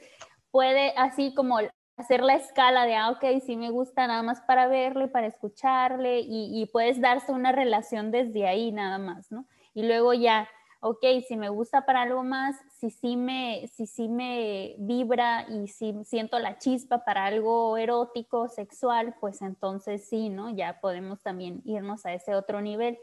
puede 0.51 0.93
así 0.97 1.35
como 1.35 1.59
hacer 1.97 2.23
la 2.23 2.35
escala 2.35 2.87
de, 2.87 2.97
ah, 2.97 3.11
ok, 3.11 3.25
sí 3.45 3.57
me 3.57 3.71
gusta 3.71 4.07
nada 4.07 4.23
más 4.23 4.41
para 4.43 4.69
verle, 4.69 5.09
para 5.09 5.27
escucharle, 5.27 6.21
y, 6.21 6.61
y 6.61 6.67
puedes 6.67 7.01
darse 7.01 7.33
una 7.33 7.53
relación 7.53 8.11
desde 8.11 8.47
ahí 8.47 8.73
nada 8.73 8.99
más, 8.99 9.31
¿no? 9.31 9.47
Y 9.75 9.83
luego 9.83 10.15
ya 10.15 10.49
ok, 10.81 11.05
si 11.29 11.37
me 11.37 11.51
gusta 11.51 11.85
para 11.85 12.03
algo 12.03 12.25
más, 12.25 12.57
si 12.79 12.91
sí 12.91 13.17
me, 13.17 13.69
si 13.69 13.87
sí 13.87 14.09
me 14.09 14.75
vibra 14.79 15.47
y 15.49 15.69
si 15.69 15.95
siento 16.05 16.39
la 16.39 16.59
chispa 16.59 17.05
para 17.05 17.27
algo 17.27 17.77
erótico, 17.77 18.49
sexual, 18.49 19.15
pues 19.21 19.43
entonces 19.43 20.09
sí, 20.09 20.31
¿no? 20.31 20.51
Ya 20.51 20.81
podemos 20.81 21.23
también 21.23 21.61
irnos 21.65 22.07
a 22.07 22.15
ese 22.15 22.35
otro 22.35 22.61
nivel. 22.63 22.99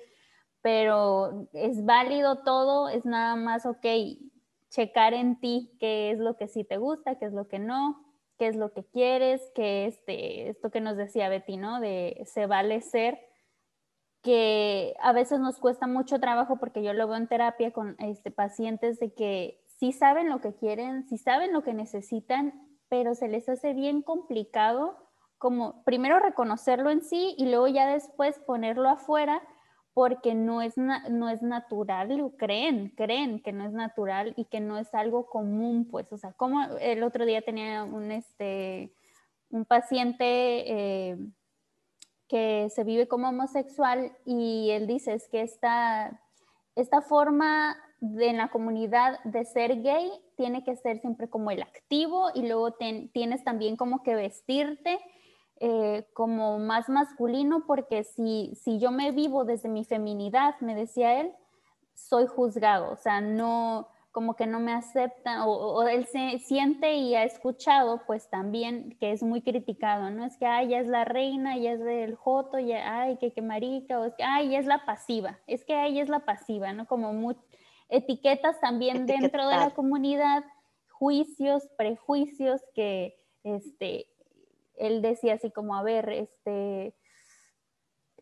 Pero 0.61 1.47
es 1.53 1.86
válido 1.86 2.39
todo, 2.43 2.89
es 2.89 3.05
nada 3.05 3.36
más, 3.36 3.65
ok, 3.65 3.86
checar 4.69 5.13
en 5.13 5.39
ti 5.39 5.78
qué 5.80 6.11
es 6.11 6.19
lo 6.19 6.36
que 6.36 6.47
sí 6.47 6.63
te 6.63 6.78
gusta, 6.78 7.17
qué 7.19 7.25
es 7.25 7.34
lo 7.34 7.47
que 7.47 7.59
no, 7.59 8.03
qué 8.38 8.47
es 8.47 8.55
lo 8.55 8.73
que 8.73 8.84
quieres, 8.84 9.41
qué 9.55 9.86
este, 9.86 10.49
esto 10.49 10.71
que 10.71 10.82
nos 10.82 10.97
decía 10.97 11.30
Betty, 11.30 11.57
¿no? 11.57 11.80
De 11.80 12.23
se 12.25 12.47
vale 12.47 12.82
ser 12.82 13.19
que 14.28 14.93
a 14.99 15.13
veces 15.13 15.39
nos 15.39 15.57
cuesta 15.57 15.88
mucho 15.88 16.19
trabajo 16.19 16.57
porque 16.57 16.84
yo 16.84 16.91
lo 16.91 17.07
veo 17.07 17.15
en 17.15 17.30
terapia 17.30 17.71
con 17.71 17.95
este, 17.99 18.30
pacientes 18.30 18.99
de 18.99 19.13
que 19.13 19.63
sí 19.80 19.93
saben 19.93 20.28
lo 20.28 20.41
que 20.41 20.53
quieren, 20.53 21.07
sí 21.07 21.17
saben 21.17 21.53
lo 21.53 21.63
que 21.63 21.73
necesitan, 21.73 22.53
pero 22.89 23.15
se 23.15 23.30
les 23.30 23.47
hace 23.47 23.73
bien 23.73 24.01
complicado 24.01 24.97
como 25.38 25.82
primero 25.86 26.19
reconocerlo 26.19 26.89
en 26.89 27.03
sí 27.03 27.36
y 27.38 27.45
luego 27.45 27.69
ya 27.69 27.88
después 27.88 28.38
ponerlo 28.39 28.89
afuera 28.89 29.41
porque 29.93 30.36
no 30.36 30.61
es, 30.61 30.75
no 30.75 31.30
es 31.30 31.41
natural, 31.41 32.34
creen, 32.38 32.89
creen 32.97 33.41
que 33.41 33.53
no 33.53 33.65
es 33.65 33.71
natural 33.71 34.34
y 34.36 34.43
que 34.43 34.59
no 34.59 34.78
es 34.78 34.93
algo 34.93 35.28
común, 35.28 35.88
pues, 35.89 36.11
o 36.11 36.17
sea, 36.17 36.34
como 36.34 36.63
el 36.82 37.01
otro 37.01 37.25
día 37.25 37.41
tenía 37.43 37.86
un, 37.86 38.11
este, 38.11 38.91
un 39.51 39.63
paciente 39.63 40.25
eh, 40.69 41.17
que 42.28 42.69
se 42.69 42.84
vive 42.84 43.07
como 43.07 43.30
homosexual 43.30 44.11
y 44.25 44.69
él 44.71 44.88
dice 44.88 45.13
es 45.13 45.28
que 45.30 45.41
esta, 45.41 46.21
esta 46.75 47.01
forma 47.01 47.75
de, 47.99 48.28
en 48.28 48.38
la 48.38 48.49
comunidad 48.49 49.19
de 49.23 49.45
ser 49.45 49.82
gay 49.82 50.11
tiene 50.36 50.63
que 50.63 50.75
ser 50.75 50.99
siempre 50.99 51.30
como 51.30 51.51
el 51.51 51.61
activo 51.61 52.30
y 52.34 52.47
luego 52.47 52.73
tienes 53.13 53.43
también 53.43 53.75
como 53.75 54.03
que 54.03 54.15
vestirte 54.15 54.99
eh, 55.59 56.07
como 56.13 56.59
más 56.59 56.88
masculino 56.88 57.65
porque 57.65 58.03
si, 58.03 58.53
si 58.61 58.78
yo 58.78 58.91
me 58.91 59.11
vivo 59.11 59.43
desde 59.43 59.69
mi 59.69 59.86
feminidad, 59.86 60.55
me 60.59 60.75
decía 60.75 61.19
él, 61.19 61.34
soy 61.95 62.28
juzgado, 62.28 62.91
o 62.91 62.95
sea, 62.95 63.21
no, 63.21 63.88
como 64.18 64.36
que 64.36 64.47
no 64.47 64.59
me 64.59 64.74
aceptan 64.74 65.43
o, 65.45 65.88
él 65.88 66.07
se 66.07 66.39
siente 66.39 66.95
y 66.95 67.13
ha 67.13 67.24
escuchado 67.24 68.01
pues 68.07 68.32
también 68.32 68.97
que 68.99 69.11
es 69.11 69.22
muy 69.22 69.43
criticado, 69.43 70.09
¿no? 70.09 70.26
Es 70.26 70.38
que, 70.39 70.47
ay, 70.47 70.70
ella 70.70 70.80
es 70.80 70.88
la 70.88 71.05
reina, 71.05 71.55
ella 71.55 71.74
es 71.74 71.80
del 71.82 72.15
joto, 72.15 72.57
ya, 72.57 72.99
ay, 72.99 73.18
que, 73.18 73.32
que 73.32 73.43
marica, 73.43 73.99
o 73.99 74.05
es 74.05 74.15
que, 74.15 74.24
ay, 74.24 74.55
es 74.55 74.65
la 74.65 74.88
pasiva, 74.88 75.38
es 75.45 75.63
que 75.65 75.86
ella 75.86 76.01
es 76.01 76.09
la 76.09 76.26
pasiva, 76.26 76.74
¿no? 76.74 76.88
Como 76.88 77.13
muy, 77.13 77.36
etiquetas 77.89 78.59
también 78.59 79.05
dentro 79.05 79.47
de 79.49 79.55
la 79.55 79.70
comunidad, 79.76 80.43
juicios, 80.89 81.70
prejuicios 81.78 82.63
que, 82.74 83.24
este, 83.43 84.07
él 84.78 85.03
decía 85.03 85.36
así 85.36 85.51
como, 85.51 85.76
a 85.76 85.84
ver, 85.84 86.09
este, 86.09 86.95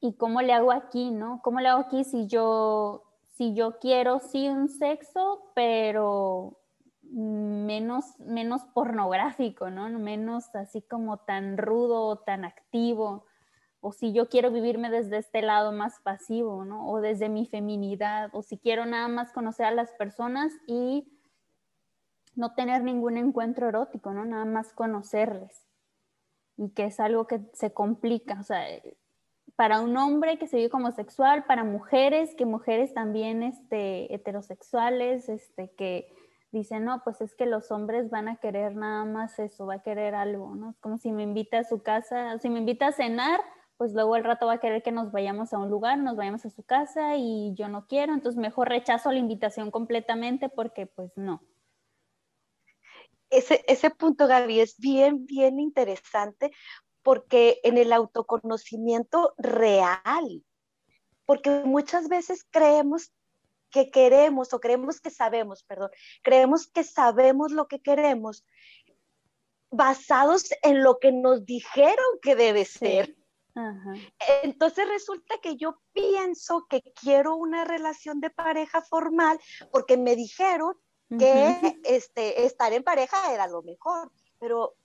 ¿y 0.02 0.18
cómo 0.18 0.42
le 0.42 0.52
hago 0.52 0.74
aquí, 0.74 1.10
no? 1.12 1.40
¿Cómo 1.42 1.62
le 1.62 1.70
hago 1.70 1.84
aquí 1.84 2.04
si 2.04 2.28
yo 2.28 3.05
si 3.36 3.54
yo 3.54 3.80
quiero 3.80 4.20
sí 4.20 4.48
un 4.50 4.70
sexo, 4.70 5.52
pero 5.56 6.60
menos, 7.04 8.20
menos 8.20 8.64
pornográfico, 8.74 9.70
¿no? 9.70 9.90
Menos 9.90 10.54
así 10.56 10.82
como 10.82 11.18
tan 11.18 11.58
rudo, 11.58 12.20
tan 12.20 12.46
activo, 12.46 13.26
o 13.82 13.92
si 13.92 14.14
yo 14.14 14.30
quiero 14.30 14.52
vivirme 14.52 14.90
desde 14.90 15.18
este 15.18 15.42
lado 15.42 15.72
más 15.72 16.00
pasivo, 16.00 16.66
¿no? 16.66 16.90
O 16.90 17.02
desde 17.02 17.30
mi 17.30 17.46
feminidad, 17.46 18.30
o 18.34 18.42
si 18.42 18.58
quiero 18.58 18.86
nada 18.86 19.08
más 19.08 19.32
conocer 19.32 19.68
a 19.68 19.72
las 19.72 19.92
personas 19.92 20.52
y 20.66 21.08
no 22.36 22.54
tener 22.56 22.84
ningún 22.84 23.18
encuentro 23.18 23.70
erótico, 23.70 24.12
¿no? 24.12 24.26
Nada 24.26 24.46
más 24.46 24.74
conocerles. 24.74 25.68
Y 26.58 26.70
que 26.70 26.86
es 26.86 27.00
algo 27.00 27.28
que 27.28 27.42
se 27.54 27.74
complica, 27.74 28.40
o 28.40 28.44
sea, 28.44 28.66
para 29.56 29.80
un 29.80 29.96
hombre 29.96 30.38
que 30.38 30.48
se 30.48 30.58
vive 30.58 30.70
como 30.70 30.92
sexual, 30.92 31.46
para 31.46 31.64
mujeres, 31.64 32.36
que 32.36 32.46
mujeres 32.46 32.94
también 32.94 33.42
este, 33.44 34.14
heterosexuales, 34.14 35.30
este, 35.30 35.72
que 35.76 36.14
dicen, 36.52 36.86
no, 36.86 37.02
pues 37.04 37.22
es 37.22 37.36
que 37.36 37.46
los 37.46 37.72
hombres 37.72 38.10
van 38.10 38.28
a 38.28 38.38
querer 38.38 38.76
nada 38.76 39.06
más 39.06 39.40
eso, 39.40 39.66
va 39.66 39.76
a 39.76 39.84
querer 39.84 40.16
algo, 40.16 40.56
¿no? 40.56 40.76
Como 40.82 40.98
si 40.98 41.12
me 41.12 41.24
invita 41.24 41.60
a 41.60 41.64
su 41.64 41.82
casa, 41.82 42.38
si 42.40 42.50
me 42.50 42.60
invita 42.60 42.88
a 42.88 42.92
cenar, 42.92 43.40
pues 43.78 43.94
luego 43.94 44.16
el 44.16 44.24
rato 44.24 44.46
va 44.48 44.54
a 44.54 44.60
querer 44.60 44.84
que 44.84 44.92
nos 44.92 45.12
vayamos 45.12 45.54
a 45.54 45.58
un 45.58 45.70
lugar, 45.70 45.98
nos 45.98 46.16
vayamos 46.16 46.46
a 46.46 46.50
su 46.50 46.64
casa 46.64 47.16
y 47.18 47.54
yo 47.56 47.68
no 47.68 47.88
quiero, 47.88 48.14
entonces 48.14 48.40
mejor 48.40 48.70
rechazo 48.70 49.12
la 49.12 49.20
invitación 49.20 49.72
completamente 49.72 50.50
porque 50.50 50.86
pues 50.86 51.12
no. 51.18 51.42
Ese, 53.30 53.66
ese 53.68 53.90
punto, 53.90 54.28
Gaby, 54.28 54.62
es 54.62 54.78
bien, 54.80 55.26
bien 55.26 55.60
interesante 55.60 56.52
porque 57.06 57.60
en 57.62 57.78
el 57.78 57.94
autoconocimiento 57.94 59.36
real, 59.38 60.44
porque 61.28 61.52
muchas 61.64 62.10
veces 62.10 62.44
creemos 62.50 63.14
que 63.70 63.92
queremos 63.92 64.52
o 64.54 64.60
creemos 64.60 65.00
que 65.02 65.12
sabemos, 65.12 65.62
perdón, 65.62 65.92
creemos 66.24 66.66
que 66.66 66.84
sabemos 66.84 67.52
lo 67.52 67.68
que 67.68 67.80
queremos 67.80 68.44
basados 69.70 70.50
en 70.64 70.82
lo 70.82 70.98
que 70.98 71.12
nos 71.12 71.46
dijeron 71.46 72.06
que 72.24 72.36
debe 72.36 72.66
ser. 72.66 73.16
Entonces 74.42 74.90
resulta 74.90 75.38
que 75.44 75.58
yo 75.58 75.80
pienso 75.94 76.66
que 76.68 76.82
quiero 77.00 77.36
una 77.36 77.66
relación 77.66 78.20
de 78.20 78.32
pareja 78.32 78.82
formal 78.82 79.40
porque 79.72 79.96
me 79.96 80.16
dijeron 80.16 80.74
que 81.20 81.78
este, 81.84 82.48
estar 82.48 82.74
en 82.74 82.82
pareja 82.82 83.32
era 83.32 83.48
lo 83.48 83.62
mejor, 83.62 84.12
pero 84.40 84.76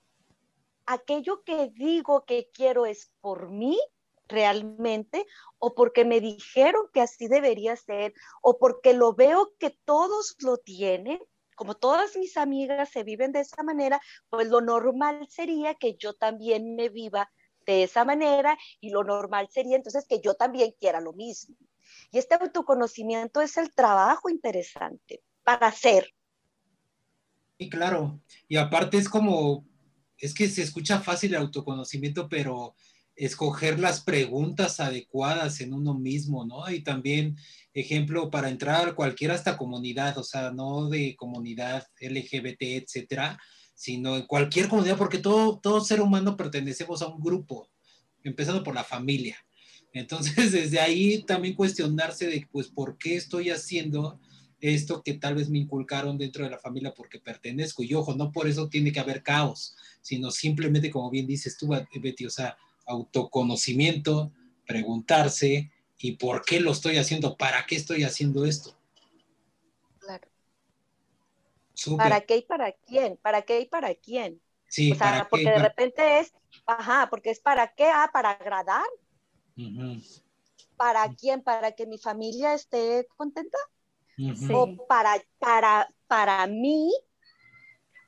aquello 0.87 1.43
que 1.45 1.71
digo 1.75 2.25
que 2.25 2.51
quiero 2.53 2.87
es 2.87 3.13
por 3.21 3.51
mí 3.51 3.79
realmente 4.31 5.27
o 5.59 5.75
porque 5.75 6.05
me 6.05 6.21
dijeron 6.21 6.87
que 6.93 7.01
así 7.01 7.29
debería 7.29 7.77
ser 7.77 8.15
o 8.43 8.59
porque 8.59 8.95
lo 8.95 9.15
veo 9.15 9.53
que 9.59 9.71
todos 9.85 10.37
lo 10.41 10.57
tienen, 10.57 11.21
como 11.55 11.75
todas 11.75 12.17
mis 12.17 12.37
amigas 12.37 12.89
se 12.91 13.05
viven 13.05 13.33
de 13.33 13.41
esa 13.41 13.63
manera, 13.63 14.01
pues 14.31 14.49
lo 14.49 14.61
normal 14.61 15.27
sería 15.29 15.75
que 15.75 15.97
yo 15.97 16.15
también 16.15 16.75
me 16.75 16.89
viva 16.89 17.31
de 17.67 17.83
esa 17.83 18.05
manera 18.05 18.57
y 18.81 18.91
lo 18.91 19.05
normal 19.05 19.49
sería 19.51 19.77
entonces 19.77 20.07
que 20.09 20.21
yo 20.21 20.35
también 20.35 20.75
quiera 20.81 21.01
lo 21.01 21.13
mismo. 21.13 21.57
Y 22.11 22.19
este 22.19 22.37
autoconocimiento 22.37 23.41
es 23.41 23.57
el 23.57 23.75
trabajo 23.75 24.31
interesante 24.31 25.23
para 25.43 25.67
hacer. 25.67 26.15
Y 27.59 27.69
claro, 27.69 28.21
y 28.49 28.57
aparte 28.57 28.97
es 28.97 29.09
como 29.09 29.67
es 30.21 30.35
que 30.35 30.49
se 30.49 30.63
escucha 30.63 31.01
fácil 31.01 31.35
el 31.35 31.41
autoconocimiento, 31.41 32.29
pero 32.29 32.75
escoger 33.17 33.79
las 33.79 34.01
preguntas 34.01 34.81
adecuadas 34.81 35.61
en 35.61 35.75
uno 35.75 35.95
mismo, 35.95 36.47
¿no? 36.47 36.71
Y 36.71 36.83
también, 36.83 37.37
ejemplo, 37.75 38.31
para 38.31 38.49
entrar 38.49 38.89
a 38.89 38.95
cualquier 38.95 39.33
hasta 39.33 39.57
comunidad, 39.57 40.17
o 40.17 40.25
sea, 40.25 40.51
no 40.53 40.89
de 40.89 41.17
comunidad 41.17 41.87
LGBT, 42.01 42.63
etcétera, 42.63 43.39
sino 43.75 44.17
en 44.17 44.27
cualquier 44.27 44.69
comunidad, 44.69 44.97
porque 44.97 45.19
todo, 45.19 45.59
todo 45.59 45.81
ser 45.83 46.01
humano 46.01 46.37
pertenecemos 46.37 47.03
a 47.03 47.09
un 47.09 47.21
grupo, 47.21 47.69
empezando 48.23 48.63
por 48.63 48.75
la 48.75 48.85
familia. 48.85 49.37
Entonces, 49.93 50.35
desde 50.53 50.81
ahí 50.81 51.23
también 51.25 51.55
cuestionarse 51.55 52.27
de, 52.27 52.47
pues, 52.51 52.69
¿por 52.69 52.97
qué 52.97 53.17
estoy 53.17 53.51
haciendo 53.51 54.21
esto 54.61 55.03
que 55.03 55.15
tal 55.15 55.35
vez 55.35 55.49
me 55.49 55.59
inculcaron 55.59 56.19
dentro 56.19 56.45
de 56.45 56.51
la 56.51 56.59
familia 56.59 56.95
porque 56.95 57.19
pertenezco? 57.19 57.83
Y 57.83 57.95
ojo, 57.95 58.15
no 58.15 58.33
por 58.33 58.49
eso 58.49 58.69
tiene 58.69 58.93
que 58.93 59.01
haber 59.01 59.23
caos, 59.23 59.77
sino 60.01 60.31
simplemente, 60.31 60.91
como 60.91 61.11
bien 61.11 61.27
dices 61.27 61.57
tú, 61.57 61.69
Betty, 61.69 62.27
o 62.27 62.31
sea, 62.31 62.57
autoconocimiento, 62.87 64.33
preguntarse, 64.67 65.71
¿y 65.99 66.13
por 66.13 66.45
qué 66.45 66.61
lo 66.61 66.73
estoy 66.73 66.97
haciendo? 66.97 67.37
¿Para 67.37 67.67
qué 67.67 67.77
estoy 67.77 68.05
haciendo 68.05 68.45
esto? 68.45 68.77
Claro. 69.99 70.29
¿Para 71.97 72.21
qué 72.23 72.39
y 72.39 72.43
para 72.43 72.73
quién? 72.73 73.19
¿Para 73.23 73.43
qué 73.43 73.61
y 73.61 73.67
para 73.67 73.95
quién? 73.95 74.41
Sí, 74.69 74.93
o 74.93 74.95
sea, 74.95 75.27
porque 75.29 75.51
de 75.51 75.59
repente 75.59 76.21
es, 76.21 76.33
ajá, 76.67 77.09
porque 77.11 77.31
es 77.31 77.41
para 77.41 77.75
qué, 77.75 77.85
ah, 77.85 78.11
para 78.13 78.31
agradar. 78.31 78.87
¿Para 80.77 81.13
quién? 81.15 81.43
¿Para 81.43 81.73
que 81.73 81.87
mi 81.87 81.99
familia 81.99 82.55
esté 82.55 83.07
contenta? 83.17 83.59
O 84.53 84.87
para, 84.87 85.23
para, 85.39 85.93
para 86.07 86.47
mí, 86.47 86.93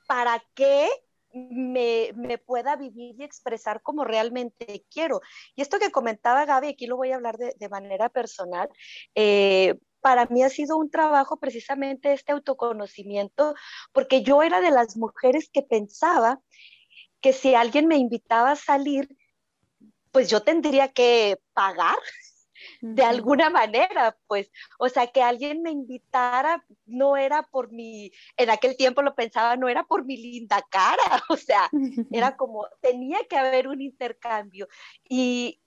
¿para 0.06 0.42
qué 0.54 0.88
me, 1.32 2.38
pueda 2.44 2.76
vivir 2.76 3.16
y 3.18 3.24
expresar 3.24 3.82
como 3.82 4.04
realmente 4.04 4.84
quiero. 4.90 5.20
Y 5.56 5.62
esto 5.62 5.78
que 5.78 5.90
comentaba 5.90 6.44
Gaby, 6.44 6.68
aquí 6.68 6.86
lo 6.86 6.96
voy 6.96 7.12
a 7.12 7.16
hablar 7.16 7.36
de, 7.38 7.68
manera 7.68 8.08
personal, 8.08 8.68
eh, 9.14 9.78
para 10.00 10.26
mí 10.26 10.42
ha 10.42 10.48
sido 10.48 10.76
un 10.76 10.90
trabajo 10.90 11.38
precisamente 11.38 12.12
este 12.12 12.32
autoconocimiento, 12.32 13.54
porque 13.92 14.22
yo 14.22 14.42
era 14.42 14.60
de 14.60 14.70
las 14.70 14.96
mujeres 14.96 15.48
que 15.50 15.62
pensaba 15.62 16.40
que 17.20 17.32
si 17.32 17.54
alguien 17.54 17.86
me 17.86 17.96
invitaba 17.96 18.50
a 18.50 18.56
salir, 18.56 19.16
pues 20.10 20.28
yo 20.28 20.42
tendría 20.42 20.88
que 20.88 21.38
pagar 21.54 21.96
de 22.80 23.02
alguna 23.02 23.50
manera, 23.50 24.16
pues, 24.26 24.50
o 24.78 24.88
sea, 24.88 25.06
que 25.06 25.22
alguien 25.22 25.62
me 25.62 25.70
invitara 25.70 26.64
no 26.86 27.16
era 27.16 27.42
por 27.42 27.70
mi, 27.70 28.12
en 28.36 28.50
aquel 28.50 28.76
tiempo 28.76 29.02
lo 29.02 29.14
pensaba, 29.14 29.56
no 29.56 29.68
era 29.68 29.84
por 29.84 30.04
mi 30.04 30.16
linda 30.16 30.62
cara, 30.70 31.02
o 31.28 31.36
sea, 31.36 31.70
era 32.10 32.36
como, 32.36 32.66
tenía 32.80 33.18
que 33.28 33.36
haber 33.36 33.68
un 33.68 33.80
intercambio. 33.80 34.68
Y, 35.08 35.60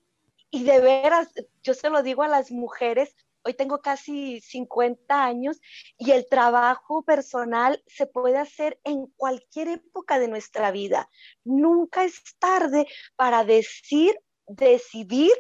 y 0.52 0.64
de 0.64 0.80
veras, 0.80 1.30
yo 1.64 1.74
se 1.74 1.90
lo 1.90 2.04
digo 2.04 2.24
a 2.24 2.28
las 2.28 2.52
mujeres, 2.52 3.16
hoy 3.46 3.54
tengo 3.54 3.82
casi 3.82 4.42
50 4.42 5.24
años 5.24 5.62
y 5.98 6.12
el 6.12 6.28
trabajo 6.28 7.04
personal 7.04 7.82
se 7.86 8.08
puede 8.08 8.38
hacer 8.38 8.80
en 8.84 9.06
cualquier 9.18 9.68
época 9.68 10.18
de 10.20 10.28
nuestra 10.28 10.72
vida. 10.72 11.10
Nunca 11.44 12.04
es 12.04 12.22
tarde 12.40 12.88
para 13.16 13.44
decir, 13.44 14.20
decidir 14.48 15.32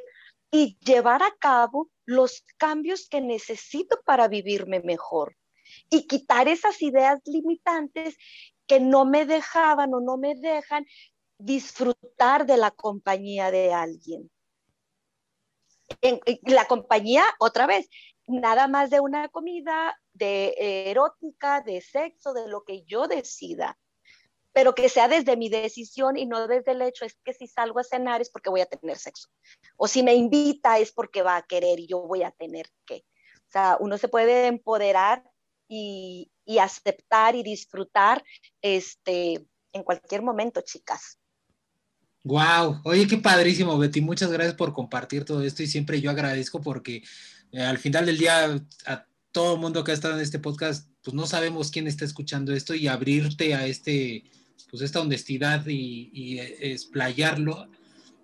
y 0.55 0.77
llevar 0.79 1.21
a 1.21 1.35
cabo 1.37 1.89
los 2.05 2.45
cambios 2.55 3.09
que 3.09 3.19
necesito 3.19 3.99
para 4.05 4.29
vivirme 4.29 4.79
mejor 4.79 5.35
y 5.89 6.07
quitar 6.07 6.47
esas 6.47 6.81
ideas 6.81 7.19
limitantes 7.25 8.15
que 8.65 8.79
no 8.79 9.03
me 9.03 9.25
dejaban 9.25 9.93
o 9.93 9.99
no 9.99 10.15
me 10.15 10.33
dejan 10.33 10.85
disfrutar 11.37 12.45
de 12.45 12.55
la 12.55 12.71
compañía 12.71 13.51
de 13.51 13.73
alguien. 13.73 14.31
En, 15.99 16.21
la 16.43 16.63
compañía, 16.67 17.25
otra 17.39 17.67
vez, 17.67 17.89
nada 18.25 18.69
más 18.69 18.89
de 18.89 19.01
una 19.01 19.27
comida, 19.27 19.99
de 20.13 20.55
erótica, 20.89 21.59
de 21.59 21.81
sexo, 21.81 22.33
de 22.33 22.47
lo 22.47 22.63
que 22.63 22.83
yo 22.83 23.09
decida 23.09 23.77
pero 24.55 24.73
que 24.73 24.87
sea 24.87 25.09
desde 25.09 25.35
mi 25.35 25.49
decisión 25.49 26.15
y 26.15 26.25
no 26.25 26.47
desde 26.47 26.71
el 26.71 26.81
hecho 26.81 27.03
es 27.03 27.17
que 27.25 27.33
si 27.33 27.45
salgo 27.45 27.81
a 27.81 27.83
cenar 27.83 28.21
es 28.21 28.29
porque 28.29 28.49
voy 28.49 28.61
a 28.61 28.65
tener 28.65 28.97
sexo. 28.97 29.27
O 29.75 29.85
si 29.85 30.01
me 30.01 30.15
invita 30.15 30.79
es 30.79 30.93
porque 30.93 31.21
va 31.21 31.35
a 31.35 31.41
querer 31.41 31.77
y 31.81 31.87
yo 31.87 31.99
voy 32.07 32.23
a 32.23 32.31
tener 32.31 32.67
que. 32.85 33.03
O 33.49 33.51
sea, 33.51 33.75
uno 33.81 33.97
se 33.97 34.07
puede 34.07 34.47
empoderar 34.47 35.29
y, 35.67 36.31
y 36.45 36.59
aceptar 36.59 37.35
y 37.35 37.43
disfrutar 37.43 38.23
este, 38.61 39.45
en 39.73 39.83
cualquier 39.83 40.21
momento, 40.21 40.61
chicas. 40.61 41.19
Wow, 42.23 42.79
oye, 42.85 43.09
qué 43.09 43.17
padrísimo, 43.17 43.77
Betty. 43.77 43.99
Muchas 43.99 44.31
gracias 44.31 44.55
por 44.55 44.71
compartir 44.71 45.25
todo 45.25 45.43
esto 45.43 45.63
y 45.63 45.67
siempre 45.67 45.99
yo 45.99 46.09
agradezco 46.09 46.61
porque 46.61 47.03
eh, 47.51 47.61
al 47.61 47.77
final 47.77 48.05
del 48.05 48.17
día 48.17 48.55
a 48.85 49.05
todo 49.33 49.55
el 49.55 49.59
mundo 49.59 49.83
que 49.83 49.91
ha 49.91 49.95
estado 49.95 50.13
en 50.13 50.21
este 50.21 50.39
podcast, 50.39 50.89
pues 51.03 51.13
no 51.13 51.27
sabemos 51.27 51.71
quién 51.71 51.87
está 51.87 52.05
escuchando 52.05 52.53
esto 52.53 52.73
y 52.73 52.87
abrirte 52.87 53.53
a 53.53 53.67
este 53.67 54.23
pues 54.69 54.81
esta 54.81 55.01
honestidad 55.01 55.65
y, 55.67 56.09
y 56.13 56.39
explayarlo 56.39 57.69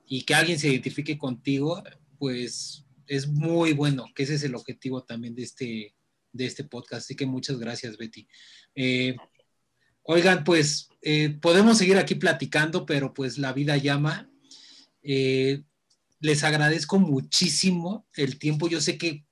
y 0.07 0.23
que 0.23 0.35
alguien 0.35 0.59
se 0.59 0.69
identifique 0.69 1.17
contigo, 1.17 1.81
pues 2.19 2.85
es 3.07 3.27
muy 3.27 3.73
bueno, 3.73 4.05
que 4.15 4.23
ese 4.23 4.35
es 4.35 4.43
el 4.43 4.55
objetivo 4.55 5.03
también 5.03 5.35
de 5.35 5.43
este, 5.43 5.95
de 6.31 6.45
este 6.45 6.63
podcast. 6.63 7.05
Así 7.05 7.15
que 7.15 7.25
muchas 7.25 7.59
gracias, 7.59 7.97
Betty. 7.97 8.27
Eh, 8.75 9.15
oigan, 10.03 10.43
pues 10.43 10.89
eh, 11.01 11.37
podemos 11.41 11.77
seguir 11.77 11.97
aquí 11.97 12.15
platicando, 12.15 12.85
pero 12.85 13.13
pues 13.13 13.37
la 13.37 13.53
vida 13.53 13.77
llama. 13.77 14.29
Eh, 15.03 15.63
les 16.19 16.43
agradezco 16.43 16.99
muchísimo 16.99 18.07
el 18.15 18.37
tiempo. 18.37 18.69
Yo 18.69 18.79
sé 18.79 18.97
que 18.97 19.25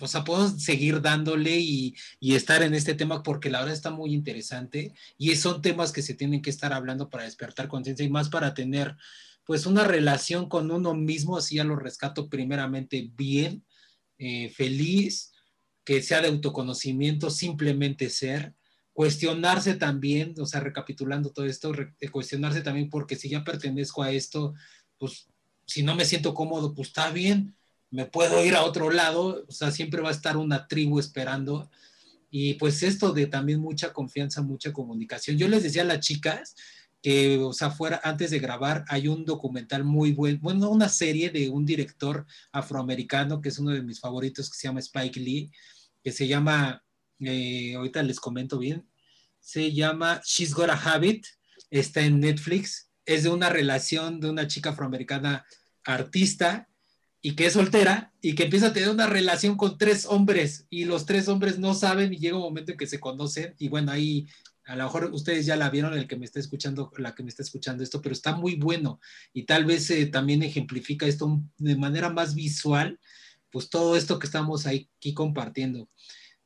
o 0.00 0.08
sea, 0.08 0.24
puedo 0.24 0.48
seguir 0.58 1.00
dándole 1.00 1.58
y, 1.58 1.94
estar 2.20 2.62
en 2.62 2.74
este 2.74 2.94
tema 2.94 3.22
porque 3.22 3.50
la 3.50 3.60
verdad 3.60 3.74
está 3.74 3.90
muy 3.90 4.12
interesante 4.12 4.94
y 5.18 5.34
son 5.36 5.62
temas 5.62 5.92
que 5.92 6.02
se 6.02 6.14
tienen 6.14 6.42
que 6.42 6.50
estar 6.50 6.72
hablando 6.72 7.10
para 7.10 7.24
despertar 7.24 7.68
conciencia 7.68 8.04
y 8.04 8.10
más 8.10 8.28
para 8.28 8.54
tener 8.54 8.96
pues 9.44 9.66
una 9.66 9.84
relación 9.84 10.48
con 10.48 10.70
uno 10.70 10.94
mismo, 10.94 11.36
así 11.36 11.56
ya 11.56 11.64
lo 11.64 11.76
rescato 11.76 12.28
primeramente 12.28 13.10
bien, 13.16 13.64
eh, 14.18 14.50
feliz, 14.50 15.32
que 15.84 16.02
sea 16.02 16.20
de 16.20 16.28
autoconocimiento, 16.28 17.30
simplemente 17.30 18.10
ser, 18.10 18.54
cuestionarse 18.92 19.74
también, 19.74 20.34
o 20.38 20.46
sea, 20.46 20.60
recapitulando 20.60 21.30
todo 21.30 21.46
esto, 21.46 21.72
eh, 22.00 22.08
cuestionarse 22.10 22.60
también 22.60 22.90
porque 22.90 23.16
si 23.16 23.28
ya 23.28 23.42
pertenezco 23.42 24.02
a 24.02 24.12
esto, 24.12 24.54
pues 24.98 25.26
si 25.66 25.82
no 25.82 25.94
me 25.94 26.04
siento 26.04 26.34
cómodo, 26.34 26.74
pues 26.74 26.88
está 26.88 27.10
bien, 27.10 27.56
me 27.90 28.06
puedo 28.06 28.44
ir 28.44 28.54
a 28.54 28.64
otro 28.64 28.90
lado, 28.90 29.44
o 29.48 29.52
sea, 29.52 29.70
siempre 29.70 30.00
va 30.00 30.10
a 30.10 30.12
estar 30.12 30.36
una 30.36 30.68
tribu 30.68 30.98
esperando. 30.98 31.70
Y 32.30 32.54
pues 32.54 32.82
esto 32.82 33.12
de 33.12 33.26
también 33.26 33.60
mucha 33.60 33.92
confianza, 33.92 34.42
mucha 34.42 34.72
comunicación. 34.72 35.36
Yo 35.36 35.48
les 35.48 35.64
decía 35.64 35.82
a 35.82 35.86
las 35.86 36.00
chicas 36.00 36.54
que, 37.02 37.38
o 37.38 37.52
sea, 37.52 37.70
fuera, 37.70 38.00
antes 38.04 38.30
de 38.30 38.38
grabar, 38.38 38.84
hay 38.88 39.08
un 39.08 39.24
documental 39.24 39.84
muy 39.84 40.12
bueno, 40.12 40.38
bueno, 40.40 40.70
una 40.70 40.88
serie 40.88 41.30
de 41.30 41.48
un 41.48 41.66
director 41.66 42.26
afroamericano 42.52 43.40
que 43.40 43.48
es 43.48 43.58
uno 43.58 43.70
de 43.70 43.82
mis 43.82 43.98
favoritos, 43.98 44.50
que 44.50 44.56
se 44.56 44.68
llama 44.68 44.80
Spike 44.80 45.18
Lee, 45.18 45.50
que 46.04 46.12
se 46.12 46.28
llama, 46.28 46.84
eh, 47.20 47.74
ahorita 47.74 48.02
les 48.02 48.20
comento 48.20 48.58
bien, 48.58 48.86
se 49.40 49.72
llama 49.72 50.20
She's 50.24 50.54
Got 50.54 50.70
a 50.70 50.74
Habit, 50.74 51.26
está 51.70 52.02
en 52.02 52.20
Netflix, 52.20 52.90
es 53.06 53.24
de 53.24 53.30
una 53.30 53.48
relación 53.48 54.20
de 54.20 54.30
una 54.30 54.46
chica 54.46 54.70
afroamericana 54.70 55.44
artista 55.84 56.69
y 57.22 57.34
que 57.34 57.46
es 57.46 57.52
soltera 57.52 58.12
y 58.22 58.34
que 58.34 58.44
empieza 58.44 58.68
a 58.68 58.72
tener 58.72 58.88
una 58.88 59.06
relación 59.06 59.56
con 59.56 59.76
tres 59.76 60.06
hombres 60.06 60.66
y 60.70 60.84
los 60.84 61.06
tres 61.06 61.28
hombres 61.28 61.58
no 61.58 61.74
saben 61.74 62.12
y 62.12 62.18
llega 62.18 62.36
un 62.36 62.42
momento 62.42 62.72
en 62.72 62.78
que 62.78 62.86
se 62.86 63.00
conocen 63.00 63.54
y 63.58 63.68
bueno, 63.68 63.92
ahí 63.92 64.26
a 64.64 64.76
lo 64.76 64.84
mejor 64.84 65.10
ustedes 65.12 65.46
ya 65.46 65.56
la 65.56 65.68
vieron, 65.68 65.94
el 65.94 66.06
que 66.06 66.16
me 66.16 66.24
está 66.24 66.38
escuchando, 66.38 66.92
la 66.96 67.14
que 67.14 67.22
me 67.22 67.28
está 67.28 67.42
escuchando 67.42 67.82
esto, 67.82 68.00
pero 68.00 68.12
está 68.12 68.36
muy 68.36 68.54
bueno 68.54 69.00
y 69.32 69.42
tal 69.42 69.64
vez 69.64 69.90
eh, 69.90 70.06
también 70.06 70.42
ejemplifica 70.42 71.06
esto 71.06 71.42
de 71.58 71.76
manera 71.76 72.08
más 72.08 72.34
visual, 72.34 72.98
pues 73.50 73.68
todo 73.68 73.96
esto 73.96 74.18
que 74.18 74.26
estamos 74.26 74.66
aquí 74.66 75.12
compartiendo. 75.12 75.88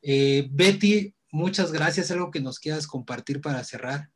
Eh, 0.01 0.47
Betty, 0.51 1.13
muchas 1.31 1.71
gracias. 1.71 2.11
¿Algo 2.11 2.31
que 2.31 2.39
nos 2.39 2.59
quieras 2.59 2.87
compartir 2.87 3.41
para 3.41 3.63
cerrar? 3.63 4.09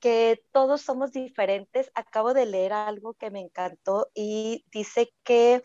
Que 0.00 0.42
todos 0.52 0.82
somos 0.82 1.12
diferentes. 1.12 1.90
Acabo 1.94 2.34
de 2.34 2.46
leer 2.46 2.72
algo 2.72 3.14
que 3.14 3.30
me 3.30 3.40
encantó 3.40 4.10
y 4.14 4.64
dice 4.72 5.12
que 5.24 5.62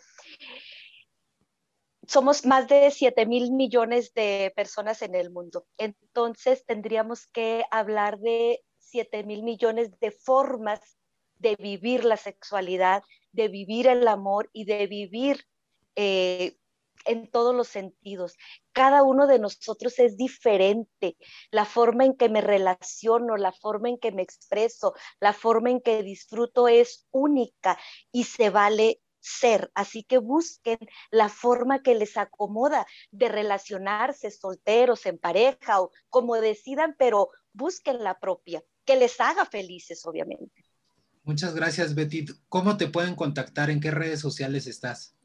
somos 2.07 2.45
más 2.45 2.67
de 2.67 2.91
7 2.91 3.25
mil 3.25 3.51
millones 3.51 4.13
de 4.13 4.51
personas 4.55 5.01
en 5.01 5.15
el 5.15 5.31
mundo. 5.31 5.65
Entonces 5.77 6.65
tendríamos 6.65 7.27
que 7.27 7.63
hablar 7.71 8.19
de 8.19 8.61
7 8.79 9.23
mil 9.23 9.43
millones 9.43 9.97
de 9.99 10.11
formas 10.11 10.97
de 11.39 11.55
vivir 11.55 12.05
la 12.05 12.17
sexualidad, 12.17 13.03
de 13.31 13.47
vivir 13.47 13.87
el 13.87 14.07
amor 14.07 14.49
y 14.53 14.65
de 14.65 14.87
vivir 14.87 15.45
eh, 15.95 16.57
en 17.05 17.29
todos 17.29 17.55
los 17.55 17.67
sentidos. 17.67 18.35
Cada 18.71 19.03
uno 19.03 19.27
de 19.27 19.39
nosotros 19.39 19.99
es 19.99 20.17
diferente. 20.17 21.17
La 21.51 21.65
forma 21.65 22.05
en 22.05 22.15
que 22.15 22.29
me 22.29 22.41
relaciono, 22.41 23.37
la 23.37 23.51
forma 23.51 23.89
en 23.89 23.97
que 23.97 24.11
me 24.11 24.21
expreso, 24.21 24.93
la 25.19 25.33
forma 25.33 25.69
en 25.69 25.81
que 25.81 26.03
disfruto 26.03 26.67
es 26.67 27.07
única 27.11 27.77
y 28.11 28.25
se 28.25 28.49
vale 28.49 29.01
ser. 29.19 29.71
Así 29.73 30.03
que 30.03 30.17
busquen 30.17 30.79
la 31.09 31.29
forma 31.29 31.81
que 31.81 31.95
les 31.95 32.17
acomoda 32.17 32.85
de 33.11 33.29
relacionarse 33.29 34.29
solteros, 34.31 35.05
en 35.05 35.17
pareja 35.17 35.81
o 35.81 35.91
como 36.09 36.35
decidan, 36.35 36.95
pero 36.97 37.29
busquen 37.53 38.03
la 38.03 38.19
propia, 38.19 38.63
que 38.85 38.97
les 38.97 39.19
haga 39.19 39.45
felices, 39.45 40.05
obviamente. 40.05 40.63
Muchas 41.23 41.55
gracias, 41.55 41.95
Betty. 41.95 42.25
¿Cómo 42.49 42.75
te 42.75 42.87
pueden 42.87 43.15
contactar? 43.15 43.69
¿En 43.69 43.79
qué 43.79 43.91
redes 43.91 44.19
sociales 44.19 44.67
estás? 44.67 45.15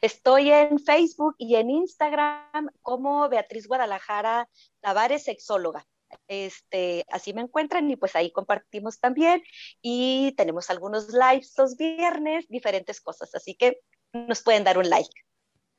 Estoy 0.00 0.50
en 0.50 0.78
Facebook 0.78 1.34
y 1.38 1.56
en 1.56 1.70
Instagram 1.70 2.70
como 2.80 3.28
Beatriz 3.28 3.66
Guadalajara 3.66 4.48
Tavares, 4.80 5.24
sexóloga. 5.24 5.86
Este, 6.28 7.04
así 7.10 7.32
me 7.32 7.40
encuentran 7.40 7.90
y 7.90 7.96
pues 7.96 8.14
ahí 8.16 8.30
compartimos 8.32 9.00
también 9.00 9.42
y 9.80 10.32
tenemos 10.36 10.70
algunos 10.70 11.08
lives 11.08 11.54
los 11.56 11.76
viernes, 11.76 12.46
diferentes 12.48 13.00
cosas, 13.00 13.34
así 13.34 13.54
que 13.54 13.78
nos 14.12 14.42
pueden 14.42 14.64
dar 14.64 14.78
un 14.78 14.90
like. 14.90 15.10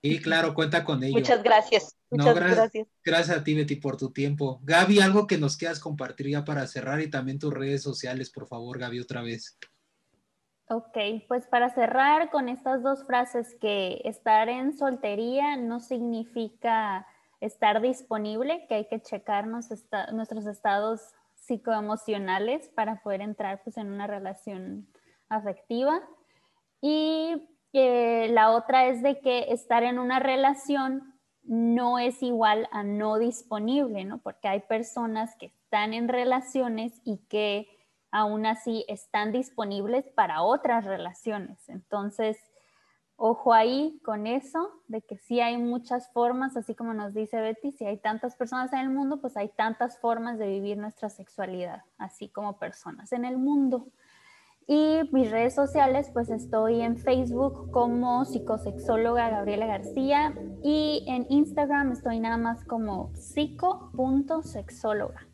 Sí, 0.02 0.20
claro, 0.20 0.54
cuenta 0.54 0.84
con 0.84 1.02
ello. 1.02 1.14
Muchas 1.14 1.42
gracias. 1.44 1.96
Muchas 2.10 2.36
gracias, 2.36 2.88
gracias. 3.06 3.38
a 3.38 3.44
ti, 3.44 3.54
Betty, 3.54 3.78
por 3.78 3.96
tu 3.96 4.12
tiempo. 4.12 4.60
Gaby, 4.64 5.00
algo 5.00 5.28
que 5.28 5.38
nos 5.38 5.56
quieras 5.56 5.80
compartir 5.80 6.28
ya 6.28 6.44
para 6.44 6.68
cerrar 6.68 7.00
y 7.00 7.10
también 7.10 7.40
tus 7.40 7.54
redes 7.54 7.82
sociales, 7.82 8.30
por 8.30 8.46
favor, 8.46 8.78
Gaby, 8.80 9.00
otra 9.00 9.22
vez. 9.22 9.58
Ok, 10.70 10.98
pues 11.28 11.46
para 11.48 11.70
cerrar 11.70 12.30
con 12.30 12.48
estas 12.48 12.84
dos 12.84 13.06
frases, 13.06 13.56
que 13.60 14.02
estar 14.06 14.48
en 14.48 14.78
soltería 14.78 15.58
no 15.58 15.80
significa 15.80 17.06
estar 17.42 17.82
disponible, 17.82 18.66
que 18.68 18.76
hay 18.76 18.88
que 18.88 19.02
checarnos 19.02 19.68
nuestros 20.14 20.46
estados 20.46 21.02
psicoemocionales 21.36 22.70
para 22.70 23.02
poder 23.02 23.22
entrar 23.22 23.62
pues, 23.64 23.78
en 23.78 23.92
una 23.92 24.08
relación 24.08 24.88
afectiva. 25.28 26.02
Y 26.80 27.50
eh, 27.74 28.30
la 28.32 28.52
otra 28.52 28.88
es 28.88 29.04
de 29.04 29.20
que 29.20 29.52
estar 29.52 29.84
en 29.84 30.00
una 30.00 30.20
relación 30.20 31.14
no 31.44 32.00
es 32.00 32.24
igual 32.24 32.70
a 32.72 32.84
no 32.84 33.18
disponible, 33.18 34.06
¿no? 34.06 34.20
Porque 34.20 34.48
hay 34.48 34.62
personas 34.62 35.36
que 35.36 35.48
están 35.48 35.94
en 35.94 36.08
relaciones 36.08 37.02
y 37.04 37.18
que 37.28 37.68
aún 38.14 38.46
así 38.46 38.86
están 38.88 39.32
disponibles 39.32 40.06
para 40.16 40.44
otras 40.44 40.86
relaciones. 40.86 41.68
Entonces, 41.68 42.38
ojo 43.16 43.54
ahí 43.54 44.00
con 44.06 44.28
eso, 44.28 44.70
de 44.88 45.02
que 45.02 45.18
sí 45.18 45.42
hay 45.42 45.58
muchas 45.58 46.12
formas, 46.14 46.56
así 46.56 46.76
como 46.76 46.94
nos 46.94 47.16
dice 47.16 47.42
Betty, 47.42 47.72
si 47.72 47.86
hay 47.86 47.98
tantas 47.98 48.36
personas 48.36 48.72
en 48.72 48.82
el 48.82 48.90
mundo, 48.90 49.20
pues 49.20 49.36
hay 49.36 49.50
tantas 49.50 49.98
formas 49.98 50.38
de 50.38 50.48
vivir 50.48 50.78
nuestra 50.78 51.10
sexualidad, 51.10 51.82
así 51.98 52.30
como 52.30 52.60
personas 52.60 53.14
en 53.14 53.26
el 53.26 53.40
mundo. 53.40 53.88
Y 54.68 55.00
mis 55.12 55.32
redes 55.32 55.56
sociales, 55.56 56.12
pues 56.14 56.30
estoy 56.30 56.82
en 56.82 56.98
Facebook 56.98 57.72
como 57.72 58.26
psicosexóloga 58.26 59.30
Gabriela 59.30 59.66
García 59.66 60.36
y 60.64 61.04
en 61.08 61.26
Instagram 61.30 61.94
estoy 61.94 62.20
nada 62.20 62.38
más 62.38 62.64
como 62.64 63.12
psico.sexóloga. 63.16 65.26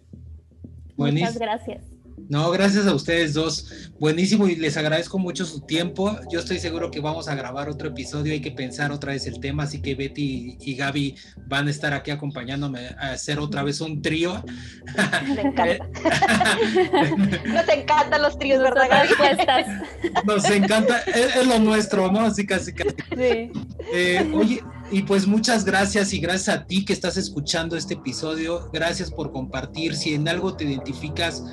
Muchas 0.96 1.38
gracias. 1.38 1.99
No, 2.30 2.52
gracias 2.52 2.86
a 2.86 2.94
ustedes 2.94 3.34
dos. 3.34 3.90
Buenísimo 4.00 4.48
y 4.48 4.56
les 4.56 4.78
agradezco 4.78 5.18
mucho 5.18 5.46
su 5.46 5.62
tiempo. 5.62 6.16
Yo 6.32 6.40
estoy 6.40 6.60
seguro 6.60 6.92
que 6.92 7.00
vamos 7.00 7.28
a 7.28 7.34
grabar 7.34 7.70
otro 7.70 7.88
episodio. 7.88 8.34
Hay 8.34 8.40
que 8.40 8.52
pensar 8.52 8.92
otra 8.92 9.14
vez 9.14 9.26
el 9.26 9.40
tema. 9.40 9.64
Así 9.64 9.82
que 9.82 9.96
Betty 9.96 10.56
y 10.62 10.76
Gaby 10.76 11.16
van 11.48 11.68
a 11.68 11.72
estar 11.72 11.92
aquí 11.92 12.12
acompañándome 12.12 12.90
a 13.00 13.14
hacer 13.14 13.40
otra 13.40 13.64
vez 13.64 13.82
un 13.82 14.04
trío. 14.04 14.44
Me 15.36 15.42
encanta. 15.42 15.90
Nos 17.46 17.68
encantan 17.68 18.22
los 18.22 18.38
tríos, 18.38 18.62
¿verdad, 18.62 18.88
Gaby? 18.92 20.24
Nos 20.24 20.46
encanta. 20.52 21.00
Es, 21.00 21.48
lo 21.48 21.58
nuestro, 21.58 22.12
¿no? 22.12 22.20
Así 22.20 22.46
casi, 22.46 22.74
casi. 22.74 22.92
Sí. 23.18 23.52
Eh, 23.92 24.32
oye, 24.36 24.64
y 24.92 25.02
pues 25.02 25.26
muchas 25.26 25.66
gracias 25.66 26.14
y 26.14 26.20
gracias 26.20 26.56
a 26.56 26.66
ti 26.68 26.86
que 26.86 26.94
estás 26.94 27.18
escuchando 27.18 27.76
este 27.76 27.96
episodio. 27.96 28.70
Gracias 28.72 29.10
por 29.10 29.32
compartir. 29.32 29.96
Si 29.96 30.14
en 30.14 30.28
algo 30.28 30.56
te 30.56 30.66
identificas 30.66 31.44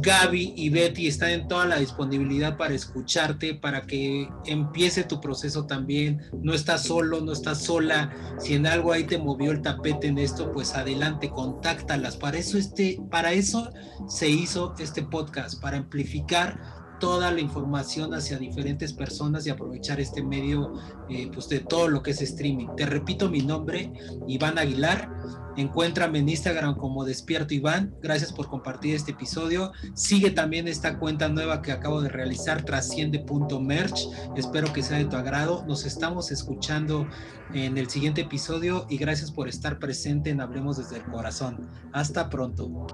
Gaby 0.00 0.54
y 0.56 0.70
Betty 0.70 1.06
están 1.06 1.30
en 1.30 1.48
toda 1.48 1.66
la 1.66 1.78
disponibilidad 1.78 2.56
para 2.56 2.74
escucharte, 2.74 3.54
para 3.54 3.82
que 3.82 4.28
empiece 4.46 5.04
tu 5.04 5.20
proceso 5.20 5.66
también. 5.66 6.22
No 6.42 6.54
estás 6.54 6.84
solo, 6.84 7.20
no 7.20 7.32
estás 7.32 7.62
sola. 7.62 8.10
Si 8.38 8.54
en 8.54 8.66
algo 8.66 8.92
ahí 8.92 9.04
te 9.04 9.18
movió 9.18 9.50
el 9.50 9.62
tapete 9.62 10.08
en 10.08 10.18
esto, 10.18 10.52
pues 10.52 10.74
adelante, 10.74 11.30
contáctalas. 11.30 12.16
Para 12.16 12.38
eso, 12.38 12.58
este, 12.58 12.98
para 13.10 13.32
eso 13.32 13.70
se 14.08 14.28
hizo 14.28 14.74
este 14.78 15.02
podcast, 15.02 15.60
para 15.60 15.78
amplificar 15.78 16.77
toda 16.98 17.30
la 17.30 17.40
información 17.40 18.14
hacia 18.14 18.38
diferentes 18.38 18.92
personas 18.92 19.46
y 19.46 19.50
aprovechar 19.50 20.00
este 20.00 20.22
medio 20.22 20.72
eh, 21.08 21.30
pues 21.32 21.48
de 21.48 21.60
todo 21.60 21.88
lo 21.88 22.02
que 22.02 22.12
es 22.12 22.22
streaming. 22.22 22.68
Te 22.76 22.86
repito 22.86 23.30
mi 23.30 23.40
nombre, 23.40 23.92
Iván 24.26 24.58
Aguilar. 24.58 25.10
Encuéntrame 25.56 26.20
en 26.20 26.28
Instagram 26.28 26.76
como 26.76 27.04
Despierto 27.04 27.52
Iván. 27.52 27.92
Gracias 28.00 28.32
por 28.32 28.48
compartir 28.48 28.94
este 28.94 29.10
episodio. 29.10 29.72
Sigue 29.92 30.30
también 30.30 30.68
esta 30.68 31.00
cuenta 31.00 31.28
nueva 31.28 31.62
que 31.62 31.72
acabo 31.72 32.00
de 32.00 32.08
realizar, 32.08 32.62
trasciende.merch. 32.64 34.06
Espero 34.36 34.72
que 34.72 34.84
sea 34.84 34.98
de 34.98 35.06
tu 35.06 35.16
agrado. 35.16 35.64
Nos 35.66 35.84
estamos 35.84 36.30
escuchando 36.30 37.08
en 37.52 37.76
el 37.76 37.90
siguiente 37.90 38.20
episodio 38.20 38.86
y 38.88 38.98
gracias 38.98 39.32
por 39.32 39.48
estar 39.48 39.80
presente 39.80 40.30
en 40.30 40.40
Hablemos 40.40 40.76
desde 40.76 40.98
el 40.98 41.04
Corazón. 41.04 41.68
Hasta 41.92 42.30
pronto. 42.30 42.86